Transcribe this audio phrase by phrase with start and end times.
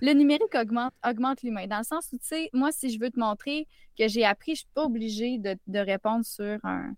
[0.00, 1.66] le numérique augmente, l'humain.
[1.66, 3.66] Dans le sens où, tu sais, moi, si je veux te montrer
[3.98, 6.94] que j'ai appris, je ne suis pas obligée de, répondre sur un,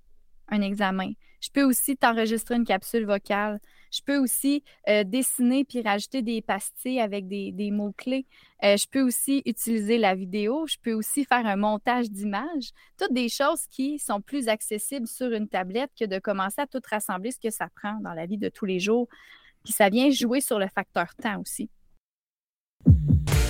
[0.48, 1.12] un examen.
[1.40, 3.60] Je peux aussi t'enregistrer une capsule vocale.
[3.90, 8.26] Je peux aussi euh, dessiner puis rajouter des pastilles avec des, mots-clés.
[8.62, 10.66] Euh, je peux aussi utiliser la vidéo.
[10.68, 12.70] Je peux aussi faire un montage d'images.
[12.96, 16.80] Toutes des choses qui sont plus accessibles sur une tablette que de commencer à tout
[16.88, 19.08] rassembler ce que ça prend dans la vie de tous les jours.
[19.64, 21.68] Puis ça vient jouer sur le facteur temps aussi.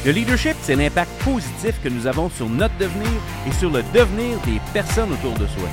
[0.04, 3.08] Le leadership, c'est l'impact positif que nous avons sur notre devenir
[3.46, 5.68] et sur le devenir des personnes autour de soi.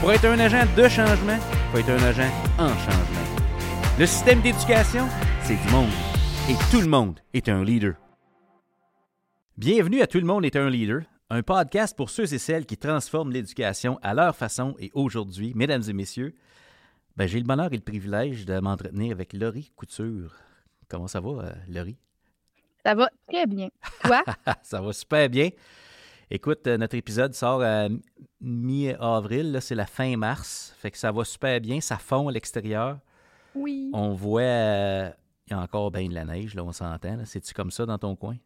[0.00, 3.42] Pour être un agent de changement, il faut être un agent en changement.
[3.98, 5.08] Le système d'éducation,
[5.42, 5.90] c'est du monde.
[6.48, 7.94] Et tout le monde est un leader.
[9.58, 12.76] Bienvenue à Tout le monde est un leader, un podcast pour ceux et celles qui
[12.76, 16.34] transforment l'éducation à leur façon et aujourd'hui, mesdames et messieurs,
[17.16, 20.36] ben, j'ai le bonheur et le privilège de m'entretenir avec Laurie Couture.
[20.88, 21.98] Comment ça va, euh, Laurie?
[22.84, 23.68] Ça va très bien.
[24.04, 24.22] Toi?
[24.62, 25.50] ça va super bien.
[26.30, 27.88] Écoute, euh, notre épisode sort à
[28.40, 30.74] mi-avril, c'est la fin mars.
[30.78, 32.98] Fait que ça va super bien, ça fond à l'extérieur.
[33.54, 33.90] Oui.
[33.92, 35.10] On voit, euh,
[35.46, 37.18] il y a encore bien de la neige, là, on s'entend.
[37.24, 38.36] C'est-tu comme ça dans ton coin?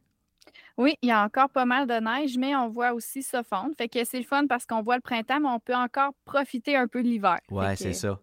[0.77, 3.75] Oui, il y a encore pas mal de neige, mais on voit aussi ça fondre.
[3.79, 6.77] Fait que c'est le fun parce qu'on voit le printemps, mais on peut encore profiter
[6.77, 7.39] un peu de l'hiver.
[7.51, 8.19] Oui, c'est ça.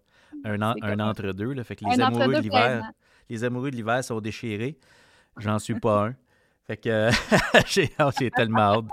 [0.46, 1.64] Un, un entre-deux.
[1.64, 2.92] Fait que les amoureux de l'hiver,
[3.30, 4.78] les amoureux de l'hiver sont déchirés.
[5.38, 6.16] J'en suis pas un.
[6.66, 7.10] Fait que
[8.00, 8.86] oh, j'ai tellement hâte.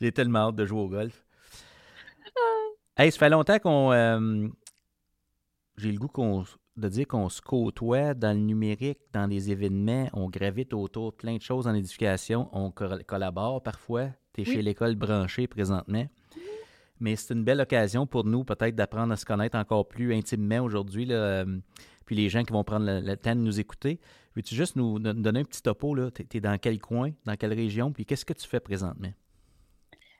[0.00, 1.24] J'ai tellement hâte de jouer au golf.
[2.96, 3.92] Hey, ça fait longtemps qu'on.
[3.92, 4.48] Euh,
[5.76, 6.10] j'ai le goût
[6.76, 10.08] de dire qu'on se côtoie dans le numérique, dans les événements.
[10.12, 12.48] On gravite autour de plein de choses en éducation.
[12.52, 14.08] On collabore parfois.
[14.32, 16.06] Tu es chez l'école branchée présentement.
[17.00, 20.60] Mais c'est une belle occasion pour nous, peut-être, d'apprendre à se connaître encore plus intimement
[20.60, 21.06] aujourd'hui.
[21.10, 21.44] Euh,
[22.06, 24.00] puis les gens qui vont prendre le temps de nous écouter.
[24.36, 25.96] Veux-tu juste nous donner un petit topo?
[26.10, 29.12] Tu es, dans quel coin, dans quelle région, puis qu'est-ce que tu fais présentement?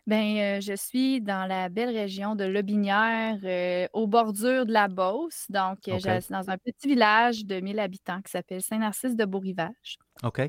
[0.07, 4.87] Bien, euh, je suis dans la belle région de Lobinière, euh, aux bordures de la
[4.87, 5.47] Beauce.
[5.49, 9.25] Donc, euh, je suis dans un petit village de 1000 habitants qui s'appelle Saint-Narcisse de
[9.25, 9.97] Beau-Rivage.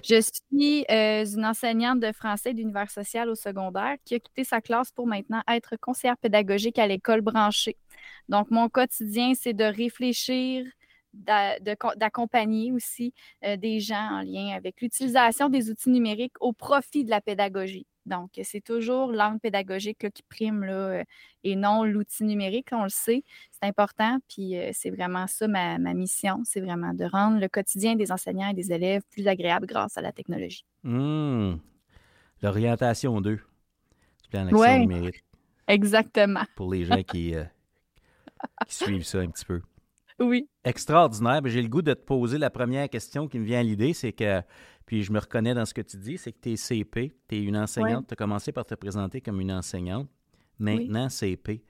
[0.03, 4.91] Je suis une enseignante de français d'univers social au secondaire qui a quitté sa classe
[4.91, 7.77] pour maintenant être conseillère pédagogique à l'école branchée.
[8.27, 10.65] Donc, mon quotidien, c'est de réfléchir,
[11.15, 17.09] d'accompagner aussi euh, des gens en lien avec l'utilisation des outils numériques au profit de
[17.09, 17.87] la pédagogie.
[18.05, 21.03] Donc, c'est toujours l'angle pédagogique qui prime là, euh,
[21.43, 23.23] et non l'outil numérique, on le sait.
[23.51, 27.95] C'est important, puis euh, c'est vraiment ça ma, mission, c'est vraiment de rendre le quotidien
[27.95, 30.65] des enseignants et des élèves plus agréable grâce à la technologie.
[30.83, 31.55] Mmh.
[32.43, 33.39] L'orientation 2,
[34.29, 35.23] plan d'action numérique.
[35.67, 36.43] Exactement.
[36.55, 37.33] Pour les gens qui,
[38.67, 39.61] qui suivent ça un petit peu.
[40.19, 40.47] Oui.
[40.63, 41.41] Extraordinaire.
[41.45, 44.13] J'ai le goût de te poser la première question qui me vient à l'idée, c'est
[44.13, 44.41] que,
[44.85, 47.35] puis je me reconnais dans ce que tu dis, c'est que tu es CP, tu
[47.35, 50.09] es une enseignante, tu as commencé par te présenter comme une enseignante,
[50.59, 51.63] maintenant CP.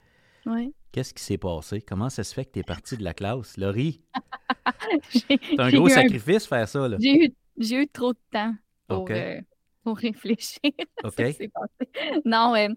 [0.45, 0.73] Oui.
[0.91, 1.81] Qu'est-ce qui s'est passé?
[1.81, 3.57] Comment ça se fait que tu es partie de la classe?
[3.57, 4.01] Laurie?
[5.09, 6.87] c'est un gros sacrifice faire ça.
[6.87, 6.97] Là.
[6.99, 8.53] J'ai eu, eu, trop de temps
[8.87, 9.41] pour, euh,
[9.83, 10.71] pour réfléchir
[11.03, 12.21] à ce qui s'est passé.
[12.23, 12.69] Non, euh,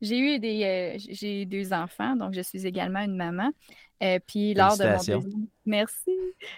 [0.00, 3.50] j'ai eu des euh, j'ai deux enfants, donc je suis également une maman.
[4.02, 5.46] Euh, puis lors de mon deuxième...
[5.64, 6.10] Merci.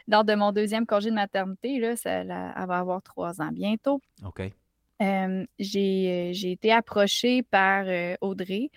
[0.09, 4.01] Lors de mon deuxième congé de maternité, là, ça, elle va avoir trois ans bientôt.
[4.25, 4.43] OK.
[5.59, 7.87] j'ai été approchée par
[8.21, 8.71] Audrey,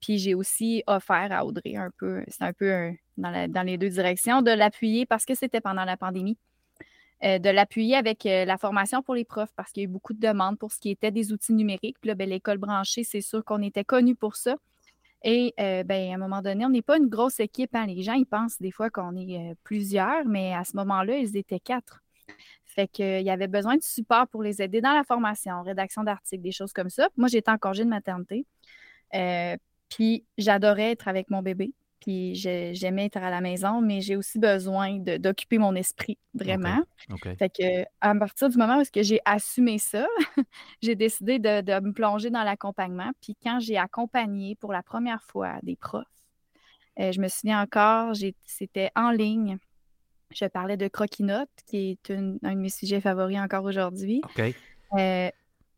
[0.00, 3.90] puis j'ai aussi offert à Audrey un peu, c'est un peu dans, dans, les deux
[3.90, 6.36] directions, de l'appuyer parce que c'était pendant la pandémie.
[7.24, 9.92] Euh, de l'appuyer avec euh, la formation pour les profs parce qu'il y a eu
[9.92, 11.96] beaucoup de demandes pour ce qui était des outils numériques.
[12.00, 14.54] Puis ben, l'école branchée, c'est sûr qu'on était connu pour ça.
[15.24, 17.74] Et euh, ben, à un moment donné, on n'est pas une grosse équipe.
[17.74, 17.86] Hein.
[17.86, 21.58] Les gens, ils pensent des fois qu'on est plusieurs, mais à ce moment-là, ils étaient
[21.58, 22.04] quatre.
[22.64, 26.42] Fait qu'il y avait besoin de support pour les aider dans la formation, rédaction d'articles,
[26.42, 27.08] des choses comme ça.
[27.16, 28.46] Moi, j'étais en congé de maternité.
[29.88, 31.72] puis j'adorais être avec mon bébé.
[32.00, 36.82] Puis j'aimais être à la maison, mais j'ai aussi besoin d'occuper mon esprit, vraiment.
[37.38, 40.06] Fait que à partir du moment où j'ai assumé ça,
[40.82, 43.10] j'ai décidé de, me plonger dans l'accompagnement.
[43.20, 46.04] Puis quand j'ai accompagné pour la première fois des profs,
[47.00, 49.58] euh, je me souviens encore, c'était en ligne.
[50.30, 54.20] Je parlais de Croquinote, qui est un de mes sujets favoris encore aujourd'hui.
[54.94, 55.30] Euh,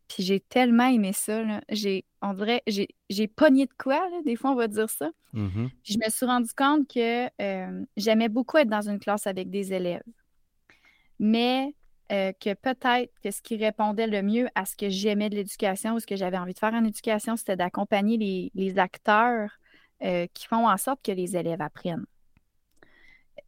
[0.07, 1.43] puis j'ai tellement aimé ça.
[1.69, 5.09] J'ai, on dirait, j'ai, pogné de quoi, des fois on va dire ça.
[5.33, 5.69] Mm-hmm.
[5.83, 9.73] Je me suis rendu compte que euh, j'aimais beaucoup être dans une classe avec des
[9.73, 10.03] élèves.
[11.19, 11.73] Mais
[12.11, 15.95] euh, que peut-être que ce qui répondait le mieux à ce que j'aimais de l'éducation
[15.95, 19.49] ou ce que j'avais envie de faire en éducation, c'était d'accompagner les, acteurs
[20.03, 22.05] euh, qui font en sorte que les élèves apprennent.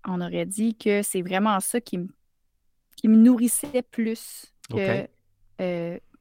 [0.05, 2.07] On aurait dit que c'est vraiment ça qui me,
[2.95, 5.07] qui me nourrissait plus que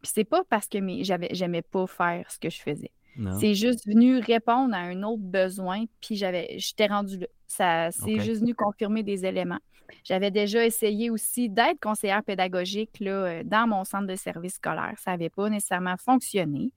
[0.05, 2.91] euh, c'est pas parce que j'avais, j'aimais pas faire ce que je faisais.
[3.39, 7.27] C'est juste venu répondre à un autre besoin, puis j'avais, j'étais rendue là.
[7.47, 9.59] Ça, c'est juste venu confirmer des éléments.
[10.05, 14.95] J'avais déjà essayé aussi d'être conseillère pédagogique là, euh, dans mon centre de service scolaire.
[14.97, 16.73] Ça n'avait pas nécessairement fonctionné.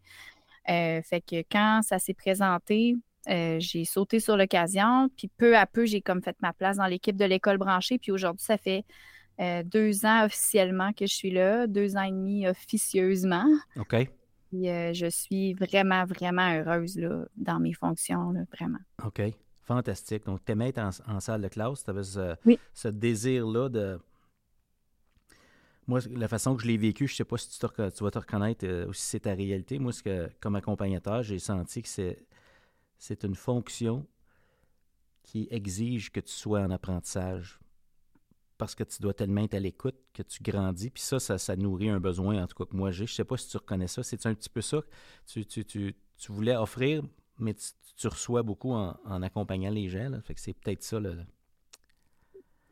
[0.69, 2.97] Euh, fait que quand ça s'est présenté,
[3.29, 6.87] euh, j'ai sauté sur l'occasion, puis peu à peu, j'ai comme fait ma place dans
[6.87, 7.97] l'équipe de l'école branchée.
[7.97, 8.83] Puis aujourd'hui, ça fait
[9.39, 13.47] deux ans officiellement que je suis là, deux ans et demi officieusement.
[13.77, 14.09] OK.
[14.49, 18.79] Puis je suis vraiment, vraiment heureuse là, dans mes fonctions, vraiment.
[19.03, 19.21] OK.
[19.65, 20.25] Fantastique.
[20.25, 23.99] Donc, tu aimais être en, salle de classe, tu avais ce, désir-là de.
[25.87, 28.19] Moi, la façon que je l'ai vécu, je ne sais pas si tu, vas te
[28.19, 29.79] reconnaître euh, ou si c'est ta réalité.
[29.79, 32.27] Moi, que, comme accompagnateur, j'ai senti que c'est,
[32.99, 34.05] c'est une fonction
[35.23, 37.59] qui exige que tu sois en apprentissage
[38.57, 40.89] parce que tu dois tellement être à l'écoute que tu grandis.
[40.89, 43.05] Puis ça, ça, nourrit un besoin, en tout cas, que moi j'ai.
[43.05, 44.03] Je ne sais pas si tu reconnais ça.
[44.03, 44.81] C'est un petit peu ça?
[45.33, 47.03] Que tu, tu voulais offrir
[47.39, 47.53] mais
[47.97, 50.09] tu, reçois beaucoup en, accompagnant les gens.
[50.09, 50.21] Là.
[50.21, 50.99] Fait que c'est peut-être ça.
[50.99, 51.11] Là.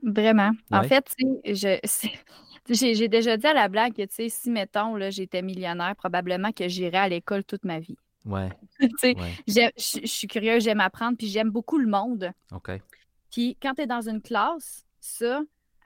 [0.02, 0.52] Vraiment.
[0.72, 1.14] En fait,
[1.46, 1.80] je,
[2.70, 6.98] j'ai, déjà dit à la blague que si, mettons, là, j'étais millionnaire, probablement que j'irais
[6.98, 7.98] à l'école toute ma vie.
[8.26, 8.50] Ouais.
[9.48, 12.32] je, suis curieuse, j'aime apprendre, puis j'aime beaucoup le monde.
[12.52, 12.72] OK.
[13.32, 15.42] Puis quand tu es dans une classe, ça,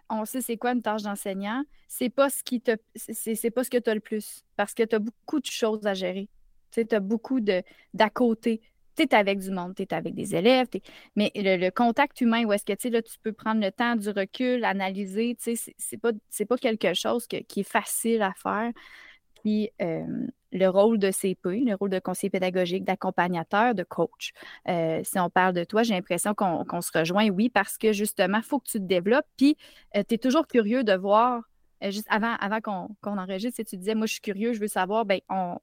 [0.09, 3.69] on sait c'est quoi une tâche d'enseignant, c'est pas ce qui te c'est, pas ce
[3.69, 6.29] que tu as le plus parce que tu as beaucoup de choses à gérer.
[6.71, 8.61] Tu as beaucoup d'à côté.
[8.95, 10.67] Tu es avec du monde, tu es avec des élèves,
[11.15, 14.63] mais le, contact humain, où est-ce que là, tu peux prendre le temps, du recul,
[14.65, 16.11] analyser, c'est pas,
[16.49, 18.71] pas quelque chose qui est facile à faire.
[19.43, 24.31] Puis euh, le rôle de CP, le rôle de conseiller pédagogique, d'accompagnateur, de coach.
[24.67, 28.37] Euh, si on parle de toi, j'ai l'impression qu'on se rejoint, oui, parce que justement,
[28.37, 29.27] il faut que tu te développes.
[29.37, 29.57] Puis
[29.95, 31.43] euh, tu es toujours curieux de voir,
[31.81, 35.19] juste avant, avant qu'on enregistre, tu disais, moi, je suis curieux, je veux savoir, ben,
[35.29, 35.57] on,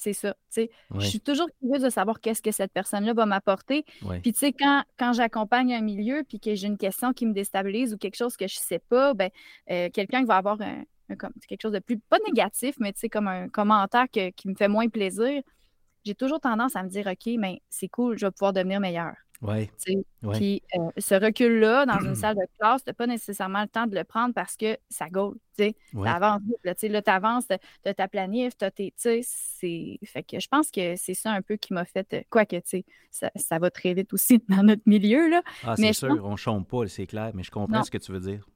[0.00, 0.34] c'est ça.
[0.56, 3.84] Je suis toujours curieuse de savoir qu'est-ce que cette personne-là va m'apporter.
[4.22, 7.34] Puis, tu sais, quand, quand j'accompagne un milieu puis que j'ai une question qui me
[7.34, 9.30] déstabilise ou quelque chose que je ne sais pas, ben,
[9.70, 10.84] euh, quelqu'un qui va avoir un,
[11.16, 14.68] quelque chose de plus, pas négatif, mais tu sais, comme un commentaire qui me fait
[14.68, 15.42] moins plaisir,
[16.04, 19.14] j'ai toujours tendance à me dire, OK, mais c'est cool, je vais pouvoir devenir meilleur.
[19.42, 19.70] Oui.
[20.34, 23.86] Puis euh, ce recul-là, dans une salle de classe, tu n'as pas nécessairement le temps
[23.86, 25.36] de le prendre parce que ça gaule.
[25.56, 25.74] Tu
[26.04, 26.42] avances.
[26.62, 27.54] Là, tu avances, tu
[27.88, 28.92] as ta planif, tu as tes.
[28.98, 32.12] Fait que je pense que c'est ça un peu qui m'a fait.
[32.12, 35.28] Euh, Quoique, tu sais, ça, ça, va très vite aussi dans notre milieu.
[35.28, 35.42] Là.
[35.64, 38.12] Ah, c'est sûr, on ne chompe pas, c'est clair, mais je comprends ce que tu
[38.12, 38.46] veux dire.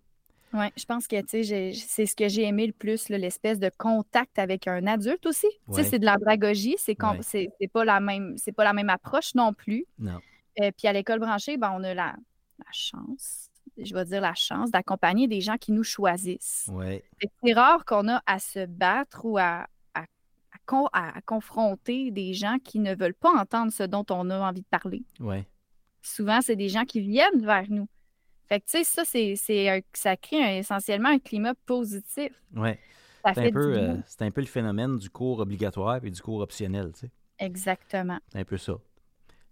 [0.54, 4.68] Oui, je pense que c'est ce que j'ai aimé le plus, l'espèce de contact avec
[4.68, 5.48] un adulte aussi.
[5.72, 7.68] C'est de l'andragogie, c'est ouais.
[7.72, 9.84] pas la même c'est pas la même approche non plus.
[9.98, 10.20] Non.
[10.60, 12.14] Euh, puis à l'école branchée, ben, on a la,
[12.72, 16.70] chance, je vais dire la chance, d'accompagner des gens qui nous choisissent.
[16.72, 17.02] Ouais.
[17.42, 22.94] C'est rare qu'on a à se battre ou à, à, confronter des gens qui ne
[22.94, 25.02] veulent pas entendre ce dont on a envie de parler.
[25.20, 25.46] Ouais.
[26.00, 27.88] Souvent, c'est des gens qui viennent vers nous.
[28.48, 32.32] Fait que, tu sais, ça, c'est, ça crée essentiellement un climat positif.
[32.54, 32.70] Oui.
[33.32, 36.40] C'est un, peu, euh, c'est un peu le phénomène du cours obligatoire et du cours
[36.40, 37.10] optionnel, tu sais.
[37.38, 38.18] Exactement.
[38.30, 38.74] C'est un peu ça.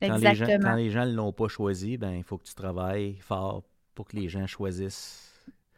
[0.00, 2.54] Quand les gens, quand les gens ne l'ont pas choisi, ben il faut que tu
[2.54, 3.62] travailles fort
[3.94, 5.32] pour que les gens choisissent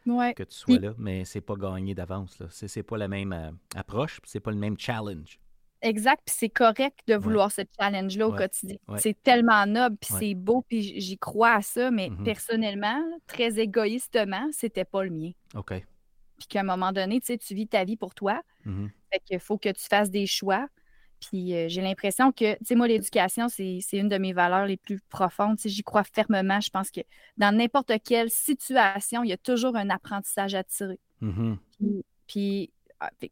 [0.05, 2.41] que tu sois là, mais c'est pas gagné d'avance.
[2.49, 5.39] Ce C'est pas la même euh, approche, c'est pas le même challenge.
[5.85, 8.77] Exact, puis c'est correct de vouloir ce challenge-là au quotidien.
[8.97, 12.23] C'est tellement noble, puis c'est beau, puis j'y crois à ça, mais mm-hmm.
[12.23, 15.29] personnellement, très égoïstement, c'était pas le mien.
[15.53, 15.73] OK.
[16.37, 18.41] Puis qu'à un moment donné, tu sais, tu vis ta vie pour toi.
[18.65, 18.89] Mm-hmm.
[19.13, 20.67] Fait qu'il faut que tu fasses des choix.
[21.19, 24.77] Puis euh, j'ai l'impression que, tu sais, moi, l'éducation, c'est une de mes valeurs les
[24.77, 25.59] plus profondes.
[25.63, 26.59] J'y crois fermement.
[26.61, 27.01] Je pense que
[27.37, 30.99] dans n'importe quelle situation, il y a toujours un apprentissage à tirer.
[31.21, 31.57] Mm-hmm.
[32.27, 32.71] Puis,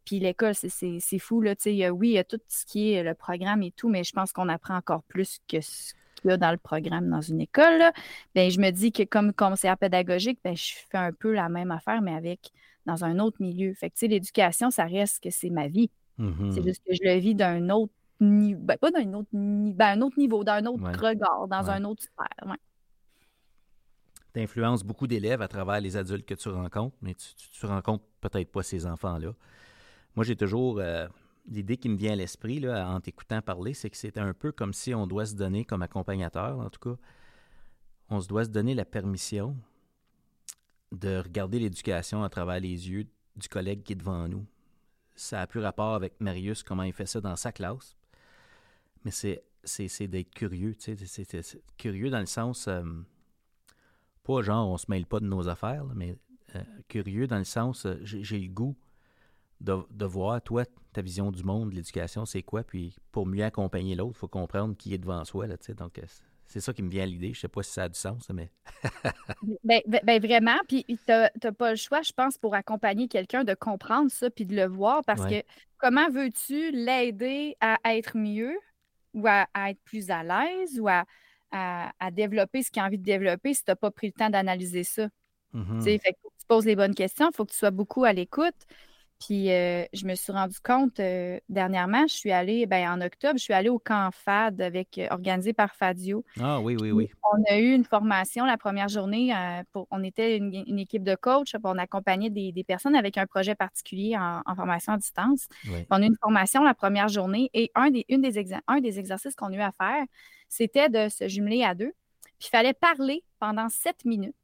[0.05, 1.41] puis, l'école, c'est fou.
[1.41, 1.53] Là,
[1.91, 4.31] oui, il y a tout ce qui est le programme et tout, mais je pense
[4.31, 7.91] qu'on apprend encore plus que ce qu'il y a dans le programme dans une école.
[8.35, 11.71] Bien, je me dis que comme conseillère pédagogique, bien, je fais un peu la même
[11.71, 12.51] affaire, mais avec
[12.85, 13.73] dans un autre milieu.
[13.73, 15.89] Fait que l'éducation, ça reste que c'est ma vie.
[16.17, 16.63] C'est mm-hmm.
[16.63, 20.17] juste que je le vis d'un autre niveau, ben, pas d'un autre, ben, un autre
[20.19, 22.49] niveau, d'un autre regard, dans un autre sphère.
[22.49, 22.57] Ouais.
[24.33, 28.03] Tu influences beaucoup d'élèves à travers les adultes que tu rencontres, mais tu, tu, rencontres
[28.21, 29.33] peut-être pas ces enfants-là.
[30.15, 31.07] Moi, j'ai toujours euh,
[31.47, 34.51] l'idée qui me vient à l'esprit là, en t'écoutant parler, c'est que c'est un peu
[34.51, 36.99] comme si on doit se donner, comme accompagnateur en tout cas,
[38.09, 39.55] on se doit se donner la permission
[40.91, 44.45] de regarder l'éducation à travers les yeux du collègue qui est devant nous
[45.15, 47.95] ça a plus rapport avec Marius, comment il fait ça dans sa classe.
[49.05, 52.83] Mais c'est, c'est, d'être curieux, tu sais, c'est, curieux dans le sens, euh,
[54.23, 56.15] pas genre on se mêle pas de nos affaires, mais
[56.55, 58.75] euh, curieux dans le sens, euh, j'ai, le goût
[59.61, 63.95] de, voir, toi, ta vision du monde, de l'éducation, c'est quoi, puis pour mieux accompagner
[63.95, 65.99] l'autre, il faut comprendre qui est devant soi, là, tu sais, donc
[66.53, 67.33] c'est ça qui me vient à l'idée.
[67.33, 68.51] Je sais pas si ça a du sens, mais.
[69.63, 70.57] ben, ben, ben, vraiment.
[70.67, 74.45] Puis, tu n'as pas le choix, je pense, pour accompagner quelqu'un de comprendre ça puis
[74.45, 75.41] de le voir parce que
[75.77, 78.55] comment veux-tu l'aider à être mieux
[79.13, 81.05] ou à, être plus à l'aise ou à,
[82.11, 84.83] développer ce qu'il a envie de développer si tu n'as pas pris le temps d'analyser
[84.83, 85.07] ça?
[85.99, 88.13] Fait faut que tu poses les bonnes questions, il faut que tu sois beaucoup à
[88.13, 88.55] l'écoute.
[89.25, 93.37] Puis euh, je me suis rendu compte euh, dernièrement, je suis allée, ben, en octobre,
[93.37, 96.25] je suis allée au camp FAD avec, euh, organisé par Fadio.
[96.41, 97.09] Ah oui, oui, oui.
[97.31, 99.33] On a eu une formation la première journée.
[99.71, 103.55] pour, on était une, équipe de coachs, on accompagnait des, des, personnes avec un projet
[103.55, 105.47] particulier en, formation à distance.
[105.89, 108.99] On a eu une formation la première journée et un des, une des, un des
[108.99, 110.03] exercices qu'on a eu à faire,
[110.49, 111.93] c'était de se jumeler à deux.
[112.39, 114.35] Puis il fallait parler pendant sept minutes.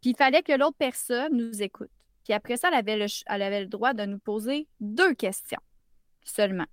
[0.00, 1.90] Puis il fallait que l'autre personne nous écoute.
[2.24, 5.60] Puis après ça, elle avait, le, elle avait le droit de nous poser deux questions
[6.24, 6.66] seulement.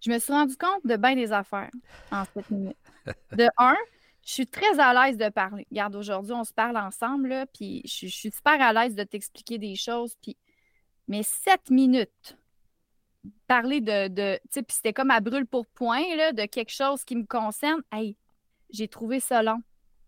[0.00, 1.70] Je me suis rendu compte de bien des affaires
[2.10, 2.76] en sept minutes.
[3.32, 3.76] De un,
[4.24, 5.66] je suis très à l'aise de parler.
[5.70, 9.58] Regarde, aujourd'hui, on se parle ensemble, là, puis je, suis super à l'aise de t'expliquer
[9.58, 10.14] des choses.
[10.22, 10.36] Puis...
[11.08, 12.36] Mais sept minutes,
[13.46, 14.08] parler de.
[14.08, 17.16] de tu sais, puis c'était comme à brûle pour point, là, de quelque chose qui
[17.16, 17.82] me concerne.
[17.92, 18.16] Hey,
[18.70, 19.62] j'ai trouvé ça long.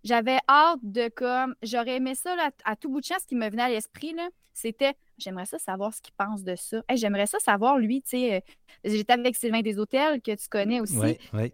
[0.04, 1.54] J'avais hâte de comme.
[1.62, 3.18] J'aurais aimé ça à tout bout de champ.
[3.20, 4.14] Ce qui me venait à l'esprit,
[4.52, 6.82] c'était j'aimerais ça savoir ce qu'il pense de ça.
[6.94, 8.36] j'aimerais ça savoir, lui, tu sais.
[8.36, 8.40] Euh,
[8.84, 10.98] j'étais avec Sylvain des Hôtels, que tu connais aussi.
[10.98, 11.52] Oui,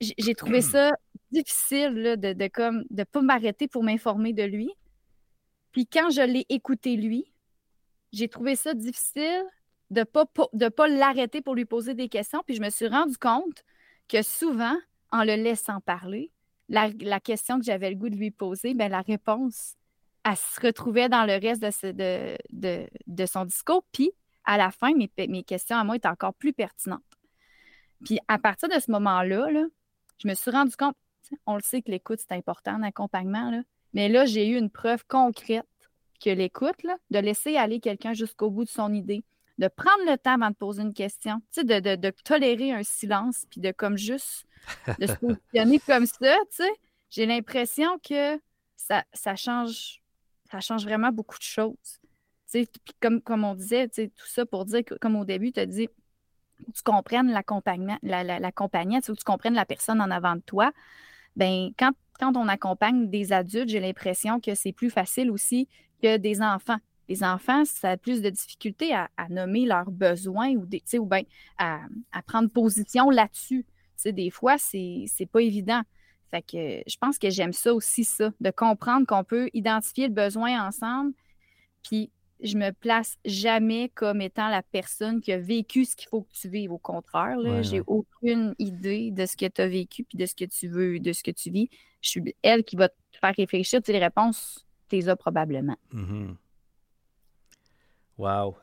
[0.00, 0.92] J'ai trouvé ça
[1.30, 4.70] difficile de, de, comme de pas m'arrêter pour m'informer de lui.
[5.72, 7.32] Puis quand je l'ai écouté lui,
[8.12, 9.44] j'ai trouvé ça difficile
[9.90, 12.42] de pas, de pas l'arrêter pour lui poser des questions.
[12.46, 13.64] Puis je me suis rendu compte
[14.08, 14.76] que souvent,
[15.12, 16.32] en le laissant parler,
[16.70, 19.74] la, question que j'avais le goût de lui poser, ben, la réponse,
[20.24, 23.84] elle se retrouvait dans le reste de, de, de, son discours.
[23.92, 24.12] Puis,
[24.44, 27.02] à la fin, mes, mes, questions à moi étaient encore plus pertinentes.
[28.04, 29.64] Puis, à partir de ce moment-là, là,
[30.18, 30.96] je me suis rendu compte,
[31.46, 33.62] on le sait que l'écoute, c'est important en accompagnement, là,
[33.92, 35.66] mais là, j'ai eu une preuve concrète
[36.22, 39.24] que l'écoute, de laisser aller quelqu'un jusqu'au bout de son idée,
[39.60, 43.44] de prendre le temps avant de poser une question, de, de, de, tolérer un silence,
[43.50, 44.46] puis de comme juste
[44.98, 46.70] de se positionner comme ça, tu sais,
[47.10, 48.40] j'ai l'impression que
[48.76, 50.00] ça, ça, change,
[50.50, 51.76] ça change vraiment beaucoup de choses.
[52.50, 52.68] Tu sais,
[53.00, 55.60] comme, comme on disait, tu sais, tout ça pour dire que, comme au début, tu
[55.60, 55.88] as dit,
[56.74, 60.72] tu comprennes l'accompagnement, la, la, l'accompagnant, tu, tu comprennes la personne en avant de toi.
[61.36, 65.68] Ben, quand, quand on accompagne des adultes, j'ai l'impression que c'est plus facile aussi
[66.02, 66.78] que des enfants.
[67.10, 71.22] Les enfants, ça a plus de difficultés à, nommer leurs besoins ou, des, ou bien
[71.58, 71.80] à,
[72.12, 73.66] à, prendre position là-dessus
[74.08, 75.82] des fois, c'est pas évident.
[76.30, 80.14] Fait que je pense que j'aime ça aussi, ça, de comprendre qu'on peut identifier le
[80.14, 81.12] besoin ensemble,
[81.82, 82.10] puis
[82.42, 86.32] je me place jamais comme étant la personne qui a vécu ce qu'il faut que
[86.32, 86.72] tu vives.
[86.72, 90.34] Au contraire, là, j'ai aucune idée de ce que tu as vécu puis de ce
[90.34, 91.68] que tu veux, de ce que tu vis.
[92.00, 93.82] Je suis elle qui va te faire réfléchir.
[93.82, 95.76] Tu les réponses, tu les as probablement.
[95.92, 96.34] Mm-hmm.
[98.20, 98.54] Wow.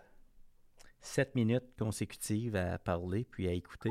[1.02, 3.90] Sept minutes consécutives à parler puis à écouter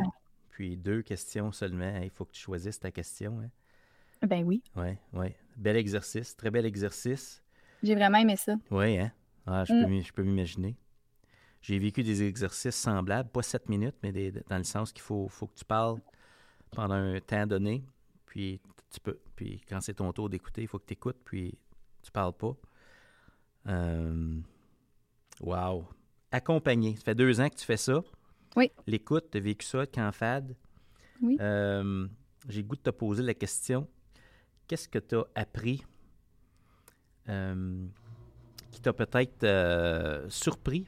[0.50, 1.98] puis deux questions seulement.
[2.04, 3.40] Il faut que tu choisisses ta question.
[3.40, 4.26] Hein.
[4.28, 4.62] Ben oui.
[4.76, 5.34] Oui, oui.
[5.56, 7.42] Bel exercice, très bel exercice.
[7.82, 8.54] J'ai vraiment aimé ça.
[8.70, 9.10] Oui, hein?
[9.44, 10.02] Ah, mm.
[10.02, 10.76] je, peux, m'imaginer.
[11.60, 14.12] J'ai vécu des exercices semblables, pas sept minutes, mais
[14.48, 16.00] dans le sens qu'il faut, faut que tu parles
[16.70, 17.84] pendant un temps donné,
[18.24, 21.58] puis tu peux, puis quand c'est ton tour d'écouter, il faut que tu écoutes, puis
[22.04, 22.56] tu parles pas.
[23.66, 24.40] Euh,
[25.40, 25.86] wow.
[26.30, 26.96] Accompagné.
[26.96, 28.02] Ça fait deux ans que tu fais ça.
[28.56, 28.70] Oui.
[28.86, 30.56] L'écoute, tu as vécu ça quand FAD.
[31.22, 31.36] Oui.
[31.40, 32.06] Euh,
[32.48, 33.88] j'ai goût de te poser la question
[34.66, 35.82] qu'est-ce que tu as appris
[37.28, 37.86] euh,
[38.70, 40.86] qui t'a peut-être euh, surpris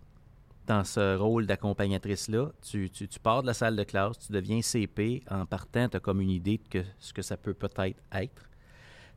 [0.67, 2.53] dans ce rôle d'accompagnatrice-là?
[2.63, 2.91] Tu,
[3.23, 5.23] pars de la salle de classe, tu deviens CP.
[5.31, 8.51] En partant, tu as comme une idée de ce que ça peut peut-être être.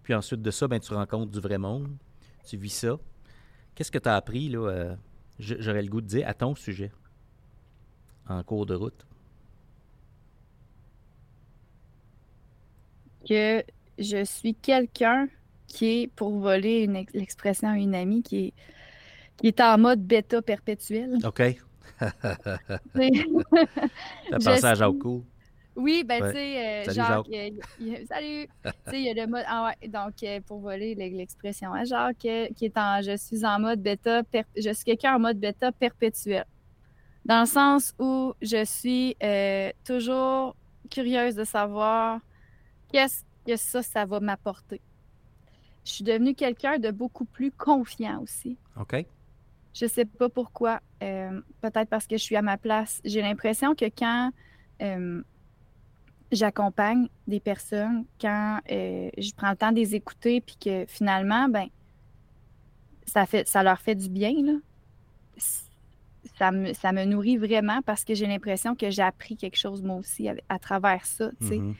[0.04, 1.90] Puis ensuite de ça, ben, tu rencontres du vrai monde,
[2.48, 2.98] tu vis ça.
[3.76, 4.96] Qu'est-ce que tu as appris, là,
[5.42, 6.92] j'aurais le goût de dire, à ton sujet?
[8.30, 9.06] en cours de route?
[13.28, 13.64] Que
[13.98, 15.28] je suis quelqu'un
[15.68, 18.54] qui est, pour voler l'expression à une amie, qui est,
[19.38, 21.18] qui est en mode bêta perpétuel.
[21.24, 21.42] OK.
[24.44, 25.24] Pensé à Jacques Cool?
[25.76, 27.28] Oui, ben tu sais, euh, Jacques,
[28.08, 28.48] salut!
[28.64, 31.86] tu sais, il y a le mode, ah ouais, donc euh, pour voler l'expression, hein,
[31.86, 34.24] Jacques, euh, qui est en, je suis en mode bêta,
[34.58, 36.46] je suis quelqu'un en mode bêta perpétuel
[37.26, 40.56] dans le sens où je suis euh, toujours
[40.90, 42.20] curieuse de savoir
[42.92, 44.82] qu'est-ce que ça, ça va m'apporter.
[45.86, 48.58] Je suis devenue quelqu'un de beaucoup plus confiant aussi.
[48.80, 49.06] OK.
[49.74, 50.80] Je sais pas pourquoi.
[51.02, 53.02] Euh, peut-être parce que je suis à ma place.
[53.06, 54.32] J'ai l'impression que quand
[54.82, 55.24] euh,
[56.32, 61.48] j'accompagne des personnes, quand euh, je prends le temps de les écouter, puis que finalement,
[61.50, 61.68] ben,
[63.06, 64.54] ça, fait, ça leur fait du bien, là.
[66.38, 69.84] Ça me, ça me nourrit vraiment parce que j'ai l'impression que j'ai appris quelque chose
[69.84, 71.30] moi aussi à, travers ça.
[71.40, 71.56] tu sais.
[71.58, 71.76] Mm-hmm.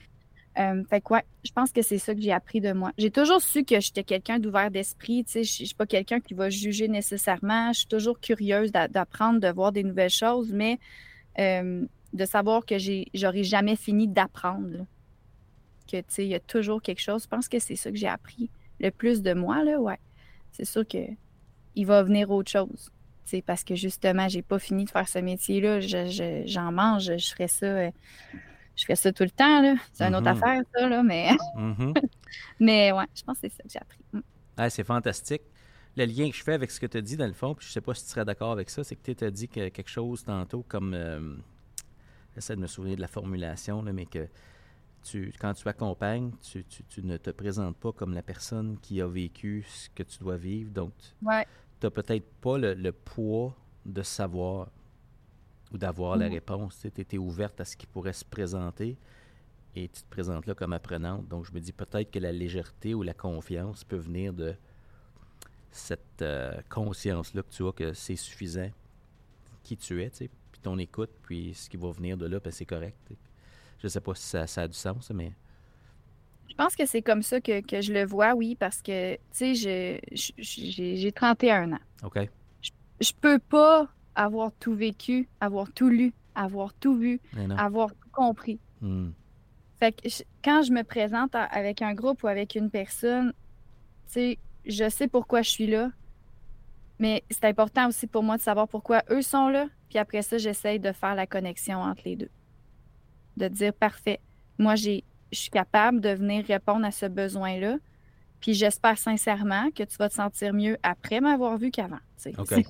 [0.58, 2.92] Euh, fait quoi, je pense que c'est ça que j'ai appris de moi.
[2.98, 5.24] J'ai toujours su que j'étais quelqu'un d'ouvert d'esprit.
[5.32, 7.72] Je ne suis pas quelqu'un qui va juger nécessairement.
[7.72, 10.78] Je suis toujours curieuse d'apprendre, de voir des nouvelles choses, mais
[11.38, 12.76] euh, de savoir que
[13.14, 14.86] j'aurais jamais fini d'apprendre.
[15.90, 17.24] Que il y a toujours quelque chose.
[17.24, 18.50] Je pense que c'est ça que j'ai appris
[18.80, 19.64] le plus de moi.
[19.64, 19.98] Là, ouais.
[20.52, 20.98] C'est sûr que
[21.74, 22.90] il va venir autre chose.
[23.46, 25.80] Parce que justement, j'ai pas fini de faire ce métier-là.
[26.44, 27.66] J'en mange, je ferais ça.
[27.66, 27.90] Euh,
[28.76, 29.74] je fais ça tout le temps, là.
[29.92, 30.42] C'est une autre mm-hmm.
[30.42, 31.30] affaire, ça, là, mais...
[31.56, 32.02] Mm-hmm.
[32.60, 34.00] mais ouais, je pense que c'est ça que j'ai appris.
[34.12, 34.68] Mm.
[34.70, 35.42] c'est fantastique.
[35.96, 37.66] Le lien que je fais avec ce que tu as dit, dans le fond, puis
[37.66, 39.68] je sais pas si tu serais d'accord avec ça, c'est que tu as dit que
[39.68, 40.94] quelque chose tantôt comme...
[40.94, 41.36] Euh,
[42.34, 44.28] j'essaie de me souvenir de la formulation, là, mais que
[45.02, 49.06] tu, quand tu accompagnes, tu, tu, ne te présentes pas comme la personne qui a
[49.06, 50.70] vécu ce que tu dois vivre.
[50.70, 54.68] Donc, tu n'as peut-être pas le, le, poids de savoir
[55.72, 56.32] ou d'avoir la mm.
[56.32, 56.78] réponse.
[56.78, 58.96] Tu étais ouverte à ce qui pourrait se présenter
[59.74, 61.26] et tu te présentes là comme apprenante.
[61.28, 64.54] Donc, je me dis peut-être que la légèreté ou la confiance peut venir de
[65.70, 68.70] cette euh, conscience-là que tu as que c'est suffisant
[69.62, 70.30] qui tu es, tu sais,
[70.62, 72.96] ton écoute, puis ce qui va venir de là, ben, c'est correct.
[73.78, 75.32] Je ne sais pas si ça, a du sens, mais...
[76.48, 80.00] Je pense que c'est comme ça que, je le vois, oui, parce que, tu sais,
[80.36, 81.78] j'ai 31 ans.
[82.04, 82.28] OK.
[82.60, 87.20] Je, je peux pas avoir tout vécu, avoir tout lu, avoir tout vu,
[87.56, 88.58] avoir tout compris.
[88.80, 89.10] Hmm.
[89.78, 90.08] Fait que
[90.44, 93.32] quand je me présente avec un groupe ou avec une personne,
[94.06, 95.90] tu sais, je sais pourquoi je suis là,
[96.98, 99.66] mais c'est important aussi pour moi de savoir pourquoi eux sont là.
[99.92, 102.30] Puis après ça, j'essaye de faire la connexion entre les deux.
[103.36, 104.20] De dire, parfait,
[104.56, 107.76] moi, j'ai, je suis capable de venir répondre à ce besoin-là.
[108.40, 111.98] Puis j'espère sincèrement que tu vas te sentir mieux après m'avoir vu qu'avant.
[112.16, 112.62] c'est vraiment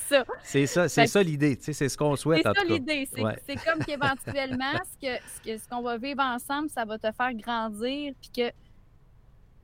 [0.00, 0.24] ça.
[0.42, 2.42] C'est ça, c'est ça l'idée, c'est ce qu'on souhaite.
[2.42, 3.06] C'est ça l'idée.
[3.46, 8.14] C'est comme qu'éventuellement, ce qu'on ce qu'on va vivre ensemble, ça va te faire grandir,
[8.18, 8.50] puis que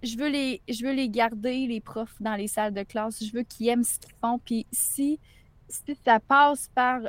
[0.02, 3.24] je veux, les, je veux les garder, les profs, dans les salles de classe.
[3.24, 4.38] Je veux qu'ils aiment ce qu'ils font.
[4.38, 5.20] Puis si,
[6.04, 7.00] ça passe par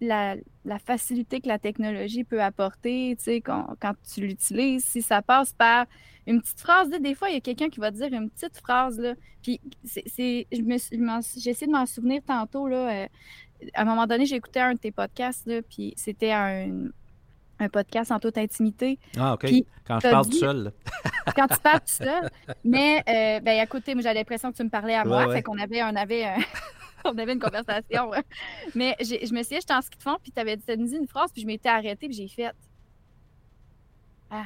[0.00, 0.36] la,
[0.84, 3.76] facilité que la technologie peut apporter, tu sais, quand,
[4.12, 5.86] tu l'utilises, si ça passe par
[6.26, 6.90] une petite phrase.
[6.90, 8.98] des fois, il y a quelqu'un qui va dire une petite phrase.
[8.98, 12.68] Là, puis c'est, j'ai essayé de m'en souvenir tantôt.
[12.68, 13.06] Là, euh,
[13.74, 16.90] à un moment donné, écouté un de tes podcasts, là, puis c'était un,
[17.58, 18.98] un podcast en toute intimité.
[19.16, 19.46] Ah, OK.
[19.86, 20.72] quand je parle tout seul.
[21.36, 22.30] quand tu parles tout seul.
[22.64, 25.32] Mais, euh, ben, moi, j'avais l'impression que tu me parlais à moi.
[25.32, 26.26] Fait qu'on avait, on avait,
[27.04, 28.10] on avait une conversation.
[28.74, 31.08] Mais je me suis dit, j'étais en ski de fond, puis tu avais dit une
[31.08, 32.52] phrase, puis je m'étais arrêtée, puis j'ai fait.
[34.30, 34.44] Ah,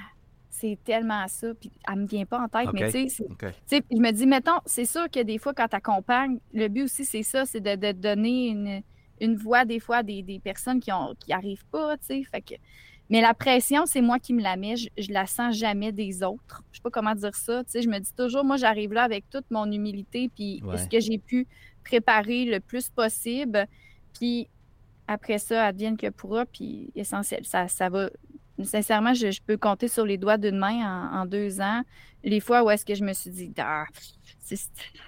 [0.48, 1.48] c'est tellement ça.
[1.54, 3.24] Puis elle me vient pas en tête, mais tu sais,
[3.70, 7.04] je me dis, mettons, c'est sûr que des fois, quand tu accompagnes, le but aussi,
[7.04, 8.82] c'est ça, c'est de, donner une,
[9.20, 12.22] une, voix des fois à des, des, personnes qui ont qui arrivent pas, tu sais.
[12.30, 12.54] Fait que,
[13.12, 14.76] mais la pression, c'est moi qui me la mets.
[14.76, 16.64] Je, je, la sens jamais des autres.
[16.72, 17.62] Je sais pas comment dire ça.
[17.62, 20.88] Tu sais, je me dis toujours, moi, j'arrive là avec toute mon humilité, puis ce
[20.88, 21.46] que j'ai pu
[21.84, 23.66] préparer le plus possible.
[24.18, 24.48] Puis
[25.06, 27.44] après ça, advienne que pourra, puis essentiel.
[27.44, 28.08] Ça, ça va
[28.64, 31.82] sincèrement, je, peux compter sur les doigts d'une main en, deux ans
[32.24, 33.84] les fois où est-ce que je me suis dit, ah,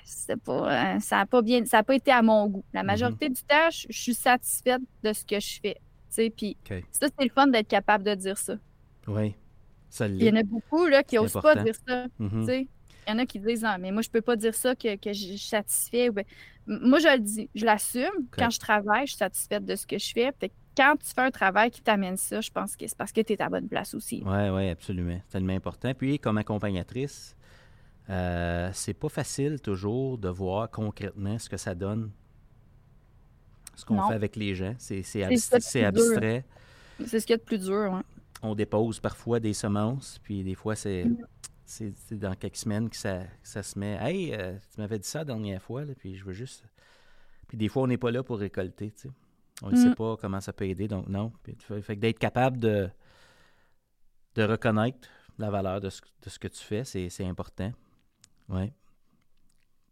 [0.04, 2.64] c'est pas, euh, ça n'a pas bien, ça a pas été à mon goût.
[2.72, 2.86] La mm-hmm.
[2.86, 5.76] majorité du temps, je, suis satisfaite de ce que je fais.
[6.36, 6.56] Puis
[6.92, 8.54] ça, c'est le fun d'être capable de dire ça.
[9.06, 9.34] Oui,
[9.90, 12.06] ça Il y en a beaucoup là, qui n'osent pas dire ça.
[12.20, 12.66] Mm-hmm.
[13.06, 14.96] Il y en a qui disent ah, mais moi, je peux pas dire ça, que,
[14.96, 16.10] que je suis satisfait.
[16.66, 18.26] Moi, je le dis, je l'assume.
[18.30, 20.32] Quand je travaille, je suis satisfaite de ce que je fais
[20.76, 23.32] quand tu fais un travail qui t'amène ça, je pense que c'est parce que tu
[23.32, 24.22] es à bonne place aussi.
[24.24, 25.18] Oui, oui, absolument.
[25.24, 25.92] C'est tellement important.
[25.94, 27.36] Puis, comme accompagnatrice,
[28.10, 32.10] euh, c'est pas facile toujours de voir concrètement ce que ça donne,
[33.76, 34.74] ce qu'on fait avec les gens.
[34.78, 36.44] C'est abstrait.
[37.06, 37.92] C'est ce qu'il y a de plus dur.
[37.92, 38.02] Ouais.
[38.42, 41.04] On dépose parfois des semences, puis des fois, c'est.
[41.04, 41.86] Mm.
[42.12, 43.96] dans quelques semaines que ça, se met.
[44.00, 46.64] Hey, euh, tu m'avais dit ça la dernière fois, puis je veux juste.
[47.48, 49.14] Puis des fois, on n'est pas là pour récolter, tu sais.
[49.62, 49.94] On ne sait mm.
[49.94, 51.32] pas comment ça peut aider, donc non.
[51.82, 52.90] Fait, d'être capable de,
[54.34, 55.08] de reconnaître
[55.38, 57.72] la valeur de ce, de ce que tu fais, c'est important.
[58.48, 58.72] Oui.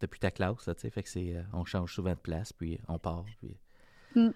[0.01, 2.81] Depuis ta classe, tu sais, fait que c'est, euh, on change souvent de place, puis
[2.89, 3.25] on part.
[3.39, 3.57] Puis,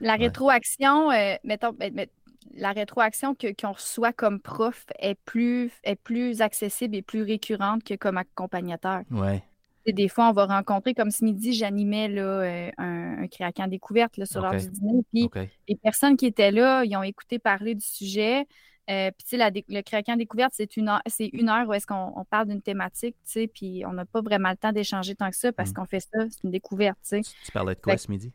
[0.01, 2.07] la rétroaction, euh, mettons, ben,
[2.55, 7.85] la rétroaction que, qu'on reçoit comme prof est plus, est plus accessible et plus récurrente
[7.85, 9.03] que comme accompagnateur.
[9.11, 9.41] Oui.
[9.87, 14.27] des fois, on va rencontrer, comme ce midi, j'animais là, un, un créacan découverte là,
[14.27, 15.03] sur l'heure du dîner.
[15.13, 15.29] Puis
[15.69, 18.47] les personnes qui étaient là, ils ont écouté parler du sujet.
[18.89, 21.87] Euh, puis, tu sais, le craquant découverte, c'est une heure, c'est une heure où est-ce
[21.87, 25.29] qu'on parle d'une thématique, tu sais, puis on n'a pas vraiment le temps d'échanger tant
[25.31, 25.75] que ça parce mmh.
[25.75, 27.35] qu'on fait ça, c'est une découverte, tu sais.
[27.45, 28.33] Tu parlais de quoi ce midi?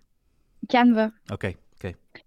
[0.69, 1.12] Canva.
[1.32, 1.56] OK.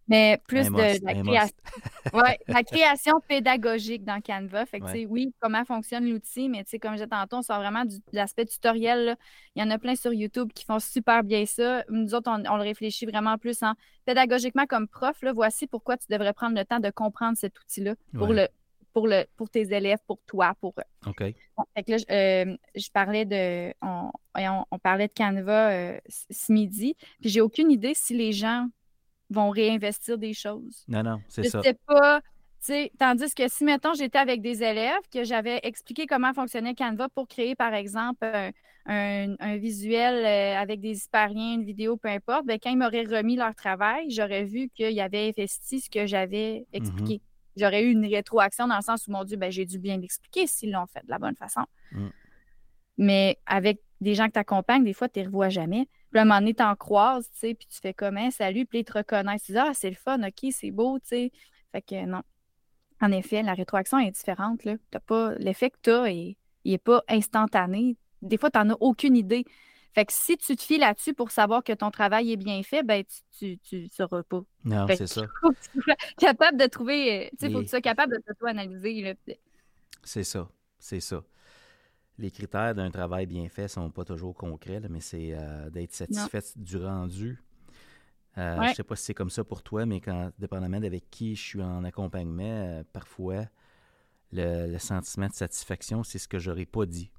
[0.08, 1.56] Mais plus de la création.
[2.12, 4.66] ouais, la création pédagogique dans Canva.
[4.66, 7.94] Fait que, oui, comment fonctionne l'outil, mais comme je disais tantôt, on sort vraiment de
[8.12, 9.16] l'aspect tutoriel.
[9.54, 11.84] Il y en a plein sur YouTube qui font super bien ça.
[11.88, 13.72] Nous autres, on, le réfléchit vraiment plus en
[14.04, 15.20] pédagogiquement comme prof.
[15.22, 18.48] Là, voici pourquoi tu devrais prendre le temps de comprendre cet outil-là pour le
[18.94, 21.10] pour, le, pour tes élèves, pour toi, pour eux.
[21.10, 21.18] OK.
[21.18, 22.04] fait que là, je,
[22.54, 23.74] euh, parlais de.
[23.82, 24.10] On,
[24.70, 26.96] on, parlait de Canva euh, ce midi.
[27.20, 28.68] Puis j'ai aucune idée si les gens
[29.30, 30.84] vont réinvestir des choses.
[30.88, 31.58] Non, non, c'est ça.
[31.58, 32.22] Je sais pas.
[32.98, 37.28] Tandis que si, mettons, j'étais avec des élèves, que j'avais expliqué comment fonctionnait Canva pour
[37.28, 38.24] créer, par exemple,
[38.86, 43.36] un, visuel euh, avec des hyperiens, une vidéo, peu importe, bien, quand ils m'auraient remis
[43.36, 47.16] leur travail, j'aurais vu qu'ils avaient investi ce que j'avais expliqué.
[47.16, 47.33] Mm-hmm.
[47.56, 50.46] J'aurais eu une rétroaction dans le sens où, mon Dieu, ben, j'ai dû bien l'expliquer
[50.46, 51.62] s'ils l'ont fait de la bonne façon.
[51.92, 52.08] Mm.
[52.98, 55.88] Mais avec des gens que tu accompagnes, des fois, tu ne les revois jamais.
[56.10, 58.66] Puis à un moment donné, t'en croises, tu sais, puis tu fais comme un salut,
[58.66, 59.44] puis ils te reconnaissent.
[59.44, 61.32] Tu dis Ah, c'est le fun, ok, c'est beau, tu sais.
[61.72, 62.22] Fait que non.
[63.00, 64.64] En effet, la rétroaction est différente.
[64.64, 64.76] Là.
[64.90, 65.34] T'as pas.
[65.36, 67.96] L'effet que tu as, il n'est pas instantané.
[68.22, 69.44] Des fois, tu n'en as aucune idée.
[69.94, 72.82] Fait que si tu te fies là-dessus pour savoir que ton travail est bien fait,
[72.82, 73.04] ben
[73.38, 74.42] tu ne sauras pas.
[74.64, 75.22] Non, c'est ça.
[75.40, 77.30] Faut que tu sois capable de trouver.
[77.32, 79.16] Tu sais, faut que tu sois capable de s'auto-analyser.
[80.02, 80.48] C'est ça.
[80.78, 81.22] C'est ça
[82.18, 86.42] les critères d'un travail bien fait sont pas toujours concrets, mais c'est euh, d'être satisfait
[86.56, 87.42] du rendu.
[88.38, 91.08] Euh, je ne sais pas si c'est comme ça pour toi, mais quand, dépendamment d'avec
[91.10, 93.44] qui je suis en accompagnement, euh, parfois,
[94.32, 97.10] le, sentiment de satisfaction, c'est ce que j'aurais pas dit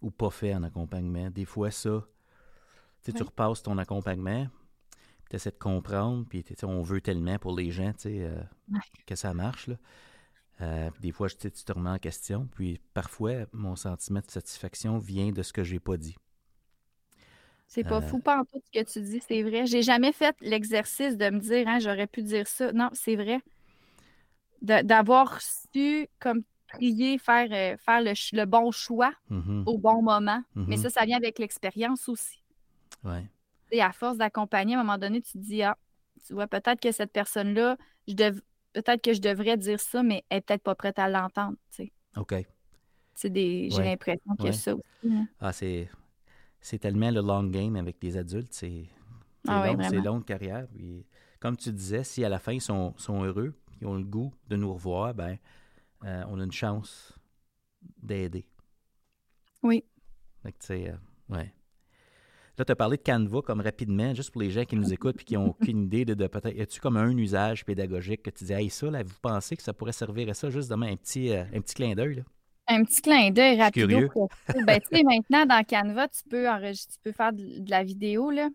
[0.00, 1.30] ou pas fait en accompagnement.
[1.30, 2.04] Des fois, ça,
[3.04, 4.48] tu repasses ton accompagnement,
[5.30, 7.92] tu essaies de comprendre, puis on veut tellement pour les gens
[9.06, 9.68] que ça marche.
[9.68, 9.76] Là.
[10.60, 12.48] Euh, des fois, tu te remets en question.
[12.54, 16.16] Puis parfois, mon sentiment de satisfaction vient de ce que je n'ai pas dit.
[17.66, 19.66] C'est pas euh, fou, pas en tout ce que tu dis, c'est vrai.
[19.66, 22.70] J'ai jamais fait l'exercice de me dire, hein, j'aurais pu dire ça.
[22.72, 23.40] Non, c'est vrai.
[24.60, 26.42] D'avoir su, comme
[26.72, 29.64] prier, faire, euh, faire le, bon choix mm-hmm.
[29.66, 30.42] au bon moment.
[30.54, 30.82] Mais mm-hmm.
[30.82, 32.42] ça, ça vient avec l'expérience aussi.
[33.04, 33.26] Ouais.
[33.70, 35.76] Et à force d'accompagner, à un moment donné, tu te dis, ah,
[36.26, 38.38] tu vois, peut-être que cette personne-là, je, dev
[38.72, 41.56] peut-être que je devrais dire ça, mais elle n'est peut-être pas prête à l'entendre.
[42.16, 42.34] OK.
[43.24, 43.68] Des...
[43.70, 44.82] J'ai l'impression a ça aussi.
[45.08, 45.28] Hein.
[45.40, 45.88] Ah, c'est...
[46.60, 48.52] c'est tellement le long game avec les adultes.
[48.52, 48.86] C'est,
[49.46, 50.66] ah long, c'est longue carrière.
[50.74, 51.04] Puis,
[51.38, 54.32] comme tu disais, si à la fin ils sont, sont heureux, ils ont le goût
[54.48, 55.38] de nous revoir, ben,
[56.04, 57.16] euh, on a une chance
[58.02, 58.46] d'aider.
[59.62, 59.84] Oui.
[60.44, 61.52] Que, tu sais, euh, ouais.
[62.58, 65.20] Là, tu as parlé de Canva comme rapidement, juste pour les gens qui nous écoutent
[65.20, 66.54] et qui n'ont aucune idée de, peut-être.
[66.54, 69.62] Y a-tu comme un usage pédagogique que tu dis, hey, ça, là, vous pensez que
[69.62, 72.24] ça pourrait servir à ça, juste demain, un petit, euh, un petit clin d'œil?
[72.68, 73.86] Un petit clin d'œil rapide.
[73.86, 78.30] ben, tu sais, maintenant, dans Canva, tu peux, enregistrer, tu peux faire de, la vidéo.
[78.30, 78.48] Là.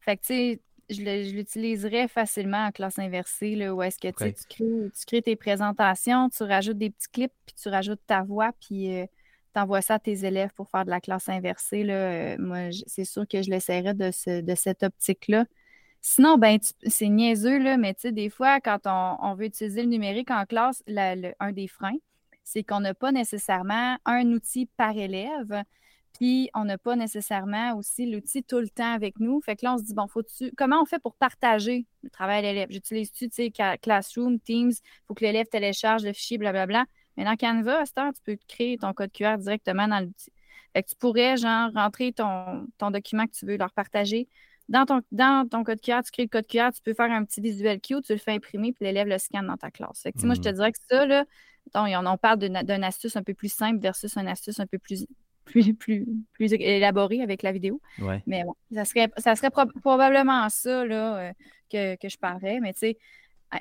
[0.00, 4.34] Fait que, tu sais, je l'utiliserais facilement en classe inversée, là, où est-ce que tu,
[4.48, 8.52] crées, tu crées tes présentations, tu rajoutes des petits clips, puis tu rajoutes ta voix,
[8.60, 9.06] puis euh,
[9.52, 13.04] t'envoies ça à tes élèves pour faire de la classe inversée, là, euh, moi, c'est
[13.04, 15.46] sûr que je l'essaierai de, de cette optique-là.
[16.02, 19.88] Sinon, ben, c'est niaiseux, là, mais tu sais, des fois, quand on, veut utiliser le
[19.88, 21.96] numérique en classe, un des freins,
[22.44, 25.64] c'est qu'on n'a pas nécessairement un outil par élève,
[26.16, 29.40] puis on n'a pas nécessairement aussi l'outil tout le temps avec nous.
[29.42, 32.42] Fait que là, on se dit, bon, faut-tu, comment on fait pour partager le travail
[32.42, 32.68] de l'élève?
[32.70, 36.86] J'utilise-tu, tu sais, Classroom, Teams, il faut que l'élève télécharge le fichier, blablabla.
[37.16, 40.32] Mais dans Canva, à cette heure, tu peux créer ton code QR directement dans l'outil.
[40.74, 44.28] Fait que tu pourrais, genre, rentrer ton, ton document que tu veux leur partager.
[44.68, 47.24] Dans ton, dans ton code QR, tu crées le code QR, tu peux faire un
[47.24, 50.02] petit visuel cue, tu le fais imprimer, puis l'élève le scanne dans ta classe.
[50.02, 50.52] Fait que, moi, je te mm.
[50.52, 51.24] dirais que ça, là,
[51.74, 55.06] on, parle d'une astuce un peu plus simple versus une astuce un peu plus,
[55.46, 57.80] plus, plus, plus élaborée avec la vidéo.
[58.26, 61.32] Mais bon, ça serait, ça serait probablement ça là, euh,
[61.72, 62.60] que, que je parlerais.
[62.60, 62.98] Mais tu sais,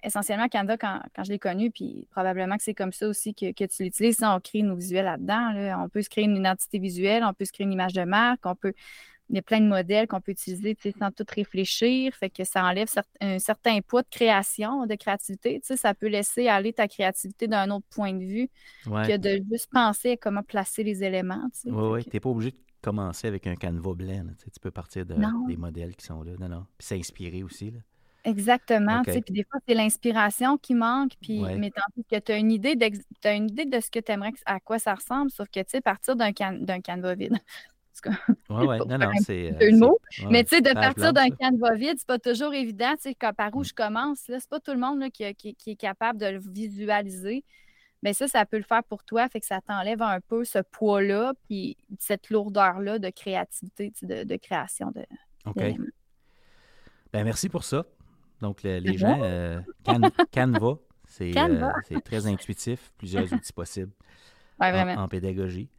[0.04, 3.84] essentiellement, Canva, quand, je l'ai connu, puis probablement que c'est comme ça aussi que, tu
[3.84, 5.84] l'utilises, on crée nos visuels là-dedans.
[5.84, 8.46] On peut se créer une identité visuelle, on peut se créer une image de marque,
[8.46, 8.74] on peut.
[9.30, 12.64] Il y a plein de modèles qu'on peut utiliser sans tout réfléchir, fait que ça
[12.64, 12.88] enlève
[13.22, 15.60] un certain poids de création, de créativité.
[15.64, 18.50] ça peut laisser aller ta créativité d'un autre point de vue
[18.86, 21.50] que de juste penser à comment placer les éléments.
[21.66, 24.26] Oui, oui, tu n'es pas obligé de commencer avec un canevas blanc.
[24.40, 25.16] tu peux partir de,
[25.48, 26.34] des modèles qui sont là.
[26.40, 26.66] Non, non.
[26.78, 27.72] Puis s'inspirer aussi.
[27.72, 27.80] Là.
[28.26, 29.04] Exactement.
[29.04, 31.12] Puis des fois, c'est l'inspiration qui manque.
[31.22, 32.90] Puis, mais tant que tu as une idée de,
[33.26, 35.82] une idée de ce que tu aimerais, à quoi ça ressemble, sauf que tu sais,
[35.82, 37.38] partir d'un can, canevas vide.
[38.50, 39.54] Oui, oui, non, non, c'est.
[39.62, 39.90] Euh.
[40.30, 42.94] Mais tu sais, de partir d'un canevas vide, c'est pas toujours évident.
[43.02, 43.66] Tu sais, par où mm.
[43.66, 47.44] je commence, c'est pas tout le monde qui, est capable de le visualiser.
[48.04, 50.60] Mais ça, ça peut le faire pour toi, fait que ça t'enlève un peu ce
[50.60, 55.04] poids-là, puis cette lourdeur-là de créativité, de, création de.
[55.46, 55.76] OK.
[57.12, 57.86] Ben, merci pour ça.
[58.42, 59.60] Donc, les gens, euh,
[60.32, 60.78] Canva,
[61.22, 63.92] euh, c'est très intuitif, plusieurs outils possibles
[64.60, 65.70] en, pédagogie.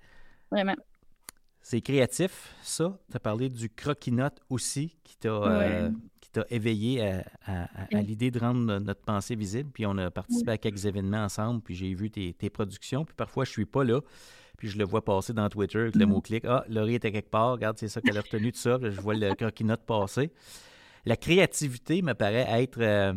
[0.50, 0.76] Vraiment.
[1.68, 2.96] C'est créatif, ça.
[3.10, 5.90] Tu as parlé du croquis-note aussi qui t'a euh,
[6.48, 7.02] éveillé
[7.44, 9.72] à, l'idée de rendre notre pensée visible.
[9.74, 13.04] Puis on a participé à quelques événements ensemble, puis j'ai vu tes, productions.
[13.04, 14.00] Puis parfois, je suis pas là,
[14.56, 16.08] puis je le vois passer dans Twitter avec le mm.
[16.08, 16.44] mot-clic.
[16.44, 18.78] Ah, Laurie était quelque part, regarde, c'est ça qu'elle a retenu de ça.
[18.80, 20.30] je vois le croquis-note passer.
[21.04, 23.12] La créativité me paraît être euh,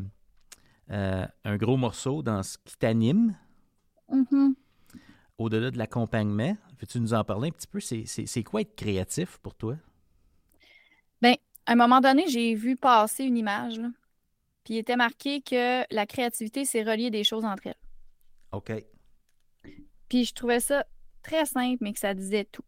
[0.90, 3.36] euh, un gros morceau dans ce qui t'anime.
[4.12, 4.56] Mm-hmm.
[5.38, 7.80] Au-delà de l'accompagnement, veux-tu nous en parler un petit peu?
[7.80, 9.76] C'est quoi être créatif pour toi?
[11.22, 13.80] Bien, à un moment donné, j'ai vu passer une image,
[14.64, 17.76] puis il était marqué que la créativité, c'est relier des choses entre elles.
[18.52, 18.72] OK.
[20.08, 20.86] Puis je trouvais ça
[21.22, 22.64] très simple, mais que ça disait tout.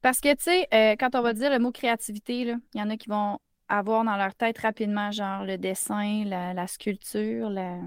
[0.00, 2.90] Parce que, tu sais, euh, quand on va dire le mot créativité, il y en
[2.90, 3.38] a qui vont
[3.68, 7.78] avoir dans leur tête rapidement, genre le dessin, la, sculpture, la,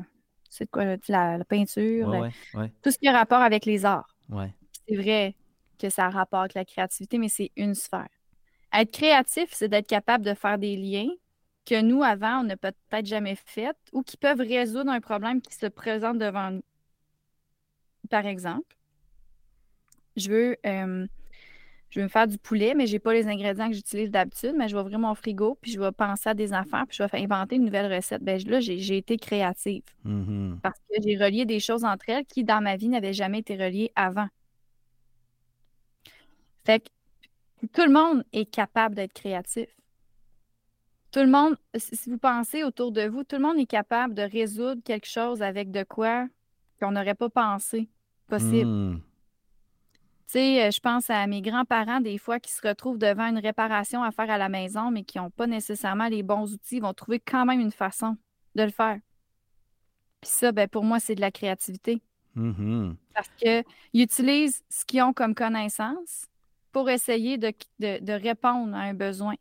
[0.72, 2.30] quoi, la, peinture,
[2.82, 4.16] tout ce qui a rapport avec les arts.
[4.88, 5.36] C'est vrai
[5.80, 8.08] que ça a rapport avec la créativité, mais c'est une sphère.
[8.74, 11.10] Être créatif, c'est d'être capable de faire des liens
[11.66, 15.54] que nous, avant, on n'a peut-être jamais fait ou qui peuvent résoudre un problème qui
[15.54, 16.64] se présente devant nous.
[18.10, 18.78] Par exemple,
[20.16, 21.08] je veux euh,
[21.90, 24.54] je vais me faire du poulet, mais je n'ai pas les ingrédients que j'utilise d'habitude,
[24.58, 27.04] mais je vais ouvrir mon frigo, puis je vais penser à des affaires, puis je
[27.04, 28.24] vais inventer une nouvelle recette.
[28.24, 29.84] Ben, là, j'ai été créative.
[30.06, 30.60] Mm-hmm.
[30.62, 33.56] Parce que j'ai relié des choses entre elles qui, dans ma vie, n'avaient jamais été
[33.56, 34.28] reliées avant.
[36.68, 39.70] Fait que tout le monde est capable d'être créatif.
[41.14, 44.24] Tout le monde, si vous pensez autour de vous, tout le monde est capable de
[44.24, 46.28] résoudre quelque chose avec de quoi
[46.82, 47.90] qu'on n'aurait pas pensé
[48.28, 48.70] possible.
[48.70, 49.00] Mm.
[49.00, 53.40] Tu sais, euh, je pense à mes grands-parents, des fois, qui se retrouvent devant une
[53.40, 56.82] réparation à faire à la maison, mais qui n'ont pas nécessairement les bons outils, ils
[56.82, 58.18] vont trouver quand même une façon
[58.56, 59.00] de le faire.
[60.20, 62.02] Puis ça, ben, pour moi, c'est de la créativité.
[62.36, 62.96] Mm-hmm.
[63.14, 66.28] Parce qu'ils utilisent ce qu'ils ont comme connaissance
[66.78, 69.34] pour essayer de, de répondre à un besoin.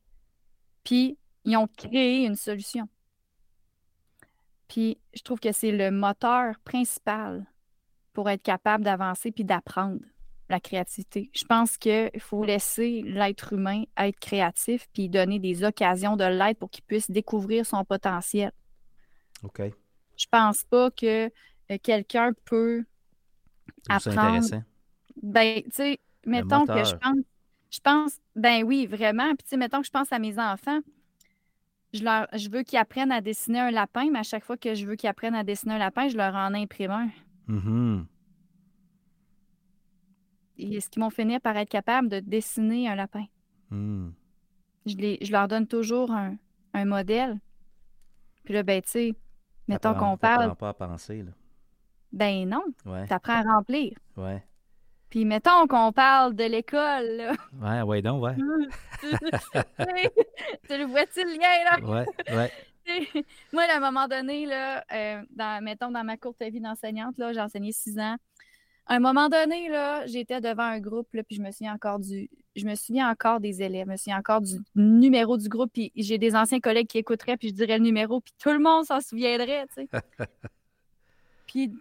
[0.84, 2.88] Puis, ils ont créé une solution.
[4.68, 7.44] Puis, je trouve que c'est le moteur principal
[8.14, 10.00] pour être capable d'avancer puis d'apprendre
[10.48, 11.30] la créativité.
[11.34, 16.58] Je pense qu'il faut laisser l'être humain être créatif puis donner des occasions de l'être
[16.58, 18.50] pour qu'il puisse découvrir son potentiel.
[19.42, 19.60] OK.
[20.16, 22.86] Je pense pas que euh, quelqu'un peut
[23.90, 24.46] apprendre.
[25.22, 27.24] Ben, tu sais, mettons que je pense,
[27.70, 29.28] je pense, ben oui, vraiment.
[29.34, 30.80] Puis, tu sais, mettons que je pense à mes enfants.
[31.92, 34.74] Je, leur, je veux qu'ils apprennent à dessiner un lapin, mais à chaque fois que
[34.74, 37.08] je veux qu'ils apprennent à dessiner un lapin, je leur en imprime un.
[37.46, 38.04] Mm
[40.58, 43.24] est-ce qu'ils vont finir par être capables de dessiner un lapin?
[43.70, 44.10] Hmm.
[44.86, 46.36] Je, leur donne toujours un,
[46.84, 47.38] modèle.
[48.44, 49.14] Puis là, ben, tu sais,
[49.66, 50.54] mettons qu'on parle.
[50.56, 51.32] pas à penser, là.
[52.12, 52.62] Ben non.
[52.84, 53.06] Ouais.
[53.06, 53.98] T'apprends à remplir.
[54.16, 54.42] Ouais.
[55.16, 57.32] Puis mettons qu'on parle de l'école, là.
[57.58, 58.36] Ouais, ouais, donc, ouais.
[58.36, 58.42] tu
[60.76, 61.80] le vois-tu le lien, là?
[61.80, 62.04] Ouais,
[62.36, 62.52] ouais.
[63.54, 67.32] Moi, à un moment donné, là, euh, dans, mettons, dans ma courte vie d'enseignante, là,
[67.32, 68.16] j'ai enseigné six ans.
[68.84, 71.98] À un moment donné, là, j'étais devant un groupe, là, puis je me souviens encore
[71.98, 72.28] du.
[72.54, 75.92] Je me souviens encore des élèves, je me souviens encore du numéro du groupe, puis
[75.96, 78.84] j'ai des anciens collègues qui écouteraient, puis je dirais le numéro, puis tout le monde
[78.84, 79.88] s'en souviendrait, tu sais.
[81.46, 81.76] puis, tu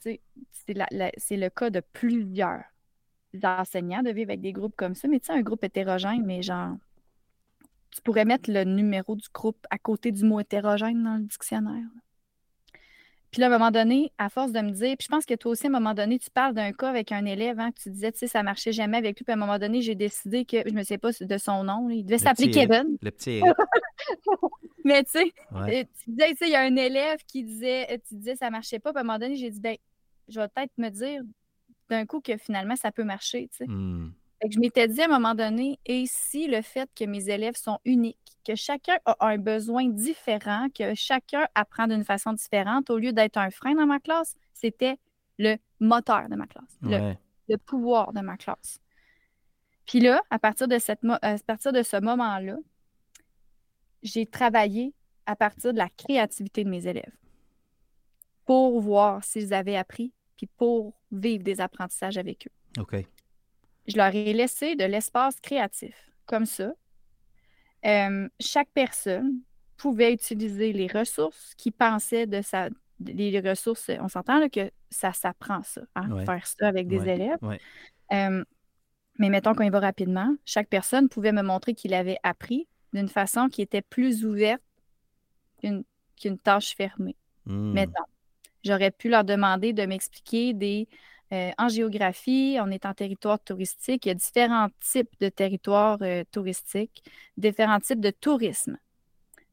[0.00, 2.64] c'est le cas de plusieurs
[3.42, 6.42] enseignants de vivre avec des groupes comme ça, mais tu sais, un groupe hétérogène, mais
[6.42, 6.76] genre,
[7.90, 11.86] tu pourrais mettre le numéro du groupe à côté du mot hétérogène dans le dictionnaire.
[13.30, 15.34] Puis là, à un moment donné, à force de me dire, puis je pense que
[15.34, 17.82] toi aussi, à un moment donné, tu parles d'un cas avec un élève, hein, que
[17.82, 19.24] tu disais, tu sais, ça marchait jamais avec lui.
[19.24, 21.90] Puis à un moment donné, j'ai décidé que, je ne sais pas de son nom,
[21.90, 22.96] il devait s'appeler Kevin.
[23.02, 23.42] Le petit
[24.84, 27.92] Mais tu sais, euh, tu disais, tu sais, il y a un élève qui disait,
[27.92, 28.92] euh, tu disais, ça marchait pas.
[28.92, 29.76] Puis à un moment donné, j'ai dit, ben,
[30.28, 31.22] je vais peut-être me dire
[31.88, 33.66] d'un coup que finalement, ça peut marcher, tu sais.
[33.66, 34.12] Hmm
[34.46, 37.78] je m'étais dit à un moment donné, et si le fait que mes élèves sont
[37.84, 43.12] uniques, que chacun a un besoin différent, que chacun apprend d'une façon différente, au lieu
[43.12, 44.98] d'être un frein dans ma classe, c'était
[45.38, 48.80] le moteur de ma classe, le, pouvoir de ma classe.
[49.86, 52.56] Puis là, à partir de, cette, à partir de ce moment-là,
[54.02, 54.94] j'ai travaillé
[55.26, 57.16] à partir de la créativité de mes élèves
[58.44, 62.80] pour voir s'ils avaient appris, puis pour vivre des apprentissages avec eux.
[62.80, 63.04] OK
[63.88, 65.94] je leur ai laissé de l'espace créatif,
[66.26, 66.72] comme ça.
[67.86, 69.40] Euh, chaque personne
[69.76, 72.68] pouvait utiliser les ressources qui pensaient de sa.
[73.00, 77.38] Les ressources, on s'entend que ça s'apprend, ça, hein, faire ça avec des élèves.
[78.12, 78.44] Euh,
[79.20, 83.08] mais mettons qu'on y va rapidement, chaque personne pouvait me montrer qu'il avait appris d'une
[83.08, 84.62] façon qui était plus ouverte
[85.60, 87.16] qu'une tâche fermée.
[87.46, 87.72] Hmm.
[87.72, 88.04] Mettons,
[88.68, 90.88] j'aurais pu leur demander de m'expliquer des
[91.32, 94.06] euh, en géographie, on est en territoire touristique.
[94.06, 97.02] Il y a différents types de territoires euh, touristiques,
[97.36, 98.78] différents types de tourisme.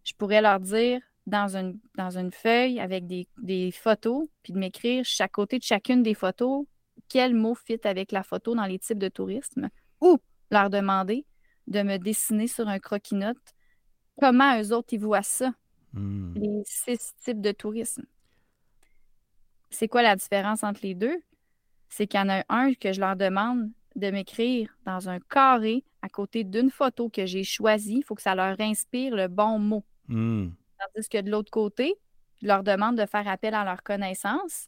[0.03, 5.03] Je pourrais leur dire dans une, dans une feuille avec des, photos, puis de m'écrire
[5.03, 6.65] chaque côté de chacune des photos
[7.09, 9.69] quel mot fit avec la photo dans les types de tourisme,
[10.01, 10.17] ou
[10.49, 11.25] leur demander
[11.67, 13.37] de me dessiner sur un croquis-note
[14.19, 15.51] comment eux autres ils voient ça,
[15.93, 16.33] hmm.
[16.35, 18.05] les six types de tourisme.
[19.69, 21.21] C'est quoi la différence entre les deux?
[21.95, 25.85] c'est qu'il y en a un que je leur demande de m'écrire dans un carré
[26.01, 27.99] à côté d'une photo que j'ai choisie.
[27.99, 29.85] Il faut que ça leur inspire le bon mot.
[30.09, 30.49] Hmm.
[30.77, 31.95] Tandis que de l'autre côté,
[32.41, 34.67] je leur demande de faire appel à leurs connaissances.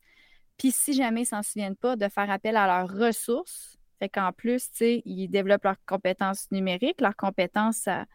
[0.57, 3.77] Puis si jamais ils ne s'en souviennent pas, de faire appel à leurs ressources.
[3.99, 8.05] Fait qu'en plus, tu sais, ils développent leurs compétences numériques, leurs compétences à,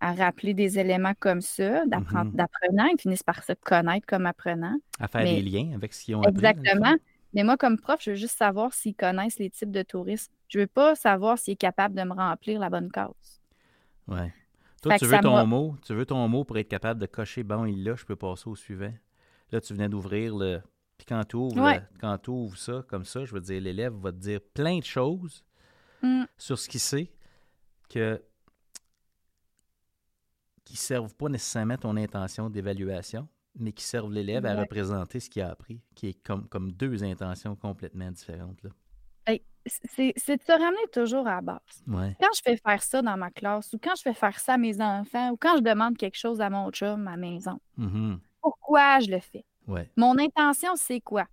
[0.00, 2.32] rappeler des éléments comme ça, mm-hmm.
[2.32, 2.86] d'apprenant.
[2.86, 4.78] Ils finissent par se connaître comme apprenants.
[4.98, 6.44] À faire des liens avec ce qu'ils ont appris.
[6.44, 6.96] Exactement.
[7.34, 10.32] Mais moi, comme prof, je veux juste savoir s'ils connaissent les types de tourisme.
[10.48, 13.42] Je veux pas savoir s'ils est capable de me remplir la bonne case.
[14.06, 14.32] Ouais.
[14.82, 17.64] Toi, tu veux ton mot, tu veux ton mot pour être capable de cocher bon,
[17.66, 18.92] il l'a, je peux passer au suivant.
[19.50, 20.60] Là, tu venais d'ouvrir le.
[20.96, 24.10] Puis quand tu ouvres, quand tu ouvres ça comme ça, je veux dire, l'élève va
[24.10, 25.44] te dire plein de choses
[26.02, 26.24] mm.
[26.36, 27.12] sur ce qu'il sait
[27.88, 28.20] que
[30.68, 33.26] qui ne servent pas nécessairement ton intention d'évaluation
[33.58, 37.02] mais qui servent l'élève à représenter ce qu'il a appris, qui est comme, comme deux
[37.02, 38.62] intentions complètement différentes.
[38.62, 38.70] Là.
[39.66, 41.82] c'est, de se ramener toujours à la base.
[41.86, 44.58] Quand je fais faire ça dans ma classe, ou quand je fais faire ça à
[44.58, 48.18] mes enfants, ou quand je demande quelque chose à mon chum à la maison, mm-hmm.
[48.40, 49.44] pourquoi je le fais?
[49.96, 51.24] Mon intention, c'est quoi?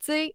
[0.00, 0.34] Tu sais,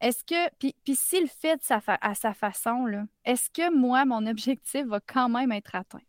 [0.00, 4.84] est-ce que, puis, s'il le fait à sa façon, là, est-ce que moi, mon objectif
[4.86, 6.00] va quand même être atteint?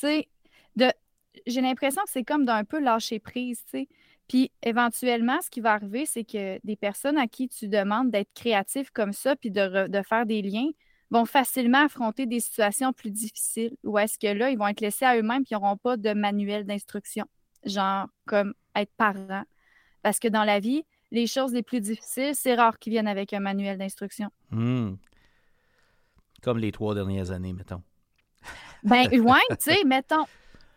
[0.00, 0.28] Sais,
[0.76, 0.90] de,
[1.46, 3.88] j'ai l'impression que c'est comme d'un peu lâcher prise, tu sais.
[4.28, 8.32] Puis éventuellement, ce qui va arriver, c'est que des personnes à qui tu demandes d'être
[8.32, 10.70] créatif comme ça, puis de, faire des liens,
[11.10, 13.76] vont facilement affronter des situations plus difficiles.
[13.82, 16.12] Ou est-ce que là, ils vont être laissés à eux-mêmes, puis ils n'auront pas de
[16.12, 17.26] manuel d'instruction,
[17.64, 19.42] genre comme être parent.
[20.02, 23.32] Parce que dans la vie, les choses les plus difficiles, c'est rare qu'ils viennent avec
[23.32, 24.30] un manuel d'instruction.
[24.50, 24.94] Hmm.
[26.40, 27.82] Comme les trois dernières années, mettons.
[28.82, 30.24] Ben, ouais, tu sais, mettons,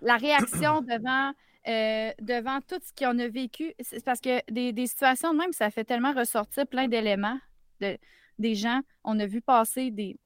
[0.02, 1.34] la réaction devant,
[1.68, 3.74] euh, devant tout ce qu'on a vécu.
[3.80, 7.40] C'est parce que des, situations de même, ça fait tellement ressortir plein d'éléments
[7.82, 7.98] de,
[8.40, 8.82] des gens.
[9.04, 10.18] On a vu passer des.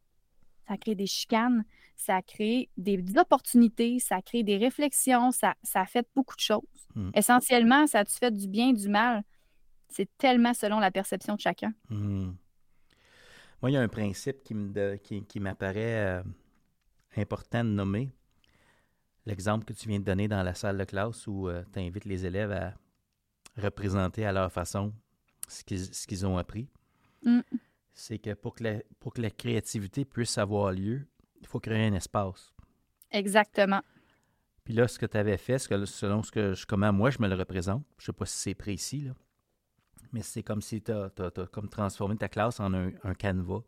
[0.67, 1.63] Ça a créé des chicanes,
[1.95, 6.41] ça a créé des, opportunités, ça a créé des réflexions, ça, a fait beaucoup de
[6.41, 6.61] choses.
[6.93, 7.09] Hmm.
[7.13, 9.23] Essentiellement, ça a-tu fait du bien, du mal?
[9.87, 11.71] C'est tellement selon la perception de chacun.
[11.89, 12.31] Hmm.
[13.61, 16.23] Moi, il y a un principe qui, qui, m'apparaît euh,
[17.17, 18.12] important de nommer
[19.25, 22.06] l'exemple que tu viens de donner dans la salle de classe où euh, tu invites
[22.06, 22.73] les élèves à
[23.58, 24.93] représenter à leur façon
[25.47, 25.63] ce
[26.08, 26.69] qu'ils ont appris,
[27.23, 27.39] mm.
[27.93, 31.08] c'est que pour que, la, pour que la créativité puisse avoir lieu,
[31.39, 32.53] il faut créer un espace.
[33.12, 33.82] Exactement.
[34.63, 37.27] Puis là, ce que tu avais fait, selon ce que je, comment moi je me
[37.27, 39.13] le représente, je ne sais pas si c'est précis, là,
[40.12, 41.10] mais c'est comme si tu as,
[41.51, 43.63] comme transformé ta classe en un, un canevas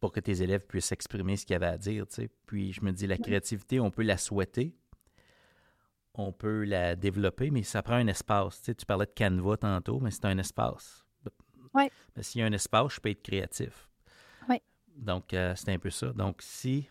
[0.00, 2.04] pour que tes élèves puissent exprimer ce qu'ils avaient à dire.
[2.46, 4.74] Puis je me dis, la créativité, on peut la souhaiter,
[6.14, 8.62] on peut la développer, mais ça prend un espace.
[8.62, 11.04] Tu, parlais de Canva tantôt, mais c'est un espace.
[11.74, 11.90] Ouais.
[12.16, 13.88] Mais s'il y a un espace, je peux être créatif.
[14.48, 14.56] Oui.
[14.96, 16.12] Donc, euh, c'est un peu ça.
[16.12, 16.88] Donc, si,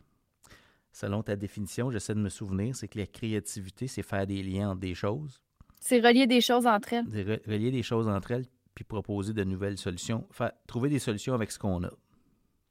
[0.91, 4.71] selon ta définition, j'essaie de me souvenir, c'est que la créativité, c'est faire des liens
[4.71, 5.41] entre des choses.
[5.81, 7.05] C'est relier des choses entre elles.
[7.45, 10.27] relier des choses entre elles, puis proposer de nouvelles solutions.
[10.67, 11.91] Trouver des solutions avec ce qu'on a.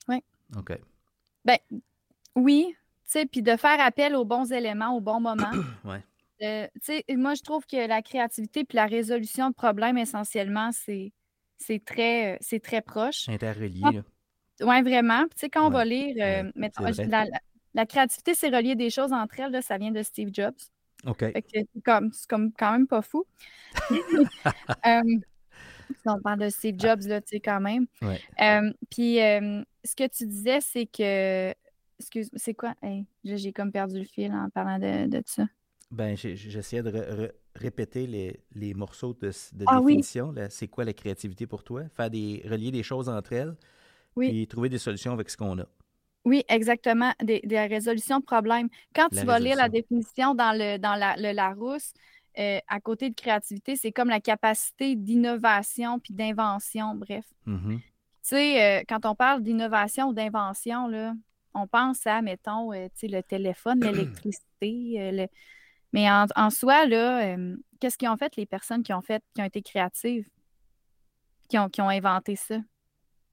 [0.08, 0.22] Oui.
[0.56, 0.78] OK.
[1.44, 1.58] Ben,
[2.34, 2.74] oui,
[3.08, 5.50] tu sais, puis de faire appel aux bons éléments au bon moment.
[5.84, 5.96] oui.
[6.42, 10.70] Euh, tu sais, moi, je trouve que la créativité puis la résolution de problèmes, essentiellement,
[10.72, 11.12] c'est,
[11.56, 13.28] c'est, très, euh, c'est très proche.
[13.28, 14.02] Interrelié.
[14.60, 15.24] Oui, vraiment.
[15.24, 16.50] Tu sais, quand on va lire, euh,
[17.74, 20.58] la, créativité, c'est relier des choses entre elles, là, ça vient de Steve Jobs.
[21.06, 21.24] OK.
[21.32, 23.24] c'est, comme, c'est comme quand même pas fou.
[26.06, 27.86] on parle de Steve Jobs, là, tu sais, quand même.
[28.02, 31.54] Euh, puis, euh, ce que tu disais, c'est que.
[32.00, 32.74] Excuse, c'est quoi?
[33.24, 35.44] j'ai comme perdu le fil en parlant de, de ça.
[35.90, 40.32] Ben, j'essayais de répéter les, les, morceaux de, de ah définition.
[40.48, 41.82] C'est quoi la créativité pour toi?
[41.96, 43.56] Faire des, relier des choses entre elles,
[44.14, 44.28] Oui.
[44.28, 45.66] Puis trouver des solutions avec ce qu'on a.
[46.24, 47.12] Oui, exactement.
[47.22, 48.68] Des, résolutions de problèmes.
[48.94, 51.92] Quand tu vas lire la définition dans le, dans la, le Larousse,
[52.38, 57.24] euh, à côté de créativité, c'est comme la capacité d'innovation puis d'invention, bref.
[57.46, 57.78] Mm-hmm.
[57.78, 57.84] Tu
[58.22, 60.88] sais, euh, quand on parle d'innovation ou d'invention,
[61.54, 65.28] on pense à, mettons, euh, le téléphone, l'électricité.
[65.92, 67.36] Mais en, soi, là,
[67.80, 70.28] qu'est-ce qu'ils ont fait les personnes qui ont fait, qui ont été créatives,
[71.48, 72.58] qui ont, qui ont inventé ça?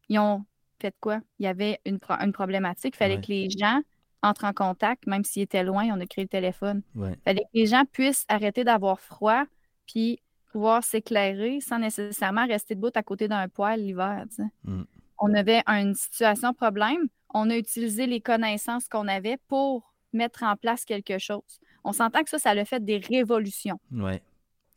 [0.10, 0.46] Ils ont
[0.82, 1.20] fait quoi?
[1.38, 2.96] Il y avait une, une problématique.
[2.96, 3.82] Il fallait que les gens
[4.26, 6.82] entrent en contact, même s'ils étaient loin, on a créé le téléphone.
[7.24, 9.44] Fallait que les gens puissent arrêter d'avoir froid,
[9.86, 10.20] puis
[10.52, 14.26] pouvoir s'éclairer sans nécessairement rester debout à côté d'un poêle l'hiver.
[14.64, 14.84] Mm.
[15.20, 17.08] On avait une situation problème.
[17.34, 21.60] On a utilisé les connaissances qu'on avait pour mettre en place quelque chose.
[21.84, 23.80] On s'entend que ça, ça a fait des révolutions.
[23.92, 24.22] Ouais.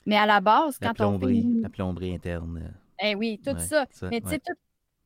[0.05, 1.43] Mais à la base, quand on fait...
[1.63, 2.75] La plomberie interne.
[3.01, 3.87] Eh oui, tout ça.
[4.11, 4.55] Mais tu sais, tout,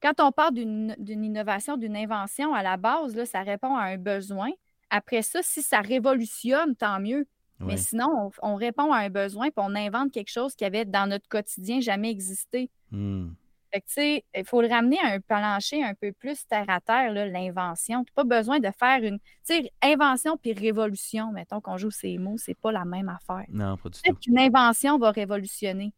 [0.02, 3.98] quand on parle d'une innovation, d'une invention, à la base, là, ça répond à un
[3.98, 4.50] besoin.
[4.90, 7.26] Après ça, si ça révolutionne, tant mieux.
[7.60, 11.08] Mais sinon, on, répond à un besoin puis on invente quelque chose qui avait dans
[11.08, 12.70] notre quotidien jamais existé.
[12.90, 13.28] Hmm.
[13.72, 16.64] Fait que, tu sais, il faut le ramener à un plancher un peu plus terre
[16.68, 18.04] à terre, l'invention.
[18.04, 19.18] Tu n'as pas besoin de faire une.
[19.18, 23.46] Tu sais, invention puis révolution, mettons qu'on joue ces mots, c'est pas la même affaire.
[23.48, 24.14] Non, pas du tout.
[24.16, 25.94] qu'une invention va révolutionner.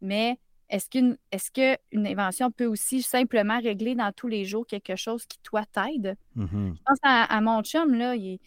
[0.00, 0.38] Mais
[0.74, 5.24] est-ce qu'une est qu'une invention peut aussi simplement régler dans tous les jours quelque chose
[5.24, 6.16] qui, toi, t'aide?
[6.36, 6.74] Mm-hmm.
[6.74, 8.40] Je pense à, mon chum, là, il,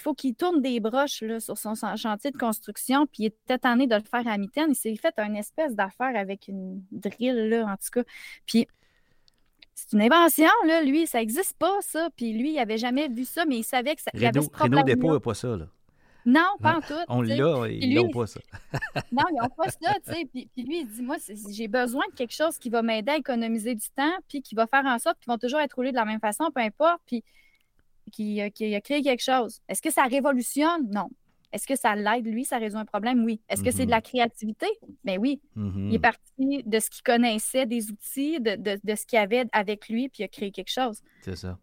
[0.00, 3.88] faut qu'il tourne des broches là, sur son chantier de construction, puis il était tanné
[3.88, 4.66] de le faire à mi-temps.
[4.68, 8.04] Il s'est fait une espèce d'affaire avec une drill, là, en tout cas.
[8.46, 8.68] Puis
[9.74, 12.10] c'est une invention, là, lui, ça n'existe pas, ça.
[12.16, 14.40] Puis lui, il n'avait jamais vu ça, mais il savait que ça il y avait
[14.40, 14.84] ce problème.
[14.84, 15.66] Dépôt n'a pas ça, là.
[16.24, 16.94] Non, pas en tout.
[17.08, 18.40] On l'a, ils n'ont pas ça.
[19.12, 20.24] non, ils n'ont pas ça, tu sais.
[20.26, 21.16] Puis, lui, il dit, moi,
[21.50, 24.66] j'ai besoin de quelque chose qui va m'aider à économiser du temps, puis qui va
[24.66, 27.24] faire en sorte qu'ils vont toujours être roulés de la même façon, peu importe, puis
[28.12, 29.60] qui, a créé quelque chose.
[29.68, 30.88] Est-ce que ça révolutionne?
[30.90, 31.08] Non.
[31.52, 33.24] Est-ce que ça l'aide, lui, ça résout un problème?
[33.24, 33.40] Oui.
[33.48, 34.02] Est-ce que c'est de la mm-hmm.
[34.02, 34.66] créativité?
[35.04, 35.40] Bien oui.
[35.56, 35.88] Mm-hmm.
[35.88, 39.88] Il est parti de ce qu'il connaissait, des outils, de, de ce qu'il avait avec
[39.88, 41.02] lui, puis il a créé quelque chose.
[41.20, 41.58] C'est ça.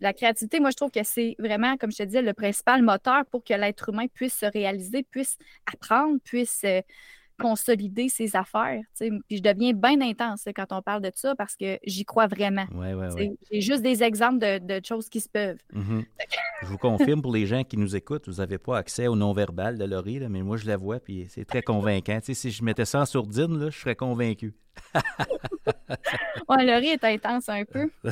[0.00, 3.24] La créativité, moi, je trouve que c'est vraiment, comme je te disais, le principal moteur
[3.30, 5.38] pour que l'être humain puisse se réaliser, puisse
[5.72, 6.80] apprendre, puisse euh,
[7.38, 8.80] consolider ses affaires.
[8.98, 12.66] Puis je deviens bien intense quand on parle de ça parce que j'y crois vraiment.
[12.74, 13.36] Ouais, ouais, ouais.
[13.50, 15.58] J'ai juste des exemples de, choses qui se peuvent.
[15.74, 16.04] Mm-hmm.
[16.62, 19.78] je vous confirme pour les gens qui nous écoutent, vous n'avez pas accès au non-verbal
[19.78, 22.18] de Laurie, mais moi je la vois, puis c'est très convaincant.
[22.22, 24.54] si je mettais ça en sourdine, là, je serais convaincu.
[26.48, 27.90] ouais, Laurie est intense un peu.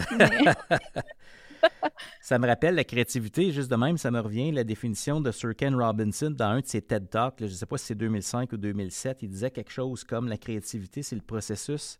[2.20, 5.54] ça me rappelle la créativité, juste de même, ça me revient, la définition de Sir
[5.56, 8.52] Ken Robinson dans un de ses TED Talks, je ne sais pas si c'est 2005
[8.52, 11.98] ou 2007, il disait quelque chose comme la créativité, c'est le processus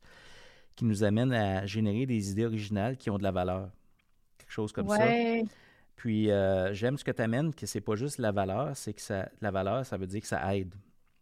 [0.77, 3.71] qui nous amène à générer des idées originales qui ont de la valeur.
[4.39, 5.07] Quelque chose comme ça.
[5.97, 9.01] Puis euh, j'aime ce que tu amènes, que c'est pas juste la valeur, c'est que
[9.01, 10.75] ça, la valeur, ça veut dire que ça aide.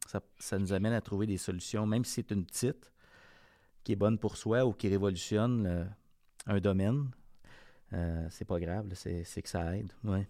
[0.07, 2.91] Ça, ça nous amène à trouver des solutions, même si c'est une petite,
[3.85, 5.89] qui est bonne pour soi ou qui révolutionne
[6.47, 7.11] un domaine,
[7.95, 9.93] euh, c'est pas grave, c'est que ça aide.
[10.05, 10.27] Ouais.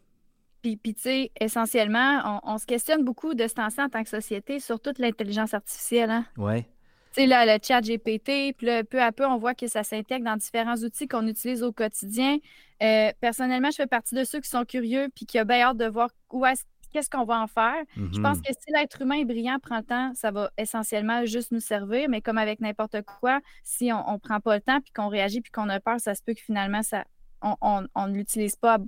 [0.63, 4.09] Puis, puis tu sais, essentiellement, on, se questionne beaucoup de ce temps en tant que
[4.09, 6.11] société sur toute l'intelligence artificielle.
[6.11, 6.25] Hein?
[6.37, 6.63] Oui.
[6.63, 10.25] Tu sais, là, le chat GPT, puis peu à peu, on voit que ça s'intègre
[10.25, 12.39] dans différents outils qu'on utilise au quotidien.
[12.83, 15.77] Euh, personnellement, je fais partie de ceux qui sont curieux puis qui ont bien hâte
[15.77, 17.83] de voir où est-ce qu'est-ce qu'on va en faire.
[17.97, 18.43] Je pense mhm.
[18.43, 22.09] que si l'être humain est brillant, prend le temps, ça va essentiellement juste nous servir.
[22.09, 25.41] Mais comme avec n'importe quoi, si on ne prend pas le temps, puis qu'on réagit,
[25.41, 27.05] puis qu'on a peur, ça se peut que finalement, ça,
[27.43, 28.79] on ne l'utilise pas,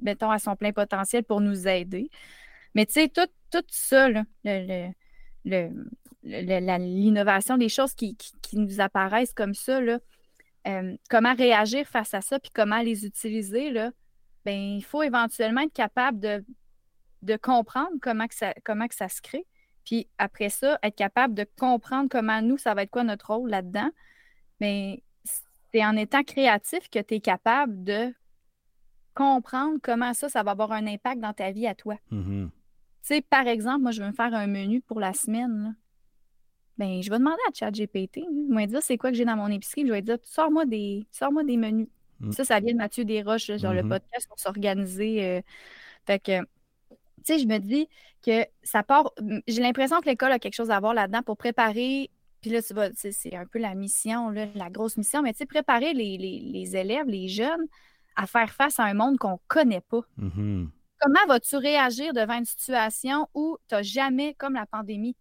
[0.00, 2.10] mettons, à son plein potentiel pour nous aider.
[2.74, 4.08] Mais tu sais, tout, tout ça,
[6.22, 8.16] l'innovation, les choses qui,
[8.54, 9.98] nous apparaissent comme ça, là,
[10.66, 13.90] euh, comment réagir face à ça, puis comment les utiliser, là,
[14.44, 16.44] ben, il faut éventuellement être capable de
[17.22, 19.46] de comprendre comment que ça, comment que ça se crée.
[19.84, 23.50] Puis après ça, être capable de comprendre comment nous, ça va être quoi notre rôle
[23.50, 23.90] là-dedans.
[24.60, 25.02] Mais
[25.72, 28.12] c'est en étant créatif que tu es capable de
[29.14, 31.96] comprendre comment ça, ça va avoir un impact dans ta vie à toi.
[32.12, 32.48] Mm-hmm.
[32.48, 32.50] Tu
[33.02, 35.76] sais, par exemple, moi, je veux me faire un menu pour la semaine.
[36.78, 38.20] Ben, je vais demander à ChatGPT.
[38.20, 39.84] Je vais dire c'est quoi que j'ai dans mon épicerie?
[39.86, 41.88] Je vais dire sors-moi des, sors des menus.
[42.20, 42.30] Mm.
[42.30, 43.88] Ça, ça vient de Mathieu Desroches sur le mm-hmm.
[43.88, 45.24] podcast pour s'organiser.
[45.24, 45.42] Euh.
[46.06, 47.88] fait que tu sais, je me dis
[48.24, 49.10] que ça part.
[49.48, 52.10] J'ai l'impression que l'école a quelque chose à voir là-dedans pour préparer.
[52.40, 56.76] Puis là, c'est un peu la mission, la grosse mission, mais tu sais, préparer les,
[56.76, 57.66] élèves, les jeunes
[58.16, 60.02] à faire face à un monde qu'on ne connaît pas.
[60.20, 60.68] Mm-hmm.
[61.00, 65.16] Comment vas-tu réagir devant une situation où tu n'as jamais, comme la pandémie,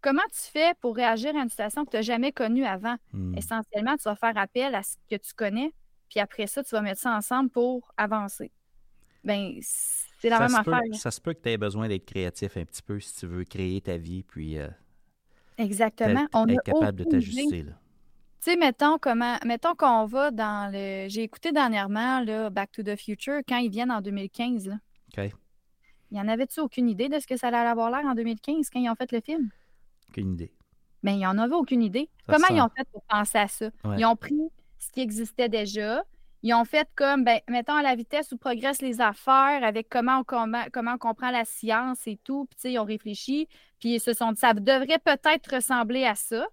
[0.00, 2.96] comment tu fais pour réagir à une situation que tu n'as jamais connue avant?
[3.12, 3.34] Hmm.
[3.36, 5.72] Essentiellement, tu vas faire appel à ce que tu connais,
[6.08, 8.50] puis après ça, tu vas mettre ça ensemble pour avancer.
[9.22, 10.80] Ben, c'est la même affaire.
[10.94, 13.44] ça se peut que tu aies besoin d'être créatif un petit peu si tu veux
[13.44, 14.58] créer ta vie, puis.
[14.58, 14.68] Euh,
[15.60, 16.26] Exactement.
[16.32, 17.72] On est capable de t'ajuster, là.
[18.42, 21.08] Tu sais, mettons comment, mettons qu'on va dans le.
[21.08, 24.66] J'ai écouté dernièrement là, Back to the Future quand ils viennent en 2015.
[24.66, 24.76] Là.
[25.18, 25.30] OK.
[26.12, 28.80] Y en avait-tu aucune idée de ce que ça allait avoir l'air en 2015 quand
[28.80, 29.50] ils ont fait le film?
[30.08, 30.54] Aucune idée.
[31.02, 32.08] Mais ben, ils en avaient aucune idée.
[32.26, 33.70] comment ils ont fait pour penser à ça?
[33.98, 34.40] Ils ont pris
[34.78, 36.02] ce qui existait déjà.
[36.42, 40.20] Ils ont fait comme, ben, mettons, à la vitesse où progressent les affaires, avec comment
[40.20, 42.46] on, comment, comment on comprend la science et tout.
[42.46, 43.46] Puis, ils ont réfléchi.
[43.78, 46.46] Puis, ils se sont dit, ça devrait peut-être ressembler à ça.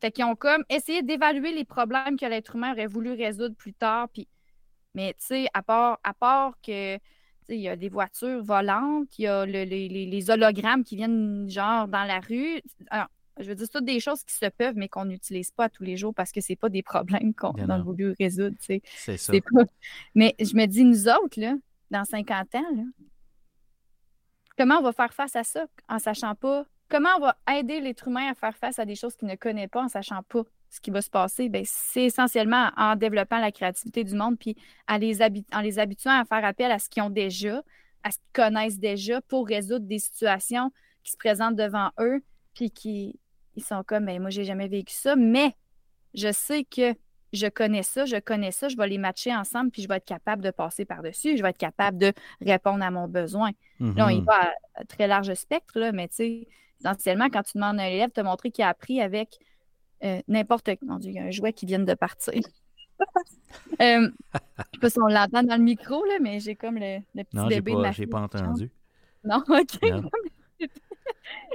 [0.00, 3.74] Fait qu'ils ont comme essayé d'évaluer les problèmes que l'être humain aurait voulu résoudre plus
[3.74, 4.08] tard.
[4.10, 4.28] Puis...
[4.94, 6.98] Mais tu sais, à part, à part que
[7.48, 12.04] il y a des voitures volantes, il y a les, hologrammes qui viennent genre dans
[12.04, 12.60] la rue.
[13.40, 15.84] Je veux dire, c'est toutes des choses qui se peuvent, mais qu'on n'utilise pas tous
[15.84, 18.56] les jours parce que c'est pas des problèmes qu'on a voulu résoudre.
[18.60, 18.82] C'est
[19.16, 19.32] ça.
[20.14, 21.54] Mais je me dis, nous autres, là,
[21.90, 22.82] dans 50 ans, là,
[24.56, 26.64] comment on va faire face à ça en sachant pas?
[26.88, 29.68] Comment on va aider l'être humain à faire face à des choses qu'il ne connaît
[29.68, 31.48] pas en sachant pas ce qui va se passer?
[31.48, 34.56] Ben, c'est essentiellement en développant la créativité du monde puis
[34.88, 35.20] en les
[35.78, 37.62] habituant à faire appel à ce qu'ils ont déjà,
[38.02, 40.72] à ce qu'ils connaissent déjà pour résoudre des situations
[41.04, 42.22] qui se présentent devant eux
[42.54, 43.20] puis qui
[43.58, 45.54] ils sont comme, ben, moi, j'ai jamais vécu ça, mais
[46.14, 46.94] je sais que
[47.32, 50.06] je connais ça, je connais ça, je vais les matcher ensemble, puis je vais être
[50.06, 53.50] capable de passer par-dessus, je vais être capable de répondre à mon besoin.
[53.80, 54.24] Là, on y mm-hmm.
[54.24, 56.48] va à, très large spectre, là, mais tu sais,
[56.80, 59.38] essentiellement, quand tu demandes à un élève de te montrer qu'il a appris avec
[60.04, 62.40] euh, n'importe Mon Dieu, il y a un jouet qui vient de partir.
[63.80, 67.00] euh, je sais pas si on l'entend dans le micro, là, mais j'ai comme le,
[67.14, 68.70] petit bébé pas, de ma j'ai pas entendu.
[69.24, 69.80] Non, OK.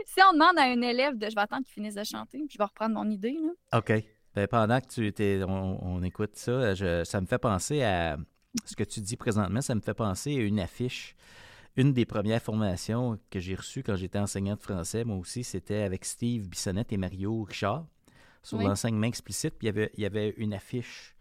[0.06, 2.50] si on demande à un élève de je vais attendre qu'il finisse de chanter, puis
[2.52, 3.38] je vais reprendre mon idée.
[3.42, 3.80] Là.
[3.80, 4.04] OK.
[4.36, 6.76] Ben, pendant que tu étais, on, écoute ça,
[7.06, 8.18] ça me fait penser à
[8.66, 11.16] ce que tu dis présentement, ça me fait penser à une affiche.
[11.76, 15.82] Une des premières formations que j'ai reçues quand j'étais enseignant de français, moi aussi, c'était
[15.82, 17.86] avec Steve Bissonnette et Mario Richard
[18.44, 19.56] sur l'enseignement explicite.
[19.58, 21.16] Puis il y avait, il y avait une affiche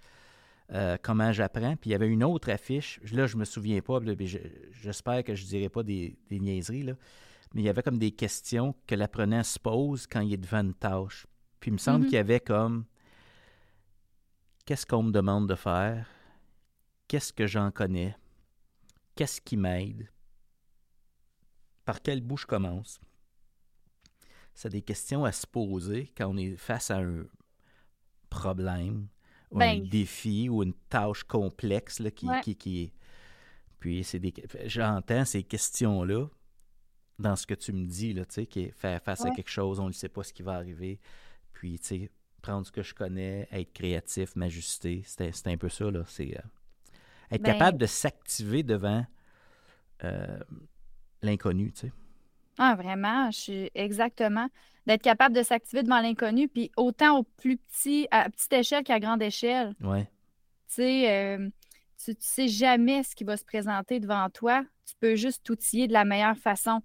[0.72, 1.76] euh, Comment j'apprends.
[1.76, 3.00] Puis il y avait une autre affiche.
[3.12, 3.98] Là, je me souviens pas.
[4.72, 6.82] J'espère que je ne dirai pas des, des niaiseries.
[6.82, 6.94] Là,
[7.54, 10.60] mais il y avait comme des questions que l'apprenant se pose quand il est devant
[10.60, 11.26] une tâche.
[11.60, 12.08] Puis il me semble mm-hmm.
[12.08, 12.84] qu'il y avait comme
[14.64, 16.08] Qu'est-ce qu'on me demande de faire?
[17.08, 18.16] Qu'est-ce que j'en connais?
[19.16, 20.08] Qu'est-ce qui m'aide?
[21.84, 23.00] Par quel bout je commence?
[24.54, 27.24] C'est des questions à se poser quand on est face à un
[28.30, 29.08] problème,
[29.50, 32.92] ou un ben, défi ou une tâche complexe là, qui, qui, qui,
[33.78, 34.32] Puis c'est des...
[34.66, 36.28] j'entends ces questions-là
[37.22, 39.86] dans ce que tu me dis, là, tu sais, faire face à quelque chose, on
[39.86, 41.00] ne sait pas ce qui va arriver.
[41.52, 42.10] Puis, tu sais,
[42.42, 45.02] prendre ce que je connais, être créatif, m'ajuster.
[45.06, 46.02] C'est un peu ça, là.
[46.06, 46.42] C'est euh,
[47.30, 49.06] être ben capable de s'activer devant
[50.04, 50.38] euh,
[51.22, 51.92] l'inconnu, tu sais.
[52.58, 54.48] Ah, vraiment, je suis exactement.
[54.86, 59.00] D'être capable de s'activer devant l'inconnu, puis autant au plus petit, à petite échelle qu'à
[59.00, 59.74] grande échelle.
[59.80, 60.04] Ouais.
[60.68, 61.48] Tu sais, euh,
[62.04, 64.64] tu, sais jamais ce qui va se présenter devant toi.
[64.86, 66.82] Tu peux juste t'outiller de la meilleure façon.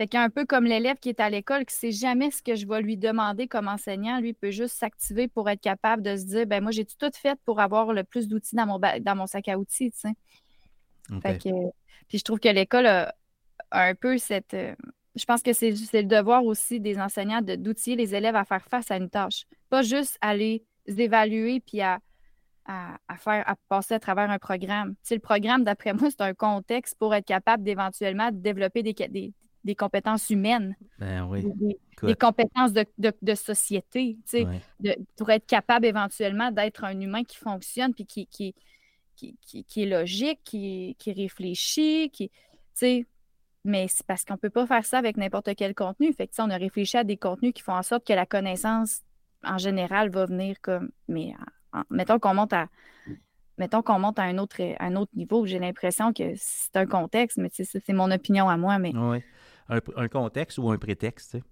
[0.00, 2.66] Fait qu'un peu comme l'élève qui est à l'école, qui sait jamais ce que je
[2.66, 6.46] vais lui demander comme enseignant, lui peut juste s'activer pour être capable de se dire,
[6.46, 9.48] ben moi j'ai tout fait pour avoir le plus d'outils dans mon, dans mon sac
[9.48, 11.20] à outils, tu sais?
[11.20, 11.50] Fait que,
[12.08, 13.14] puis je trouve que l'école a,
[13.72, 14.74] un peu cette, euh,
[15.16, 18.90] je pense que c'est le devoir aussi des enseignants d'outiller les élèves à faire face
[18.90, 19.44] à une tâche.
[19.68, 21.98] Pas juste à les évaluer puis à,
[22.64, 24.94] à, faire à passer à travers un programme.
[25.06, 29.34] Tu le programme, d'après moi, c'est un contexte pour être capable d'éventuellement développer des, des,
[29.64, 31.44] des compétences humaines, ben oui.
[32.02, 34.46] des, compétences de, de, société, tu
[34.82, 38.54] sais, pour être capable éventuellement d'être un humain qui fonctionne, puis qui, qui,
[39.16, 42.34] qui, qui, est logique, qui, qui réfléchit, qui, tu
[42.74, 43.06] sais,
[43.64, 46.12] mais c'est parce qu'on ne peut pas faire ça avec n'importe quel contenu.
[46.14, 49.02] Fait que, on a réfléchi à des contenus qui font en sorte que la connaissance,
[49.44, 51.34] en général, va venir comme, mais
[51.90, 52.68] mettons qu'on monte à
[53.58, 57.36] mettons qu'on monte à un autre, un autre niveau, j'ai l'impression que c'est un contexte,
[57.36, 58.78] mais c'est mon opinion à moi.
[58.78, 58.92] Mais...
[58.94, 59.18] Oui,
[59.70, 61.44] un, contexte ou un prétexte, tu sais.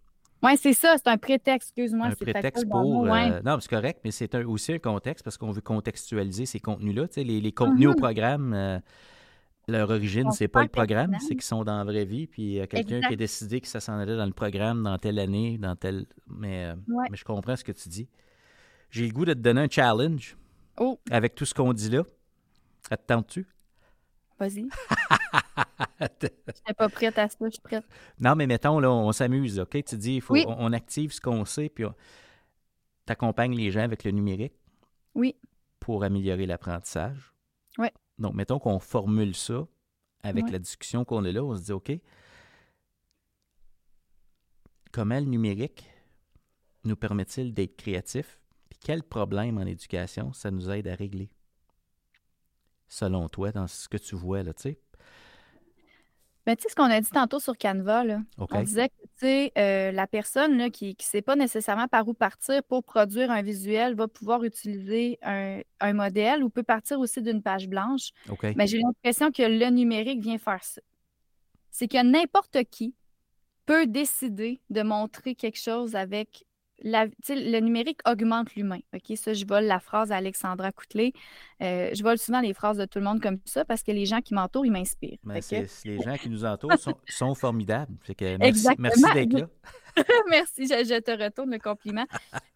[0.43, 2.07] Oui, c'est ça, c'est un prétexte, excuse-moi.
[2.07, 3.13] Un prétexte pour.
[3.13, 7.07] Euh, non, c'est correct, mais c'est aussi un contexte parce qu'on veut contextualiser ces contenus-là.
[7.11, 7.97] Sais, les, contenus au mm-hmm.
[7.97, 8.79] programme, euh,
[9.67, 12.29] leur origine, c'est pas le programme, c'est qu'ils sont dans la vraie vie.
[12.29, 14.85] Puis il y a quelqu'un qui a décidé que ça s'en allait dans le programme,
[14.85, 16.07] dans telle année, dans telle.
[16.29, 16.75] Mais, euh,
[17.11, 18.09] mais je comprends ce que tu dis.
[18.91, 20.37] J'ai le goût de te donner un challenge.
[20.79, 21.01] Oh.
[21.11, 22.05] Avec tout ce qu'on dit là.
[22.89, 23.47] Ça te tu
[24.39, 24.69] Vas-y.
[26.01, 27.85] n'étais pas prête à ça, je suis prête.
[28.21, 29.83] Non, mais mettons, là, on s'amuse, OK?
[29.85, 31.85] Tu dis, il faut, on, active ce qu'on sait, puis
[33.07, 34.55] tu accompagnes les gens avec le numérique.
[35.15, 35.37] Oui.
[35.81, 37.35] Pour améliorer l'apprentissage.
[37.79, 37.89] Oui.
[38.19, 39.67] Donc, mettons qu'on formule ça
[40.23, 41.93] avec la discussion qu'on a là, on se dit, OK,
[44.93, 45.89] comment le numérique
[46.85, 48.41] nous permet-il d'être créatifs?
[48.69, 51.31] Puis quel problème en éducation ça nous aide à régler?
[52.89, 54.79] Selon toi, dans ce que tu vois, là, tu sais?
[56.49, 58.89] Ben, tu sais, ce qu'on a dit tantôt sur Canva, là, on disait
[59.21, 63.31] que euh, la personne là, qui ne sait pas nécessairement par où partir pour produire
[63.31, 68.13] un visuel va pouvoir utiliser un, modèle ou peut partir aussi d'une page blanche.
[68.57, 70.81] Mais j'ai l'impression que le numérique vient faire ça.
[71.71, 72.95] C'est que n'importe qui
[73.67, 76.47] peut décider de montrer quelque chose avec
[76.85, 78.81] le numérique augmente l'humain.
[78.95, 81.13] OK, ça, je vole la phrase à Alexandra Coutelet.
[81.63, 84.07] Euh, je vole souvent les phrases de tout le monde comme ça parce que les
[84.07, 85.19] gens qui m'entourent, ils m'inspirent.
[85.25, 85.41] Ben,
[85.85, 86.75] les gens qui nous entourent
[87.07, 87.93] sont, formidables.
[88.39, 89.49] merci, merci d'être là.
[90.31, 92.07] merci, je, te retourne le compliment.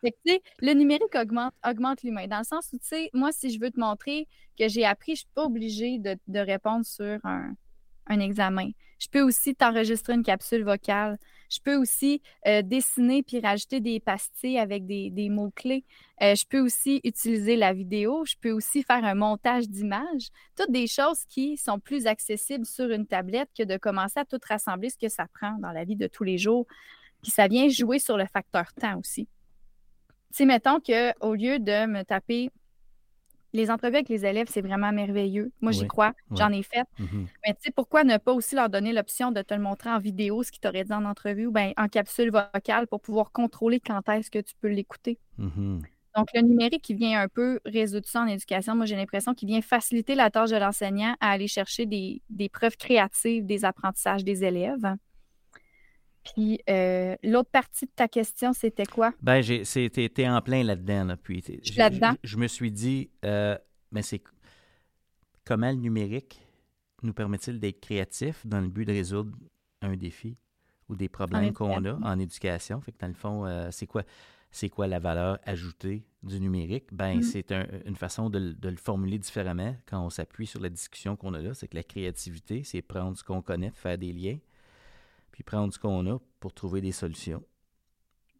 [0.02, 2.26] le numérique augmente, augmente l'humain.
[2.28, 5.16] Dans le sens où, tu sais, moi, si je veux te montrer que j'ai appris,
[5.16, 7.54] je ne suis pas obligée de, de répondre sur un,
[8.06, 8.70] un examen.
[9.02, 11.18] Je peux aussi t'enregistrer une capsule vocale.
[11.50, 15.84] Je peux aussi euh, dessiner puis rajouter des pastilles avec des, mots-clés.
[16.22, 18.24] Euh, je peux aussi utiliser la vidéo.
[18.24, 20.28] Je peux aussi faire un montage d'images.
[20.56, 24.38] Toutes des choses qui sont plus accessibles sur une tablette que de commencer à tout
[24.48, 26.66] rassembler ce que ça prend dans la vie de tous les jours.
[27.22, 29.26] Puis ça vient jouer sur le facteur temps aussi.
[30.30, 32.50] Tu sais, mettons qu'au lieu de me taper
[33.52, 35.52] les entrevues avec les élèves, c'est vraiment merveilleux.
[35.60, 36.12] Moi, j'y crois.
[36.32, 36.84] J'en ai fait.
[36.98, 37.26] Mm-hmm.
[37.46, 39.98] Mais tu sais, pourquoi ne pas aussi leur donner l'option de te le montrer en
[39.98, 43.80] vidéo, ce qu'ils t'auraient dit en entrevue, ou bien en capsule vocale pour pouvoir contrôler
[43.80, 45.18] quand est-ce que tu peux l'écouter?
[45.38, 45.82] Mm-hmm.
[46.16, 49.48] Donc, le numérique qui vient un peu résoudre ça en éducation, moi, j'ai l'impression qu'il
[49.48, 54.24] vient faciliter la tâche de l'enseignant à aller chercher des, des preuves créatives des apprentissages
[54.24, 54.96] des élèves.
[56.24, 59.12] Puis euh, l'autre partie de ta question, c'était quoi?
[59.22, 61.14] Ben, c'était en plein là-dedans.
[61.22, 61.42] puis,
[61.76, 62.14] là-dedans?
[62.22, 63.56] Je, me suis dit, euh,
[63.90, 64.22] mais c'est
[65.44, 66.40] comment le numérique
[67.02, 69.36] nous permet-il d'être créatifs dans le but de résoudre
[69.80, 70.36] un défi
[70.88, 72.80] ou des problèmes qu'on a en éducation?
[72.80, 74.02] Fait que dans le fond, euh, c'est quoi?
[74.54, 76.84] C'est quoi la valeur ajoutée du numérique?
[76.92, 77.22] Ben, mm-hmm.
[77.22, 77.52] c'est
[77.86, 81.40] une façon de, de, le formuler différemment quand on s'appuie sur la discussion qu'on a
[81.40, 81.54] là.
[81.54, 84.36] C'est que la créativité, c'est prendre ce qu'on connaît, faire des liens
[85.32, 87.42] puis prendre ce qu'on a pour trouver des solutions.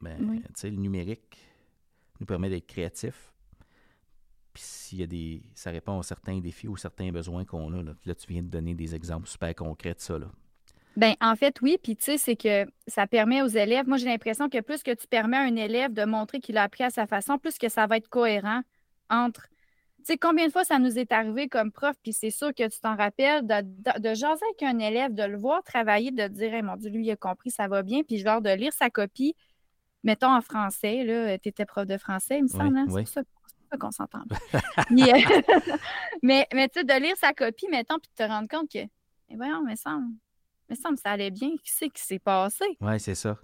[0.00, 1.38] Ben, tu sais, le numérique
[2.20, 3.32] nous permet d'être créatifs.
[4.52, 5.42] Puis s'il y a des.
[5.54, 7.82] ça répond à certains défis ou certains besoins qu'on a.
[7.82, 8.14] Là.
[8.14, 10.18] tu viens de donner des exemples super concrets de ça.
[10.18, 10.26] Là.
[10.96, 11.78] Ben, en fait, oui.
[11.82, 13.88] Puis, tu sais, c'est que ça permet aux élèves.
[13.88, 16.64] Moi, j'ai l'impression que plus que tu permets à un élève de montrer qu'il a
[16.64, 18.60] appris à sa façon, plus que ça va être cohérent
[19.08, 19.48] entre
[20.06, 22.80] sais, combien de fois ça nous est arrivé comme prof, puis c'est sûr que tu
[22.80, 26.76] t'en rappelles, de, de, jaser avec un élève, de le voir travailler, de dire, mon
[26.76, 29.34] Dieu, lui, il a compris, ça va bien, puis genre de lire sa copie,
[30.02, 32.86] mettons en français, là, tu étais prof de français, il me semble, hein?
[32.88, 33.22] c'est ça,
[33.78, 34.22] qu'on s'entend.
[36.22, 38.78] mais mais tu sais, de lire sa copie, mettons, puis de te rendre compte que,
[38.78, 39.98] eh voyons, mais ça
[40.68, 42.64] me semble ça allait bien, qui sait qui s'est passé?
[42.80, 43.38] Oui, c'est ça.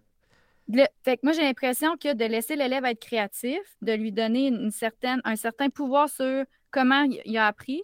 [1.03, 4.71] Fait que moi, j'ai l'impression que de laisser l'élève être créatif, de lui donner une
[4.71, 7.83] certaine, un certain pouvoir sur comment il a appris.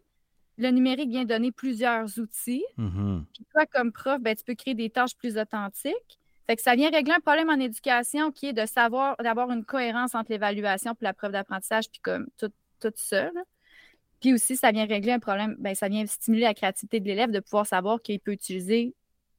[0.59, 2.64] Le numérique vient donner plusieurs outils.
[2.78, 3.24] Mm-hmm.
[3.32, 6.18] Puis toi, comme prof, ben, tu peux créer des tâches plus authentiques.
[6.47, 9.64] Fait que ça vient régler un problème en éducation qui est de savoir, d'avoir une
[9.64, 13.30] cohérence entre l'évaluation et la preuve d'apprentissage, puis comme tout, tout ça.
[14.20, 17.30] Puis aussi, ça vient régler un problème, ben, ça vient stimuler la créativité de l'élève
[17.30, 18.95] de pouvoir savoir qu'il peut utiliser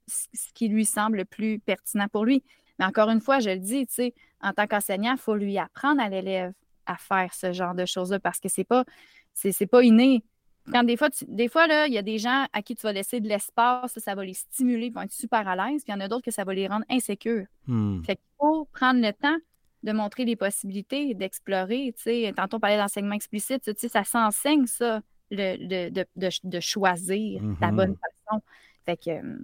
[0.08, 2.44] ce qui lui semble le plus pertinent pour lui.
[2.80, 5.58] Mais encore une fois, je le dis, tu sais, en tant qu'enseignant, il faut lui
[5.58, 6.54] apprendre à l'élève
[6.86, 8.86] à faire ce genre de choses-là parce que c'est pas,
[9.34, 10.24] c'est pas inné.
[10.72, 12.92] Quand des fois, des fois, là, il y a des gens à qui tu vas
[12.92, 15.96] laisser de l'espace, ça, va les stimuler, ils vont être super à l'aise, puis il
[15.96, 17.46] y en a d'autres que ça va les rendre insécures.
[17.68, 18.02] Hmm.
[18.04, 19.38] Fait qu'il faut prendre le temps
[19.84, 21.94] de montrer les possibilités, d'explorer.
[21.98, 26.60] Tu sais, tantôt on parlait d'enseignement explicite, tu sais, ça s'enseigne, ça, le, de, de,
[26.60, 28.00] choisir la bonne mm-hmm.
[28.28, 28.42] façon.
[28.86, 29.38] Fait que, euh,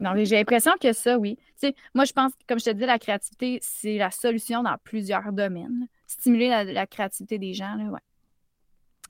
[0.00, 0.06] ouais.
[0.06, 1.36] Donc, j'ai l'impression que ça, oui.
[1.60, 4.76] Tu sais, moi, je pense, comme je te dis, la créativité, c'est la solution dans
[4.82, 5.86] plusieurs domaines.
[6.06, 8.00] Stimuler la, la créativité des gens, là, ouais.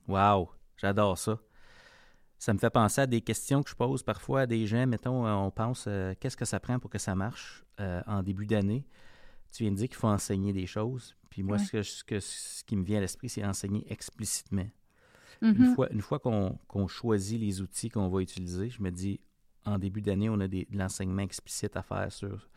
[0.08, 1.38] Wow, j'adore ça.
[2.38, 4.86] Ça me fait penser à des questions que je pose parfois à des gens.
[4.86, 8.22] Mettons, euh, on pense euh, qu'est-ce que ça prend pour que ça marche euh, en
[8.22, 8.86] début d'année?
[9.52, 11.16] Tu viens de dire qu'il faut enseigner des choses.
[11.28, 14.66] Puis moi, ce, que, ce, qui me vient à l'esprit, c'est enseigner explicitement.
[15.42, 15.74] Une mm-hmm.
[15.74, 19.20] fois, une fois qu'on choisit les outils qu'on va utiliser, je me dis,
[19.64, 22.48] en début d'année, on a des, de l'enseignement explicite à faire sur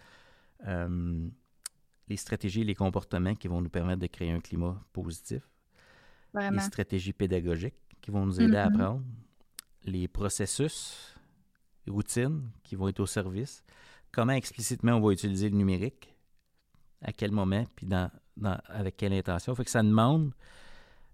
[2.07, 5.47] les stratégies et les comportements qui vont nous permettre de créer un climat positif.
[6.33, 8.75] Les stratégies pédagogiques qui vont nous aider à mm-hmm.
[8.75, 9.03] apprendre,
[9.83, 11.15] les processus
[11.87, 13.63] routines qui vont être au service,
[14.11, 16.15] comment explicitement on va utiliser le numérique,
[17.01, 18.09] à quel moment, puis dans,
[18.67, 19.53] avec quelle intention?
[19.55, 20.33] Fait que ça demande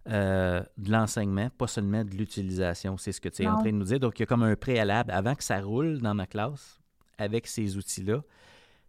[0.10, 2.98] euh, de l'enseignement, pas seulement de l'utilisation.
[2.98, 4.00] C'est ce que tu es en train de nous dire.
[4.00, 5.12] Donc, il y a comme un préalable.
[5.12, 6.80] Avant que ça roule dans ma classe,
[7.18, 8.22] avec ces outils-là,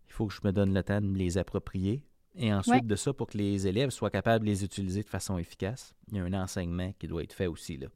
[0.06, 2.02] il faut que je me donne le temps de me les approprier.
[2.36, 5.36] Et ensuite de ça, pour que les élèves soient capables de les utiliser de façon
[5.36, 7.76] efficace, il y a un enseignement qui doit être fait aussi.
[7.76, 7.88] Là.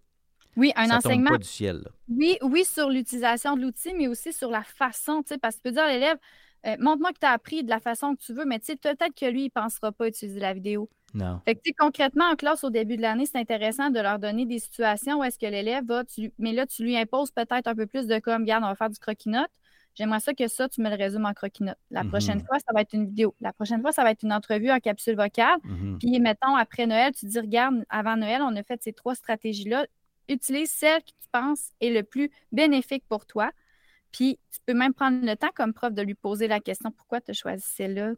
[0.56, 1.30] Oui, un ça enseignement.
[1.30, 1.88] Tombe pas du ciel.
[2.08, 5.62] Oui, oui, sur l'utilisation de l'outil, mais aussi sur la façon, tu sais, parce que
[5.62, 6.18] tu peux dire à l'élève,
[6.66, 8.76] euh, montre-moi que tu as appris de la façon que tu veux, mais tu sais,
[8.76, 10.88] peut-être que lui, il ne pensera pas utiliser la vidéo.
[11.12, 11.40] Non.
[11.44, 14.58] Fait que, concrètement, en classe, au début de l'année, c'est intéressant de leur donner des
[14.58, 16.02] situations où est-ce que l'élève va,
[16.38, 18.90] mais là, tu lui imposes peut-être un peu plus de comme, regarde, on va faire
[18.90, 19.50] du croquis-note.
[19.94, 21.76] J'aimerais ça que ça, tu me le résumes en croquis-note.
[21.90, 22.08] La mm-hmm.
[22.08, 23.34] prochaine fois, ça va être une vidéo.
[23.40, 25.58] La prochaine fois, ça va être une entrevue en capsule vocale.
[25.64, 25.98] Mm-hmm.
[25.98, 29.86] Puis, mettons, après Noël, tu dis, regarde, avant Noël, on a fait ces trois stratégies-là.
[30.28, 33.50] Utilise celle que tu penses est le plus bénéfique pour toi.
[34.14, 37.20] Puis tu peux même prendre le temps comme prof de lui poser la question pourquoi
[37.20, 38.12] tu as choisi celle-là.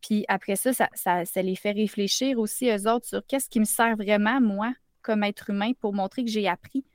[0.00, 0.88] Puis après ça ça,
[1.24, 5.22] ça les fait réfléchir aussi eux autres sur qu'est-ce qui me sert vraiment, moi, comme
[5.22, 6.82] être humain, pour montrer que j'ai appris.
[6.82, 6.88] Tu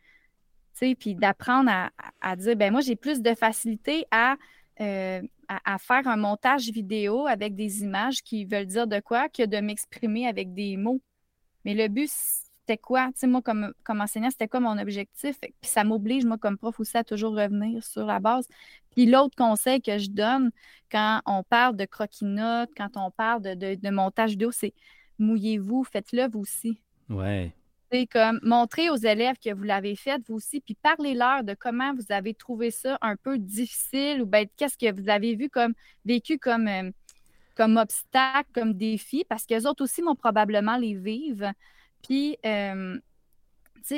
[0.74, 1.72] sais, puis d'apprendre
[2.20, 4.36] à, dire, ben moi, j'ai plus de facilité à,
[4.82, 9.46] euh, à, faire un montage vidéo avec des images qui veulent dire de quoi que
[9.46, 11.02] de m'exprimer avec des mots.
[11.64, 12.12] Mais le but,
[12.66, 13.08] c'était quoi?
[13.08, 15.38] Tu sais, moi, comme, comme enseignant, c'était quoi mon objectif?
[15.40, 18.48] Puis ça m'oblige, moi, comme prof aussi, à toujours revenir sur la base.
[18.92, 20.52] Puis l'autre conseil que je donne
[20.92, 24.74] quand on parle de croquis-notes, quand on parle de, montage vidéo, c'est
[25.20, 26.82] mouillez-vous, faites-le vous aussi.
[27.10, 27.54] Ouais.
[27.92, 31.94] C'est comme montrer aux élèves que vous l'avez fait vous aussi, puis parlez-leur de comment
[31.94, 35.74] vous avez trouvé ça un peu difficile ou bien qu'est-ce que vous avez vu comme
[36.04, 36.90] vécu comme, euh,
[37.56, 41.52] comme obstacle, comme défi, parce qu'eux autres aussi vont probablement les vivre.
[42.06, 42.98] Puis, euh,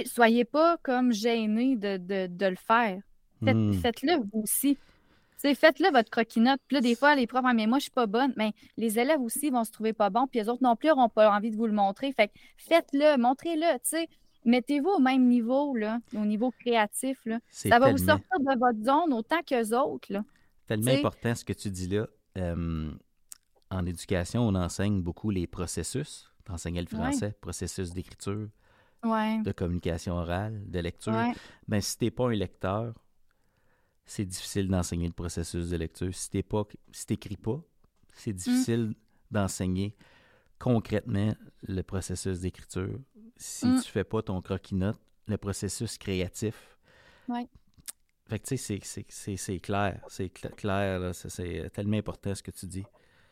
[0.05, 2.99] soyez pas comme gênés de, le faire.
[3.41, 3.73] Hmm.
[3.73, 4.77] Faites-le vous aussi.
[5.37, 6.59] Faites-le votre croquinote.
[6.67, 8.33] Puis là, des fois, les profs, ah, mais moi, je suis pas bonne.
[8.37, 11.09] Mais les élèves aussi vont se trouver pas bons, puis les autres non plus n'auront
[11.09, 12.11] pas envie de vous le montrer.
[12.11, 13.77] Fait faites-le, montrez-le.
[14.45, 17.19] Mettez-vous au même niveau, là, au niveau créatif.
[17.25, 17.39] Là.
[17.49, 20.11] Ça va vous sortir de votre zone autant qu'eux autres.
[20.11, 20.23] Là.
[20.67, 22.07] Tellement important ce que tu dis là.
[22.37, 22.91] Euh,
[23.69, 28.47] en éducation, on enseigne beaucoup les processus enseigner le français, processus d'écriture,
[29.03, 31.13] de communication orale, de lecture.
[31.67, 32.93] Ben, si tu n'es pas un lecteur,
[34.05, 36.13] c'est difficile d'enseigner le processus de lecture.
[36.13, 36.43] Si tu
[37.09, 37.61] n'écris pas,
[38.13, 38.35] c'est mm.
[38.35, 38.95] difficile
[39.29, 39.95] d'enseigner
[40.59, 41.35] concrètement
[41.67, 42.99] le processus d'écriture.
[43.35, 43.81] Si mm.
[43.81, 46.77] tu fais pas ton croquis-note, le processus créatif.
[47.27, 47.47] Ouais.
[48.27, 48.79] Fait que tu sais,
[49.37, 50.01] c'est clair.
[50.07, 52.83] C'est clair, c'est tellement important ce que tu dis.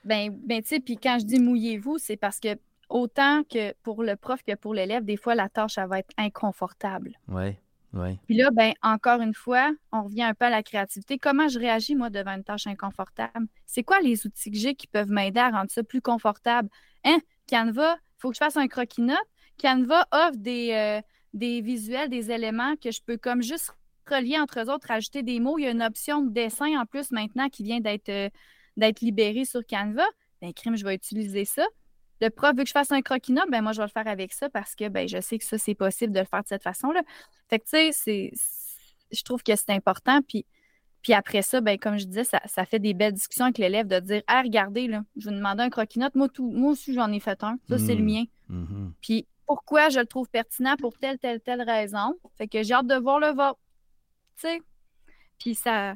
[0.03, 2.57] Ben, ben tu sais, puis quand je dis mouillez-vous, c'est parce que
[2.89, 6.11] autant que pour le prof que pour l'élève, des fois, la tâche, elle va être
[6.17, 7.17] inconfortable.
[7.27, 7.55] Oui,
[7.93, 8.17] oui.
[8.25, 11.17] Puis là, ben, encore une fois, on revient un peu à la créativité.
[11.17, 13.47] Comment je réagis, moi, devant une tâche inconfortable?
[13.65, 16.69] C'est quoi les outils que j'ai qui peuvent m'aider à rendre ça plus confortable?
[17.03, 17.19] Hein?
[17.49, 19.17] Canva, il faut que je fasse un croquis-note.
[19.61, 21.01] Canva offre des, euh,
[21.33, 23.73] des visuels, des éléments que je peux comme juste
[24.09, 25.57] relier entre eux autres, rajouter des mots.
[25.57, 28.29] Il y a une option de dessin en plus maintenant qui vient d'être euh,
[28.77, 30.03] d'être libérée sur Canva.
[30.41, 31.65] Ben, crime, je vais utiliser ça
[32.21, 34.33] le prof veut que je fasse un croquis ben moi, je vais le faire avec
[34.33, 36.63] ça parce que ben, je sais que ça, c'est possible de le faire de cette
[36.63, 37.01] façon-là.
[37.49, 38.31] Fait que, tu sais,
[39.11, 40.21] je trouve que c'est important.
[40.21, 40.45] Puis,
[41.01, 43.99] puis après ça, ben, comme je disais, ça, fait des belles discussions avec l'élève de
[43.99, 47.19] dire Ah, regardez, là, je vais demander un croquis Moi, tout, moi aussi, j'en ai
[47.19, 47.57] fait un.
[47.69, 48.05] Ça, c'est le mmh.
[48.05, 48.23] mien.
[48.49, 52.15] Mmh puis pourquoi je le trouve pertinent pour telle, telle, telle raison?
[52.35, 53.57] Fait que j'ai hâte de voir le vote.
[54.37, 54.61] Tu sais?
[55.37, 55.95] Puis ça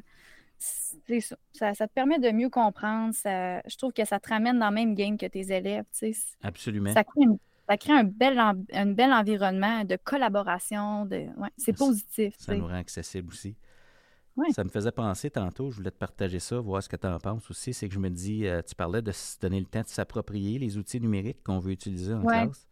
[0.60, 1.74] c'est ça.
[1.74, 1.88] ça.
[1.88, 3.14] te permet de mieux comprendre.
[3.14, 5.84] Ça, je trouve que ça te ramène dans le même game que tes élèves.
[6.42, 6.92] Absolument.
[6.92, 7.02] Ça
[7.76, 11.06] crée, un bel, un bel environnement de collaboration.
[11.06, 12.34] De, ouais, c'est positif.
[12.38, 13.56] Ça nous rend accessible aussi.
[14.52, 17.18] Ça me faisait penser tantôt, je voulais te partager ça, voir ce que tu en
[17.18, 17.74] penses aussi.
[17.74, 20.58] C'est que je me dis, euh, tu parlais de se donner le temps de s'approprier
[20.58, 22.66] les outils numériques qu'on veut utiliser en classe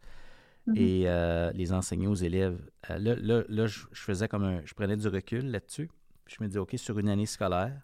[0.67, 0.77] mm-hmm.
[0.77, 2.59] et euh, les enseigner aux élèves.
[2.89, 4.61] Euh, là, là, je, faisais comme un.
[4.65, 5.91] Je prenais du recul là-dessus
[6.29, 7.81] je me dis, OK, sur une année scolaire,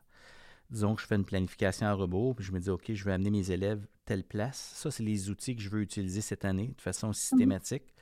[0.69, 3.13] disons que je fais une planification à rebours, puis je me dis, OK, je vais
[3.13, 4.73] amener mes élèves telle place.
[4.75, 7.93] Ça, c'est les outils que je veux utiliser cette année de façon systématique.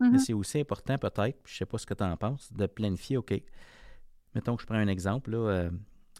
[0.00, 0.18] Mais mhm.
[0.18, 3.16] c'est aussi important, peut-être, je ne sais pas ce que tu en penses, de planifier,
[3.16, 3.34] OK.
[4.34, 5.70] Mettons que je prends un exemple, là, euh,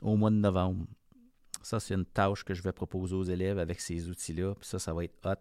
[0.03, 0.87] au mois de novembre.
[1.62, 4.55] Ça, c'est une tâche que je vais proposer aux élèves avec ces outils-là.
[4.55, 5.35] Puis ça, ça va être hot.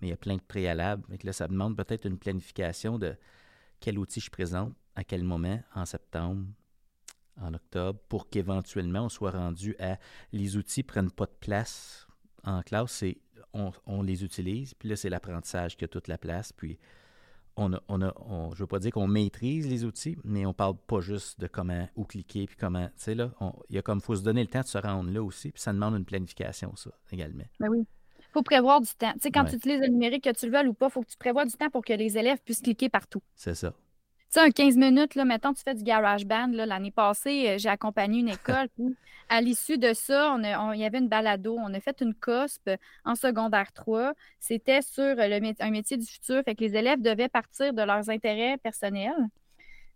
[0.00, 1.04] Mais il y a plein de préalables.
[1.12, 3.14] Et là, ça demande peut-être une planification de
[3.80, 6.46] quel outil je présente, à quel moment, en septembre,
[7.40, 9.98] en octobre pour qu'éventuellement on soit rendu à
[10.32, 12.06] les outils prennent pas de place
[12.44, 13.18] en classe, c'est
[13.86, 16.78] on, les utilise, puis là c'est l'apprentissage qui a toute la place, puis
[17.56, 18.12] on a, on a
[18.52, 21.88] je veux pas dire qu'on maîtrise les outils, mais on parle pas juste de comment
[21.94, 23.30] où cliquer puis comment, tu sais là,
[23.70, 25.62] il y a comme faut se donner le temps de se rendre là aussi, puis
[25.62, 27.44] ça demande une planification ça également.
[27.60, 27.86] Ben oui.
[28.18, 29.12] Il faut prévoir du temps.
[29.12, 31.02] Tu sais, quand tu utilises le numérique, que tu le veuilles ou pas, il faut
[31.02, 33.22] que tu prévois du temps pour que les élèves puissent cliquer partout.
[33.36, 33.72] C'est ça
[34.40, 36.48] un 15 minutes, là, mettons, tu fais du garage band.
[36.52, 38.68] L'année passée, euh, j'ai accompagné une école.
[39.28, 40.36] à l'issue de ça,
[40.74, 41.56] il y avait une balado.
[41.58, 42.70] On a fait une COSP
[43.04, 44.14] en secondaire 3.
[44.40, 46.42] C'était sur le, un métier du futur.
[46.44, 49.12] Fait que les élèves devaient partir de leurs intérêts personnels.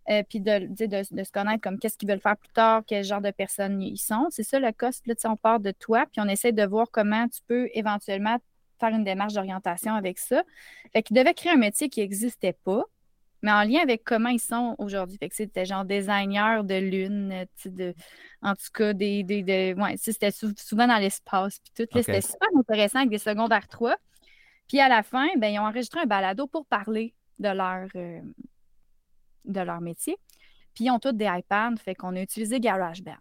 [0.09, 3.21] Euh, puis de, de, se connaître comme qu'est-ce qu'ils veulent faire plus tard, quel genre
[3.21, 4.27] de personnes ils sont.
[4.31, 5.05] C'est ça le COSP.
[5.07, 8.37] Là, on part de toi, puis on essaie de voir comment tu peux éventuellement
[8.79, 10.43] faire une démarche d'orientation avec ça.
[10.93, 12.85] Fait qu'ils devaient créer un métier qui n'existait pas
[13.41, 15.17] mais en lien avec comment ils sont aujourd'hui.
[15.17, 17.93] Fait que c'était genre designer de lune, de,
[18.41, 19.23] en tout cas, des.
[19.23, 21.59] des, ouais, c'était souvent dans l'espace.
[21.59, 21.99] Puis tout.
[22.01, 23.95] C'était super intéressant avec des secondaires 3.
[24.67, 28.21] Puis à la fin, ben, ils ont enregistré un balado pour parler de leur, euh,
[29.45, 30.17] de leur métier.
[30.75, 33.17] Puis ils ont tous des iPads, fait qu'on a utilisé GarageBand.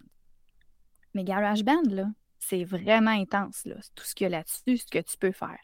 [1.14, 2.06] Mais GarageBand, là,
[2.38, 3.76] c'est vraiment intense, là.
[3.94, 5.58] Tout ce qu'il y a là-dessus, ce que tu peux faire.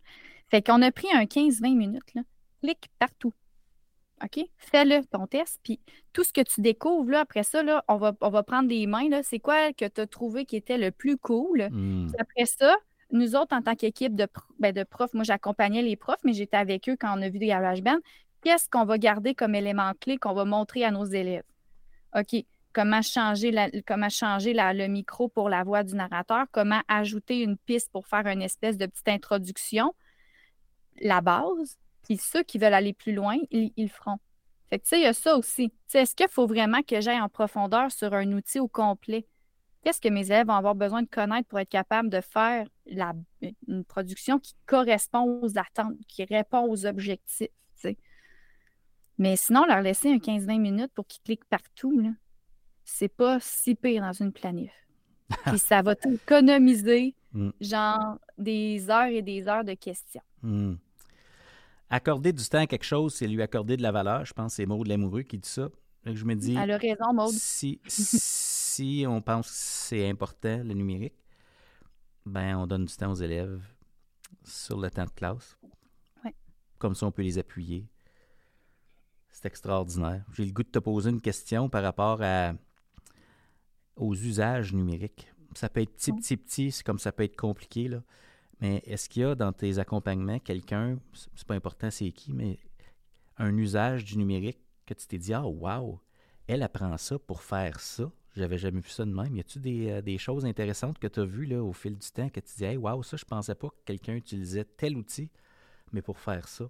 [0.51, 2.23] Fait qu'on a pris un 15-20 minutes, là.
[2.63, 3.35] Clique partout
[4.23, 4.45] OK?
[4.59, 5.61] Fais-le, ton test.
[5.63, 5.81] Puis
[6.13, 8.87] tout ce que tu découvres, là, après ça, là, on, va, on va prendre des
[8.87, 9.09] mains.
[9.09, 11.69] Là, c'est quoi que tu as trouvé qui était le plus cool?
[11.71, 12.13] Mmh.
[12.19, 12.77] Après ça,
[13.11, 14.27] nous autres, en tant qu'équipe de,
[14.59, 17.39] ben, de profs, moi, j'accompagnais les profs, mais j'étais avec eux quand on a vu
[17.39, 17.99] des GarageBand.
[18.43, 21.45] Qu'est-ce qu'on va garder comme élément clé qu'on va montrer à nos élèves?
[22.17, 22.45] OK.
[22.73, 26.47] Comment changer, la, comment changer le micro pour la voix du narrateur?
[26.51, 29.95] Comment ajouter une piste pour faire une espèce de petite introduction?
[31.01, 31.79] La base.
[32.05, 34.19] Puis ceux qui veulent aller plus loin, ils, le feront.
[34.71, 35.73] Fait que, tu sais, il y a ça aussi.
[35.93, 39.27] Est-ce qu'il faut vraiment que j'aille en profondeur sur un outil au complet?
[39.83, 43.13] Qu'est-ce que mes élèves vont avoir besoin de connaître pour être capables de faire la,
[43.69, 47.49] une production qui correspond aux attentes, qui répond aux objectifs?
[49.19, 52.03] Mais sinon, leur laisser un 15-20 minutes pour qu'ils cliquent partout,
[52.85, 54.73] c'est pas si pire dans une planif.
[55.47, 57.51] Puis ça va économiser, mm.
[57.61, 60.23] genre, des heures et des heures de questions.
[60.43, 60.75] Mm.
[61.91, 64.25] Accorder du temps à quelque chose, c'est lui accorder de la valeur.
[64.25, 65.69] Je pense que c'est Maud Lamoureux qui dit ça.
[66.05, 66.57] je me dis.
[66.57, 67.33] Elle a raison, Maud.
[67.33, 71.15] Si, si on pense que c'est important, le numérique,
[72.27, 73.63] ben on donne du temps aux élèves
[74.45, 75.57] sur le temps de classe.
[76.25, 76.35] Ouais.
[76.79, 77.87] Comme ça, on peut les appuyer.
[79.31, 80.25] C'est extraordinaire.
[80.33, 82.55] J'ai le goût de te poser une question par rapport à,
[83.97, 85.33] aux usages numériques.
[85.55, 87.89] Ça peut être petit, petit, petit, c'est comme ça peut être compliqué.
[87.89, 88.03] Là.
[88.65, 92.59] Mais est-ce qu'il y a dans tes accompagnements quelqu'un, c'est pas important c'est qui, mais
[93.37, 96.01] un usage du numérique que tu t'es dit, ah, wow,
[96.47, 98.11] elle apprend ça pour faire ça?
[98.35, 99.37] J'avais jamais vu ça de même.
[99.37, 102.11] Y a-tu des, euh, des, choses intéressantes que tu as vues là, au fil du
[102.11, 105.29] temps que tu dis, hey, wow, ça, je pensais pas que quelqu'un utilisait tel outil,
[105.93, 106.65] mais pour faire ça?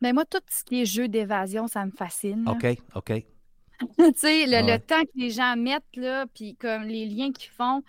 [0.00, 2.48] Ben, moi, tout ce qui est jeu d'évasion, ça me fascine.
[2.48, 3.08] OK, OK.
[3.98, 7.50] tu sais, le, le, temps que les gens mettent, là, puis comme les liens qu'ils
[7.50, 7.82] font,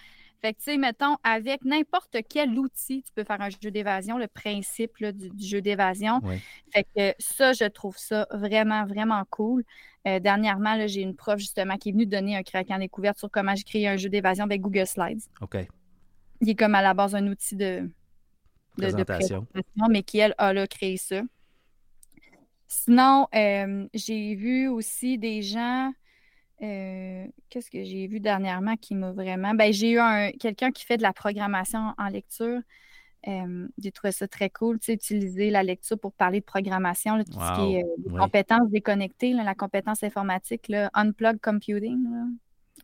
[0.43, 4.17] fait que, tu sais, mettons, avec n'importe quel outil, tu peux faire un jeu d'évasion,
[4.17, 6.19] le principe du, jeu d'évasion.
[6.73, 9.63] Fait que ça, je trouve ça vraiment, vraiment cool.
[10.05, 13.55] Euh, dernièrement, j'ai une prof, justement, qui est venue donner un craquant découverte sur comment
[13.55, 15.21] j'ai créé un jeu d'évasion avec Google Slides.
[15.39, 15.55] OK.
[16.41, 17.89] Il est comme à la base un outil de,
[18.75, 19.47] présentation.
[19.89, 21.21] mais qui, elle, a créé ça.
[22.67, 25.93] Sinon, euh, j'ai vu aussi des gens
[26.61, 29.53] euh, qu'est-ce que j'ai vu dernièrement qui m'a vraiment.
[29.53, 32.59] Ben, j'ai eu un, quelqu'un qui fait de la programmation en lecture.
[33.27, 37.17] Euh, j'ai trouvé ça très cool, tu sais, utiliser la lecture pour parler de programmation,
[37.23, 42.05] tout ce qui est euh, compétences déconnectées, la compétence informatique, là, unplug computing.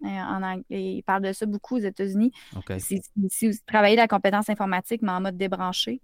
[0.02, 2.32] en anglais, il parle de ça beaucoup aux États-Unis.
[2.78, 6.02] Si, vous travaillez la compétence informatique, mais en mode débranché.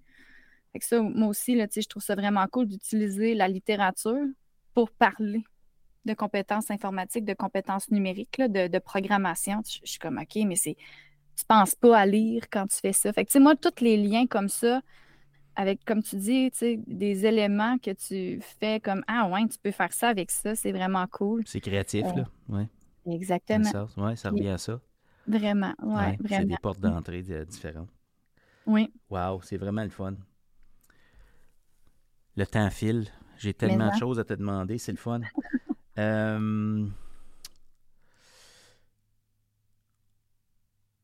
[0.74, 4.26] Fait que ça, moi aussi, je trouve ça vraiment cool d'utiliser la littérature
[4.74, 5.46] pour parler
[6.06, 9.62] de compétences informatiques, de compétences numériques, de, programmation.
[9.66, 10.78] Je, suis comme, OK, mais c'est.
[11.38, 13.12] Tu penses pas à lire quand tu fais ça.
[13.12, 14.82] Fait que, tu sais, moi, tous les liens comme ça,
[15.58, 19.58] avec, comme tu dis, tu sais, des éléments que tu fais comme, ah ouais, tu
[19.62, 21.44] peux faire ça avec ça, c'est vraiment cool.
[21.46, 22.64] C'est créatif, là, oui.
[23.08, 23.70] Exactement.
[23.98, 24.80] Oui, ça revient à ça.
[25.28, 26.42] Vraiment, oui, ouais, vraiment.
[26.42, 27.90] C'est des portes d'entrée différentes.
[28.66, 28.94] Oui.
[29.10, 30.16] Wow, c'est vraiment le fun.
[32.36, 33.08] Le temps file.
[33.38, 35.20] J'ai tellement de choses à te demander, c'est le fun.
[35.98, 36.88] Euh,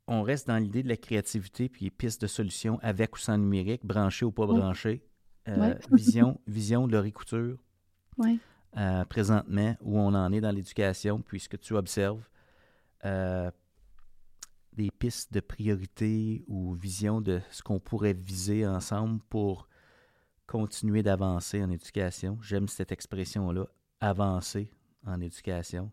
[0.07, 3.85] on reste dans l'idée de la créativité puis pistes de solutions avec ou sans numérique,
[3.85, 5.03] branché ou pas branché.
[5.47, 7.57] Euh, vision, vision de leur écouture.
[8.77, 12.23] Euh, présentement, où on en est dans l'éducation, puisque tu observes
[14.73, 19.67] des pistes de priorité ou vision de ce qu'on pourrait viser ensemble pour
[20.47, 22.37] continuer d'avancer en éducation.
[22.41, 23.65] J'aime cette expression-là,
[23.99, 24.71] avancer
[25.05, 25.91] en éducation.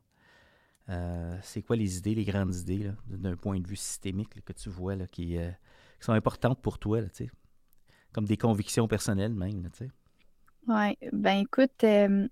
[0.90, 4.70] Euh, c'est quoi les idées, les grandes idées, d'un point de vue systémique que tu
[4.70, 5.50] vois là, qui, euh,
[5.98, 7.08] qui, sont importantes pour toi, là,
[8.12, 9.68] comme des convictions personnelles même?
[10.66, 12.26] Oui, ben écoute, euh,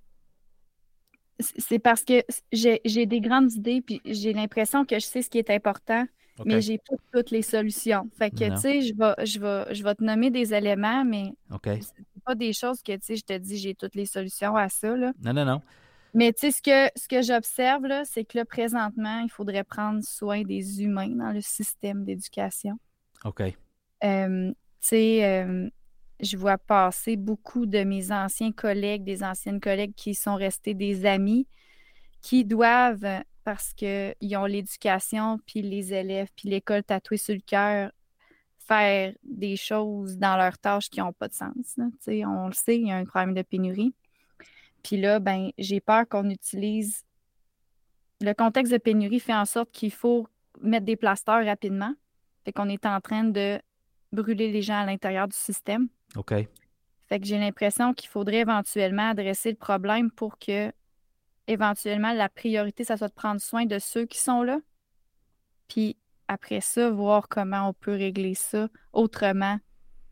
[1.38, 2.22] c'est parce que
[2.52, 6.06] j'ai des grandes idées, puis j'ai l'impression que je sais ce qui est important,
[6.44, 8.08] mais j'ai pas toutes les solutions.
[8.16, 11.32] Fait que, tu sais, je vais, je, vais, je vais te nommer des éléments, mais
[11.50, 11.80] okay.
[11.82, 14.68] c'est pas des choses que, tu sais, je te dis, j'ai toutes les solutions à
[14.68, 14.96] ça.
[14.96, 15.12] Là.
[15.22, 15.62] Non, non, non.
[16.14, 19.64] Mais tu sais, ce que, ce que j'observe, là, c'est que là, présentement, il faudrait
[19.64, 22.78] prendre soin des humains dans le système d'éducation.
[23.24, 23.42] OK.
[24.04, 25.68] Euh, tu sais, euh,
[26.20, 31.04] je vois passer beaucoup de mes anciens collègues, des anciennes collègues qui sont restés des
[31.06, 31.46] amis,
[32.22, 37.90] qui doivent, parce qu'ils ont l'éducation, puis les élèves, puis l'école tatouée sur le cœur,
[38.58, 41.76] faire des choses dans leurs tâches qui n'ont pas de sens.
[42.08, 43.94] On le sait, il y a un problème de pénurie.
[44.86, 47.02] Puis là, ben, j'ai peur qu'on utilise.
[48.20, 50.28] Le contexte de pénurie fait en sorte qu'il faut
[50.60, 51.92] mettre des plasteurs rapidement.
[52.44, 53.60] Fait qu'on est en train de
[54.12, 55.88] brûler les gens à l'intérieur du système.
[56.14, 56.32] OK.
[57.08, 60.72] Fait que j'ai l'impression qu'il faudrait éventuellement adresser le problème pour que,
[61.48, 64.60] éventuellement, la priorité, ça soit de prendre soin de ceux qui sont là.
[65.66, 65.96] Puis
[66.28, 69.58] après ça, voir comment on peut régler ça autrement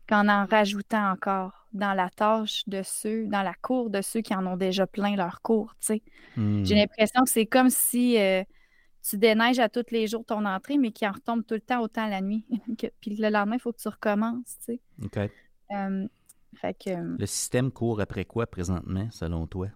[0.07, 4.33] qu'en en rajoutant encore dans la tâche de ceux, dans la cour de ceux qui
[4.33, 6.03] en ont déjà plein leur cours, tu sais.
[6.37, 6.63] Hmm.
[6.63, 8.43] J'ai l'impression que c'est comme si euh,
[9.07, 11.81] tu déneiges à tous les jours ton entrée, mais qu'il en retombe tout le temps
[11.81, 12.45] autant la nuit.
[13.01, 14.79] Puis le lendemain, il faut que tu recommences, tu sais.
[15.03, 15.17] OK.
[15.71, 16.07] Euh,
[16.55, 16.89] fait que...
[16.91, 19.67] Euh, le système court après quoi présentement, selon toi?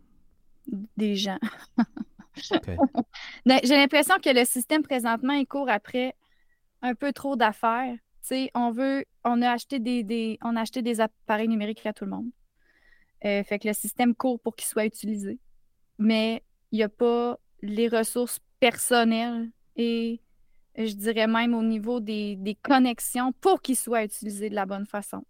[0.97, 1.39] Des gens.
[3.45, 6.15] Ben, j'ai l'impression que le système présentement, il court après
[6.81, 7.97] un peu trop d'affaires
[8.53, 12.29] on veut, on a acheté des, appareils numériques à tout le monde.
[13.25, 15.39] Euh, fait que le système court pour qu'il soit utilisé.
[15.97, 20.21] Mais il n'y a pas les ressources personnelles et
[20.77, 24.85] je dirais même au niveau des, des connexions pour qu'il soit utilisé de la bonne
[24.85, 25.23] façon.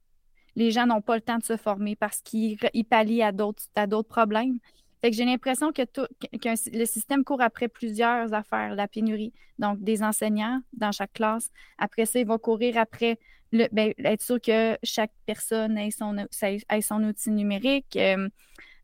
[0.56, 2.58] Les gens n'ont pas le temps de se former parce qu'ils
[2.90, 4.60] pallient à d'autres problèmes.
[5.02, 9.34] Fait que j'ai l'impression que, le système court après plusieurs affaires, la pénurie.
[9.58, 11.50] Donc, des enseignants dans chaque classe.
[11.78, 13.18] Après ça, il va courir après
[13.52, 17.95] ben, être sûr que chaque personne ait son, son outil numérique.
[17.95, 18.30] Euh,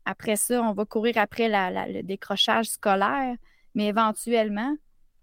[0.04, 3.36] après ça, on va courir après le décrochage scolaire.
[3.74, 4.74] Mais éventuellement,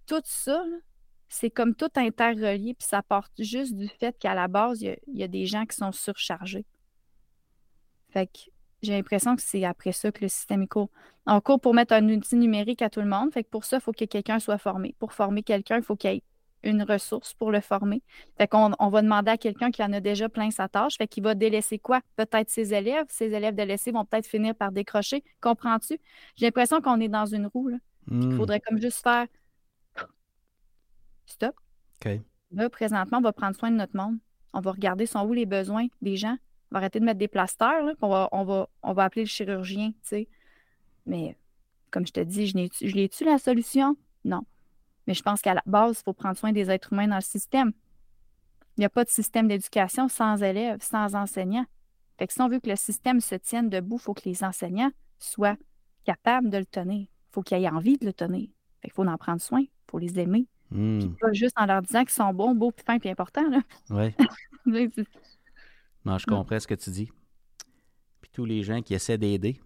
[0.06, 0.64] tout ça,
[1.28, 5.22] c'est comme tout interrelié, puis ça part juste du fait qu'à la base, il y,
[5.22, 6.66] y, a des gens qui sont surchargés.
[8.12, 8.52] Fait que
[8.84, 10.90] j'ai l'impression que c'est après ça que le système est court.
[11.26, 13.34] En cours pour mettre un outil numérique à tout le monde.
[13.34, 14.94] Fait que pour ça, il faut que quelqu'un soit formé.
[15.00, 16.24] Pour former quelqu'un, il faut qu'il y ait
[16.64, 18.02] une ressource pour le former.
[18.38, 20.98] Fait qu'on on va demander à quelqu'un qui en a déjà plein sa tâche.
[20.98, 22.02] Fait qu'il va délaisser quoi?
[22.18, 23.06] Peut-être ses élèves.
[23.08, 25.24] Ses élèves délaissés vont peut-être finir par décrocher.
[25.40, 25.98] Comprends-tu?
[26.36, 27.70] J'ai l'impression qu'on est dans une roue.
[28.12, 28.38] Il hmm.
[28.38, 29.28] faudrait comme juste faire
[31.26, 31.56] stop.
[32.06, 32.20] OK.
[32.52, 34.18] Là, présentement, on va prendre soin de notre monde.
[34.54, 36.36] On va regarder sont où les besoins des gens
[36.74, 39.92] va arrêter de mettre des plasteurs, on, va, on, va, on va appeler le chirurgien,
[39.92, 40.28] tu sais.
[41.06, 41.38] Mais
[41.92, 43.96] comme je te dis, je l'ai-tu la solution?
[44.26, 44.42] Non.
[45.08, 47.22] Mais je pense qu'à la base, il faut prendre soin des êtres humains dans le
[47.22, 47.72] système.
[48.78, 51.66] Il n'y a pas de système d'éducation sans élèves, sans enseignants.
[52.18, 54.44] Fait que si on veut que le système se tienne debout, il faut que les
[54.44, 55.58] enseignants soient
[56.06, 57.02] capables de le tenir.
[57.02, 58.50] Il faut qu'ils aient envie de le tenir.
[58.82, 60.48] Fait qu'il faut en prendre soin, il faut les aimer.
[60.72, 61.14] Hmm.
[61.22, 63.44] pas juste en leur disant qu'ils sont bons, beaux, fins et importants.
[63.92, 64.16] Oui.
[66.06, 66.34] Non, je mm.
[66.34, 67.10] comprends ce que tu dis.
[68.22, 69.60] Puis tous les gens qui essaient d'aider,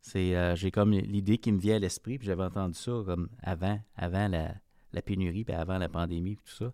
[0.00, 3.28] c'est euh, j'ai comme l'idée qui me vient à l'esprit, puis j'avais entendu ça comme
[3.42, 6.72] avant, avant la, pénurie, puis avant la pandémie, puis tout ça.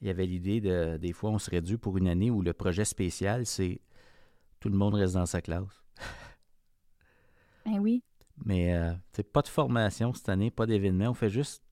[0.00, 2.52] Il y avait l'idée de des fois on serait dû pour une année où le
[2.52, 3.80] projet spécial, c'est
[4.60, 5.82] tout le monde reste dans sa classe.
[7.66, 8.02] Ben oui.
[8.44, 8.94] Mais euh,
[9.32, 11.10] pas de formation cette année, pas d'événement.
[11.10, 11.62] On fait juste.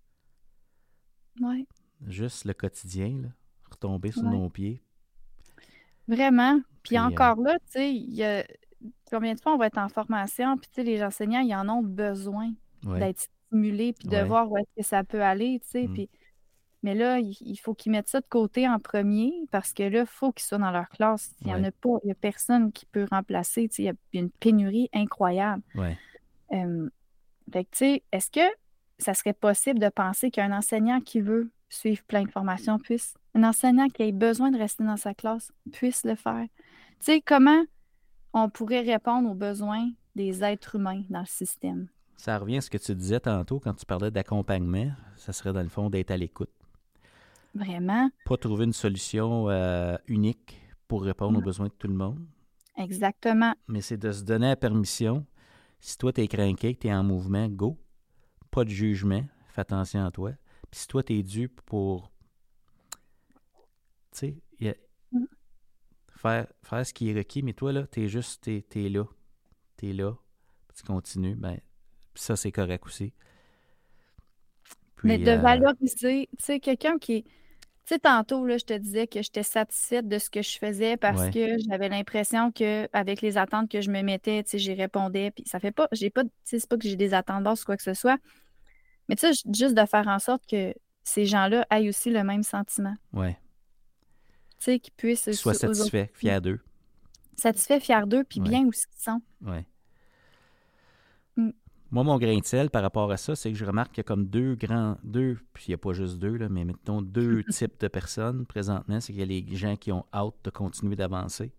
[1.40, 1.66] Ouais.
[2.06, 3.28] Juste le quotidien, là,
[3.70, 4.82] retomber sur nos pieds,
[6.12, 6.60] Vraiment.
[6.82, 8.44] Puis, euh, encore là, tu sais, il y a
[9.10, 11.68] combien de fois on va être en formation, puis tu sais, les enseignants, ils en
[11.68, 12.50] ont besoin
[12.82, 15.86] d'être stimulés, puis de voir où est-ce que ça peut aller, tu sais.
[15.86, 15.92] Mmh.
[15.92, 16.10] Puis,
[16.82, 20.06] mais là, il, faut qu'ils mettent ça de côté en premier, parce que là, il
[20.06, 21.30] faut qu'ils soient dans leur classe.
[21.42, 23.86] Il n'y en a pas, il n'y a personne qui peut remplacer, tu sais, il
[23.86, 25.62] y a une pénurie incroyable.
[25.76, 25.96] Ouais.
[26.50, 28.54] fait que, tu sais, est-ce que
[28.98, 33.44] ça serait possible de penser qu'un enseignant qui veut suivre plein de formations puisse un
[33.44, 36.46] enseignant qui ait besoin de rester dans sa classe puisse le faire.
[37.00, 37.64] Tu sais, comment
[38.32, 41.88] on pourrait répondre aux besoins des êtres humains dans le système?
[42.16, 44.92] Ça revient à ce que tu disais tantôt quand tu parlais d'accompagnement.
[45.16, 46.50] Ça serait dans le fond d'être à l'écoute.
[47.54, 48.10] Vraiment?
[48.24, 52.18] Pas trouver une solution euh, unique pour répondre aux besoins de tout le monde,
[52.76, 53.54] Exactement.
[53.68, 55.26] Mais c'est de se donner la permission.
[55.80, 57.76] Si toi, tu es craqué, que tu es en mouvement, go.
[58.50, 59.22] Pas de jugement.
[59.48, 60.32] Fais attention à toi.
[60.72, 62.10] Puis si toi, tu es dû pour.
[64.10, 64.36] Tu sais,
[65.12, 65.24] mm.
[66.08, 69.04] faire, faire ce qui est requis, mais toi, là, tu es juste, tu es, là.
[69.76, 70.14] Tu es là.
[70.74, 71.34] tu continues.
[71.34, 71.60] Ben,
[72.14, 73.12] ça, c'est correct aussi.
[75.04, 77.24] mais de euh, valoriser, tu sais, quelqu'un qui
[77.84, 80.96] tu sais, tantôt, là, je te disais que j'étais satisfaite de ce que je faisais
[80.96, 85.32] parce que j'avais l'impression qu'avec les attentes que je me mettais, tu sais, j'y répondais.
[85.32, 87.64] Puis ça fait pas, j'ai pas, tu sais, c'est pas que j'ai des attentes ou
[87.66, 88.18] quoi que ce soit.
[89.12, 90.72] Mais tu sais, juste de faire en sorte que
[91.04, 92.94] ces gens-là aient aussi le même sentiment.
[93.12, 93.38] Ouais.
[94.58, 95.30] Tu sais, qu'ils puissent.
[95.32, 96.60] Soient satisfaits, fiers d'eux.
[97.36, 99.20] Satisfaits, fiers d'eux, puis bien où ils sont.
[99.42, 99.66] Ouais.
[101.36, 104.00] Moi, mon grain de sel par rapport à ça, c'est que je remarque qu'il y
[104.00, 107.02] a comme deux grands, deux, puis il n'y a pas juste deux, là, mais mettons
[107.02, 108.98] deux types de personnes présentement.
[108.98, 111.52] C'est qu'il y a les gens qui ont hâte de continuer d'avancer,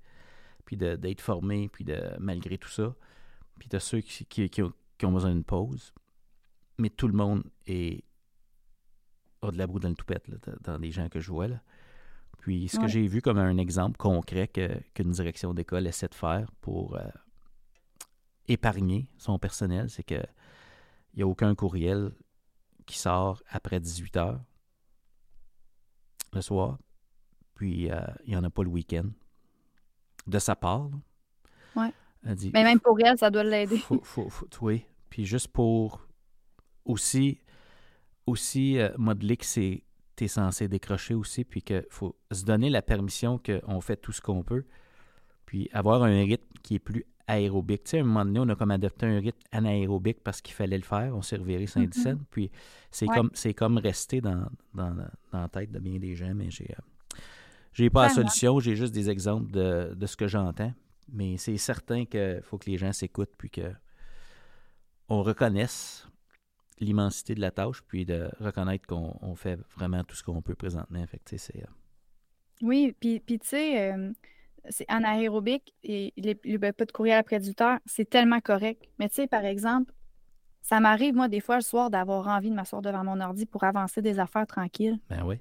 [0.65, 2.95] puis d'être formés, puis de malgré tout ça.
[3.59, 5.93] Puis de ceux qui, qui, ont, besoin d'une pause.
[6.77, 8.03] Mais tout le monde est
[9.41, 11.47] a de la broue dans le toupette, là, dans les gens que je vois.
[11.47, 11.61] Là.
[12.39, 16.51] Puis ce que j'ai vu comme un exemple concret qu'une direction d'école essaie de faire
[16.59, 17.07] pour euh,
[18.47, 20.27] épargner son personnel, c'est qu'il
[21.15, 22.11] n'y a aucun courriel
[22.85, 24.41] qui sort après 18 heures
[26.33, 26.79] le soir,
[27.55, 29.05] puis euh, il n'y en a pas le week-end.
[30.25, 30.89] De sa part.
[31.75, 31.87] Oui.
[32.53, 33.81] Mais même pour elle, ça doit l'aider.
[34.61, 34.85] oui.
[35.09, 36.07] Puis juste pour
[36.85, 37.39] aussi,
[38.25, 39.83] aussi euh, modeler que c'est
[40.15, 44.11] tu es censé décrocher aussi, puis qu'il faut se donner la permission qu'on fait tout
[44.11, 44.63] ce qu'on peut,
[45.45, 47.85] puis avoir un rythme qui est plus aérobique.
[47.85, 50.53] Tu sais, à un moment donné, on a comme adopté un rythme anaérobique parce qu'il
[50.53, 51.15] fallait le faire.
[51.15, 52.51] On s'est reviré saint mm Puis
[52.91, 54.95] c'est comme c'est comme resté dans, dans,
[55.31, 57.17] la tête de bien des gens, mais j'ai euh,
[57.73, 60.73] j'ai pas la solution, j'ai juste des exemples de, de ce que j'entends.
[61.11, 63.73] Mais c'est certain qu'il faut que les gens s'écoutent puis que
[65.09, 66.07] on reconnaisse
[66.79, 71.05] l'immensité de la tâche, puis de reconnaître qu'on fait vraiment tout ce qu'on peut présentement.
[71.07, 71.67] Fait que, c'est, euh,
[72.61, 74.11] Oui, puis, puis tu sais, euh,
[74.69, 78.83] c'est anaérobique et les, les, pas de courriel après du temps, c'est tellement correct.
[78.99, 79.93] Mais tu sais, par exemple,
[80.61, 83.63] ça m'arrive, moi, des fois, le soir, d'avoir envie de m'asseoir devant mon ordi pour
[83.63, 84.97] avancer des affaires tranquilles.
[85.09, 85.39] Ben oui.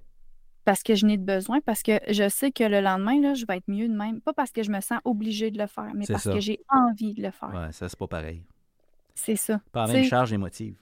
[0.65, 3.47] Parce que je n'ai de besoin, parce que je sais que le lendemain, là, je
[3.47, 4.21] vais être mieux de même.
[4.21, 7.15] Pas parce que je me sens obligée de le faire, mais parce que j'ai envie
[7.15, 7.53] de le faire.
[7.53, 8.45] Ouais, ça, c'est pas pareil.
[9.15, 9.61] C'est ça.
[9.73, 10.77] Pas la même charge émotive.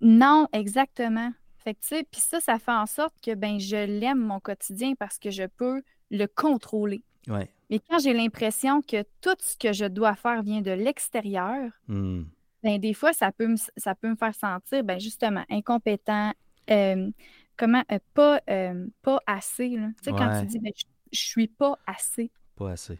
[0.00, 1.32] Non, exactement.
[1.58, 4.40] Fait que, tu sais, puis ça, ça fait en sorte que, ben, je l'aime, mon
[4.40, 7.04] quotidien, parce que je peux le contrôler.
[7.28, 7.50] Ouais.
[7.68, 12.22] Mais quand j'ai l'impression que tout ce que je dois faire vient de l'extérieur, hmm.
[12.62, 16.32] ben, des fois, ça peut, me, ça peut me faire sentir, ben, justement, incompétent,
[16.70, 17.10] euh,
[17.56, 19.68] comment, euh, pas, euh, pas assez.
[19.68, 22.30] Tu sais, quand tu dis, ben, je, je suis pas assez.
[22.56, 22.98] Pas assez.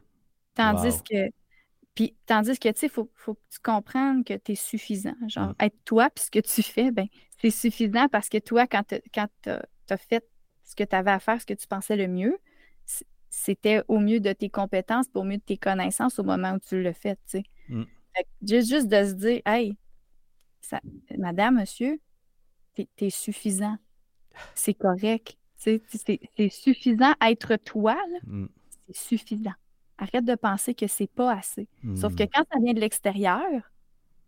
[0.55, 1.31] Tandis que
[2.01, 5.15] puis, tandis que, tu sais, il faut, faut, que tu comprennes que tu es suffisant.
[5.29, 8.83] Genre, être toi, puis ce que tu fais, ben c'est suffisant parce que toi, quand
[8.89, 10.27] tu as, fait
[10.65, 12.39] ce que tu avais à faire, ce que tu pensais le mieux,
[13.29, 16.83] c'était au mieux de tes compétences, au mieux de tes connaissances au moment où tu
[16.83, 17.43] le fais, tu sais.
[17.69, 17.85] Mm.
[18.49, 19.77] juste, juste de se dire, hey,
[20.63, 20.81] ça,
[21.19, 22.01] madame, monsieur,
[22.77, 23.77] tu es, suffisant.
[24.55, 25.37] C'est correct.
[25.55, 25.83] C'est
[26.49, 27.13] suffisant.
[27.21, 28.47] Être toi, mm.
[28.87, 29.53] c'est suffisant.
[30.01, 31.69] Arrête de penser que c'est pas assez.
[31.95, 32.29] Sauf que hmm.
[32.33, 33.71] quand ça vient de l'extérieur,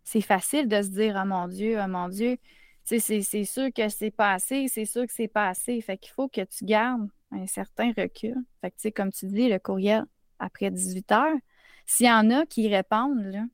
[0.03, 2.37] c'est facile de se dire Oh mon Dieu, oh mon Dieu,
[2.83, 5.81] c'est sûr que c'est pas assez, c'est sûr que c'est pas assez.
[5.81, 8.35] Fait qu'il faut que tu gardes un certain recul.
[8.61, 10.05] Fait que, tu sais, comme tu dis, le courriel
[10.37, 11.37] après 18 heures,
[11.85, 13.45] s'il y en a qui répondent, là,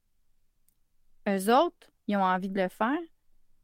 [1.29, 2.99] eux autres, ils ont envie de le faire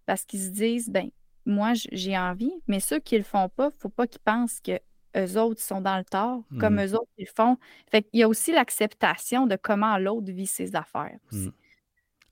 [0.06, 1.10] parce qu'ils se disent, ben
[1.46, 4.60] moi, j'ai envie, mais ceux qui le font pas, il ne faut pas qu'ils pensent
[4.62, 4.80] que
[5.16, 6.86] eux autres sont dans le tort, comme mmh.
[6.86, 7.58] eux autres ils font.
[7.90, 11.18] Fait Il y a aussi l'acceptation de comment l'autre vit ses affaires.
[11.32, 11.48] Mmh.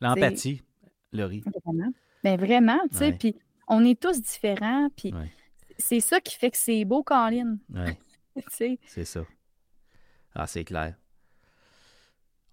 [0.01, 0.61] L'empathie,
[1.11, 1.43] Laurie.
[1.65, 1.91] Vraiment.
[2.23, 3.35] Ben vraiment, tu sais, puis
[3.67, 5.13] on est tous différents, puis
[5.77, 7.57] c'est ça qui fait que c'est beau, Colin.
[8.49, 9.25] c'est ça.
[10.35, 10.95] Ah, c'est clair.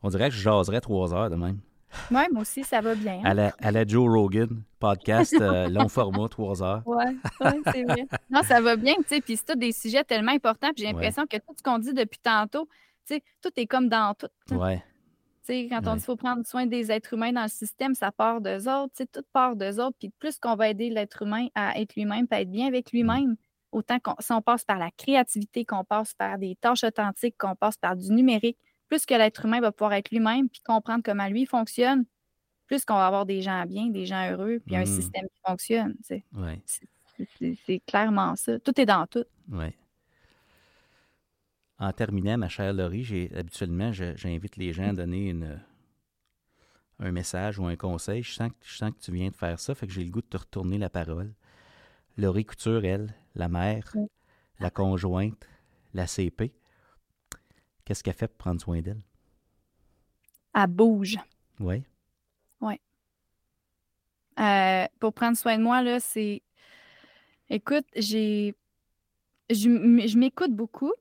[0.03, 1.61] On dirait que je jaserais trois heures de même.
[2.11, 3.21] Oui, moi aussi, ça va bien.
[3.25, 3.35] À,
[3.71, 6.83] la, Joe Rogan, podcast euh, long format, trois heures.
[6.87, 7.05] Oui,
[7.41, 8.07] ouais, c'est vrai.
[8.31, 11.27] Non, ça va bien, tu sais, puis c'est des sujets tellement importants, puis j'ai l'impression
[11.27, 12.69] que tout ce qu'on dit depuis tantôt,
[13.07, 14.29] tu sais, tout est comme dans tout.
[14.53, 14.77] Oui.
[14.77, 14.83] Tu
[15.43, 18.13] sais, quand on dit qu'il faut prendre soin des êtres humains dans le système, ça
[18.13, 21.23] part d'eux autres, tu sais, tout part d'eux autres, puis plus qu'on va aider l'être
[21.23, 23.37] humain à être lui-même, à être bien avec lui-même,
[23.73, 27.55] autant qu'on si on passe par la créativité, qu'on passe par des tâches authentiques, qu'on
[27.55, 28.59] passe par du numérique,
[28.91, 32.05] plus que l'être humain va pouvoir être lui-même puis comprendre comment lui fonctionne,
[32.67, 34.87] plus qu'on va avoir des gens bien, des gens heureux, puis un mmh.
[34.87, 35.95] système qui fonctionne.
[36.03, 38.59] C'est clairement ça.
[38.59, 39.25] Tout est dans tout.
[39.49, 39.67] Oui.
[41.79, 45.61] en terminant, ma chère Laurie, habituellement, j'invite les gens à donner une,
[46.99, 48.23] un message ou un conseil.
[48.25, 50.21] Je sens, je sens que tu viens de faire ça, fait que j'ai le goût
[50.21, 51.33] de te retourner la parole.
[52.17, 53.95] Laurie Couture, elle, la mère,
[54.59, 55.49] la conjointe,
[55.95, 56.53] la CP,
[57.91, 59.03] qu'est-ce qu'elle fait pour prendre soin d'elle?
[60.55, 61.17] Elle bouge.
[61.59, 61.83] Oui.
[62.61, 62.81] Oui.
[64.39, 66.41] Euh, pour prendre soin de moi, là, c'est.
[67.49, 68.55] Écoute, j'ai.
[69.51, 70.93] Je, m'écoute beaucoup.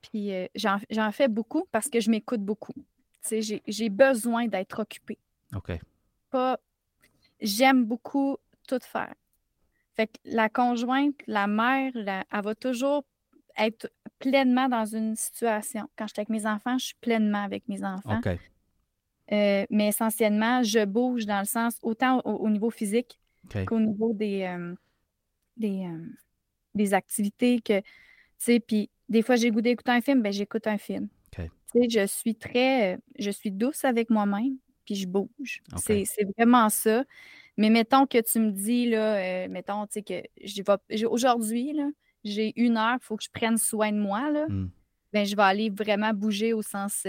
[0.00, 2.72] Puis euh, j'en fais beaucoup parce que je m'écoute beaucoup.
[2.72, 5.18] Tu sais, j'ai besoin d'être occupée.
[5.54, 5.72] OK.
[6.30, 6.58] Pas.
[7.38, 9.12] J'aime beaucoup tout faire.
[9.94, 13.04] Fait que la conjointe, la mère, elle va toujours
[13.58, 15.88] être pleinement dans une situation.
[15.96, 18.20] Quand je suis avec mes enfants, je suis pleinement avec mes enfants.
[19.30, 23.20] Euh, mais essentiellement, je bouge dans le sens autant au, niveau physique
[23.66, 24.74] qu'au niveau des, euh,
[25.56, 26.06] des, euh,
[26.74, 27.86] des, activités que, tu
[28.38, 31.08] sais, puis des fois, j'ai goût d'écouter un film, ben j'écoute un film.
[31.32, 31.42] Tu
[31.72, 35.62] sais, je suis très, je suis douce avec moi-même, puis je bouge.
[35.76, 36.06] C'est
[36.38, 37.04] vraiment ça.
[37.58, 41.90] Mais mettons que tu me dis, là, mettons, tu sais, que aujourd'hui, là,
[42.24, 44.70] j'ai une heure, il faut que je prenne soin de moi, là, hmm.
[45.12, 47.06] ben, je vais aller vraiment bouger au sens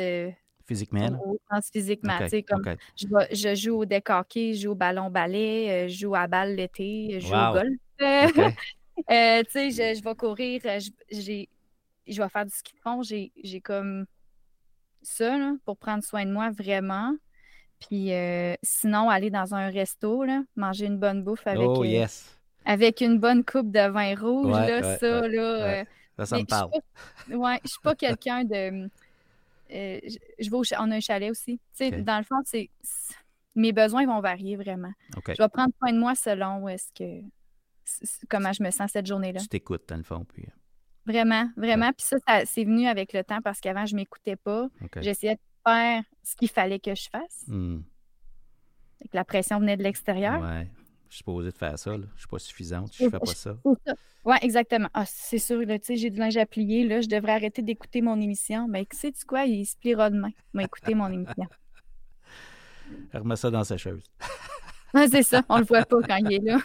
[0.70, 1.20] Physiquement?
[1.26, 2.20] Au sens physiquement.
[2.48, 2.64] Comme
[2.96, 6.28] je, je, joue au deck hockey, je joue au ballon ballet, euh, je joue à
[6.28, 7.78] balle l'été, je joue au golf.
[9.10, 10.78] Euh, tu sais, je, je, vais courir, euh,
[11.10, 11.46] je,
[12.06, 13.02] je vais faire du ski de fond.
[13.02, 14.06] J'ai comme
[15.02, 17.16] ça là, pour prendre soin de moi vraiment.
[17.80, 18.12] Puis
[18.62, 21.82] sinon, aller dans un resto, là, manger une bonne bouffe avec, oh,
[22.70, 24.52] avec une bonne coupe de vin rouge.
[24.52, 25.86] là, ça, là,
[26.18, 26.70] ça, ça me parle.
[27.28, 28.88] Je ne suis pas quelqu'un de
[29.72, 30.00] euh,
[30.40, 31.60] je, vais au, on a un chalet aussi.
[31.80, 32.70] Dans le fond, c'est
[33.56, 34.94] mes besoins vont varier vraiment.
[35.28, 37.24] Je vais prendre soin de moi selon où est-ce que
[38.30, 39.40] comment je me sens cette journée-là.
[39.40, 40.24] Tu t'écoutes, dans le fond.
[40.32, 40.44] Puis...
[40.44, 40.52] Euh.
[41.08, 41.92] Vraiment, vraiment.
[41.92, 44.70] Puis ça, c'est venu avec le temps parce qu'avant, je ne m'écoutais pas.
[44.98, 47.46] J'essayais de faire ce qu'il fallait que je fasse.
[47.48, 47.80] Hmm.
[49.12, 50.40] La pression venait de l'extérieur.
[50.40, 50.68] Ouais
[51.10, 51.92] je suis supposée de faire ça.
[51.92, 51.98] Là.
[51.98, 53.58] Je ne suis pas suffisante, je ne fais pas ça.
[54.26, 54.90] Oui, exactement.
[54.94, 56.86] Ah, c'est sûr, j'ai du linge à plier.
[56.86, 58.68] Là, je devrais arrêter d'écouter mon émission.
[58.68, 59.46] Mais sais-tu quoi?
[59.46, 60.30] Il se pliera demain.
[60.54, 61.48] Il écouter mon émission.
[63.14, 64.04] Remets ça dans sa chose.
[65.10, 65.42] c'est ça.
[65.50, 66.60] On ne le voit pas quand il est là.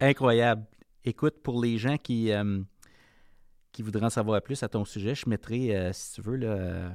[0.00, 0.64] Incroyable.
[1.04, 2.60] Écoute, pour les gens qui, euh,
[3.70, 6.94] qui voudraient en savoir plus à ton sujet, je mettrai, euh, si tu veux, là,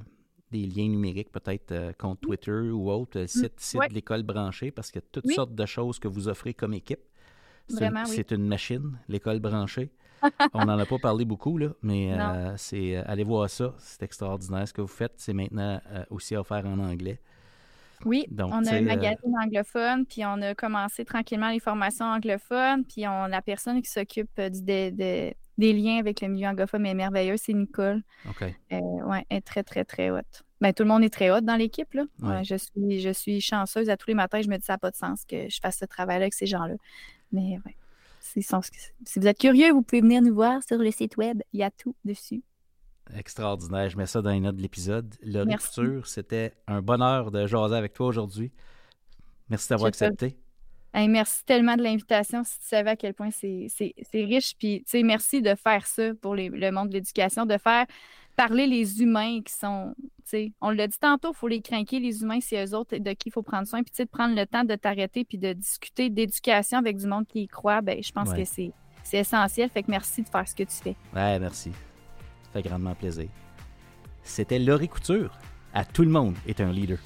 [0.51, 4.71] des liens numériques, peut-être euh, compte Twitter ou autre, euh, site, site de l'école branchée,
[4.71, 7.01] parce qu'il y a toutes sortes de choses que vous offrez comme équipe.
[7.67, 9.91] C'est une, machine, l'école branchée.
[10.53, 13.75] On n'en a pas parlé beaucoup, là, mais euh, c'est allez voir ça.
[13.77, 15.13] C'est extraordinaire ce que vous faites.
[15.17, 17.21] C'est maintenant aussi offert en anglais.
[18.05, 22.85] Oui, Donc, on a un magazine anglophone, puis on a commencé tranquillement les formations anglophones,
[22.85, 26.93] puis on la personne qui s'occupe du, de, des liens avec le milieu anglophone, mais
[26.93, 28.01] merveilleux, c'est Nicole.
[28.27, 28.43] OK.
[28.43, 30.43] Euh, ouais, elle est très, très, très haute.
[30.61, 31.93] Ben, tout le monde est très haute dans l'équipe.
[31.93, 32.43] Là.
[32.43, 33.89] je, suis, je suis chanceuse.
[33.89, 35.77] À tous les matins, je me dis ça n'a pas de sens que je fasse
[35.77, 36.75] ce travail-là avec ces gens-là.
[37.31, 37.75] Mais ouais.
[38.21, 38.45] Si
[39.15, 41.41] vous êtes curieux, vous pouvez venir nous voir sur le site web.
[41.53, 42.43] Il y a tout dessus.
[43.15, 43.89] Extraordinaire.
[43.89, 45.15] Je mets ça dans les notes de l'épisode.
[45.23, 48.51] Le Couture, c'était un bonheur de jaser avec toi aujourd'hui.
[49.49, 50.37] Merci d'avoir accepté
[50.93, 52.43] merci tellement de l'invitation.
[52.43, 53.67] Si tu savais à quel point c'est
[54.13, 54.55] riche.
[54.57, 57.85] Puis, tu sais, merci de faire ça pour le monde de l'éducation, de faire
[58.35, 59.93] parler les humains qui sont.
[60.23, 63.11] sais, on l'a dit tantôt, il faut les craquer, les humains, c'est eux autres de
[63.11, 63.83] qui il faut prendre soin.
[63.83, 67.05] Puis, tu sais, de prendre le temps de t'arrêter puis de discuter d'éducation avec du
[67.05, 68.71] monde qui y croit, ben, je pense que c'est
[69.11, 69.69] essentiel.
[69.69, 70.95] Fait que merci de faire ce que tu fais.
[71.13, 71.71] Ouais, merci.
[72.43, 73.27] Ça fait grandement plaisir.
[74.23, 75.37] C'était Laurie Couture.
[75.73, 76.97] À tout le monde est un leader.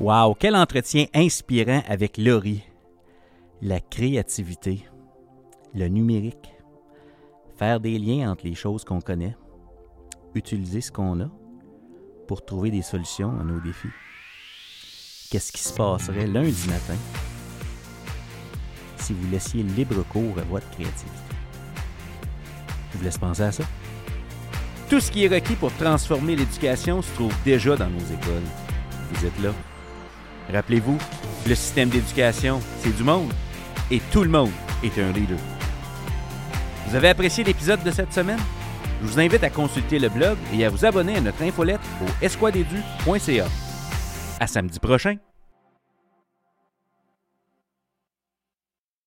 [0.00, 2.62] Wow, quel entretien inspirant avec Laurie.
[3.60, 4.82] La créativité,
[5.74, 6.54] le numérique,
[7.58, 9.36] faire des liens entre les choses qu'on connaît,
[10.34, 11.28] utiliser ce qu'on a
[12.26, 13.90] pour trouver des solutions à nos défis.
[15.30, 16.96] Qu'est-ce qui se passerait lundi matin
[18.96, 21.34] si vous laissiez libre cours à votre créativité?
[22.92, 23.64] Je vous laisse penser à ça?
[24.88, 28.48] Tout ce qui est requis pour transformer l'éducation se trouve déjà dans nos écoles.
[29.12, 29.52] Vous êtes là.
[30.52, 30.98] Rappelez-vous,
[31.46, 33.32] le système d'éducation, c'est du monde
[33.90, 34.50] et tout le monde
[34.82, 35.38] est un leader.
[36.86, 38.40] Vous avez apprécié l'épisode de cette semaine?
[39.02, 42.24] Je vous invite à consulter le blog et à vous abonner à notre infolette au
[42.24, 43.46] esquadedu.ca.
[44.40, 45.16] À samedi prochain!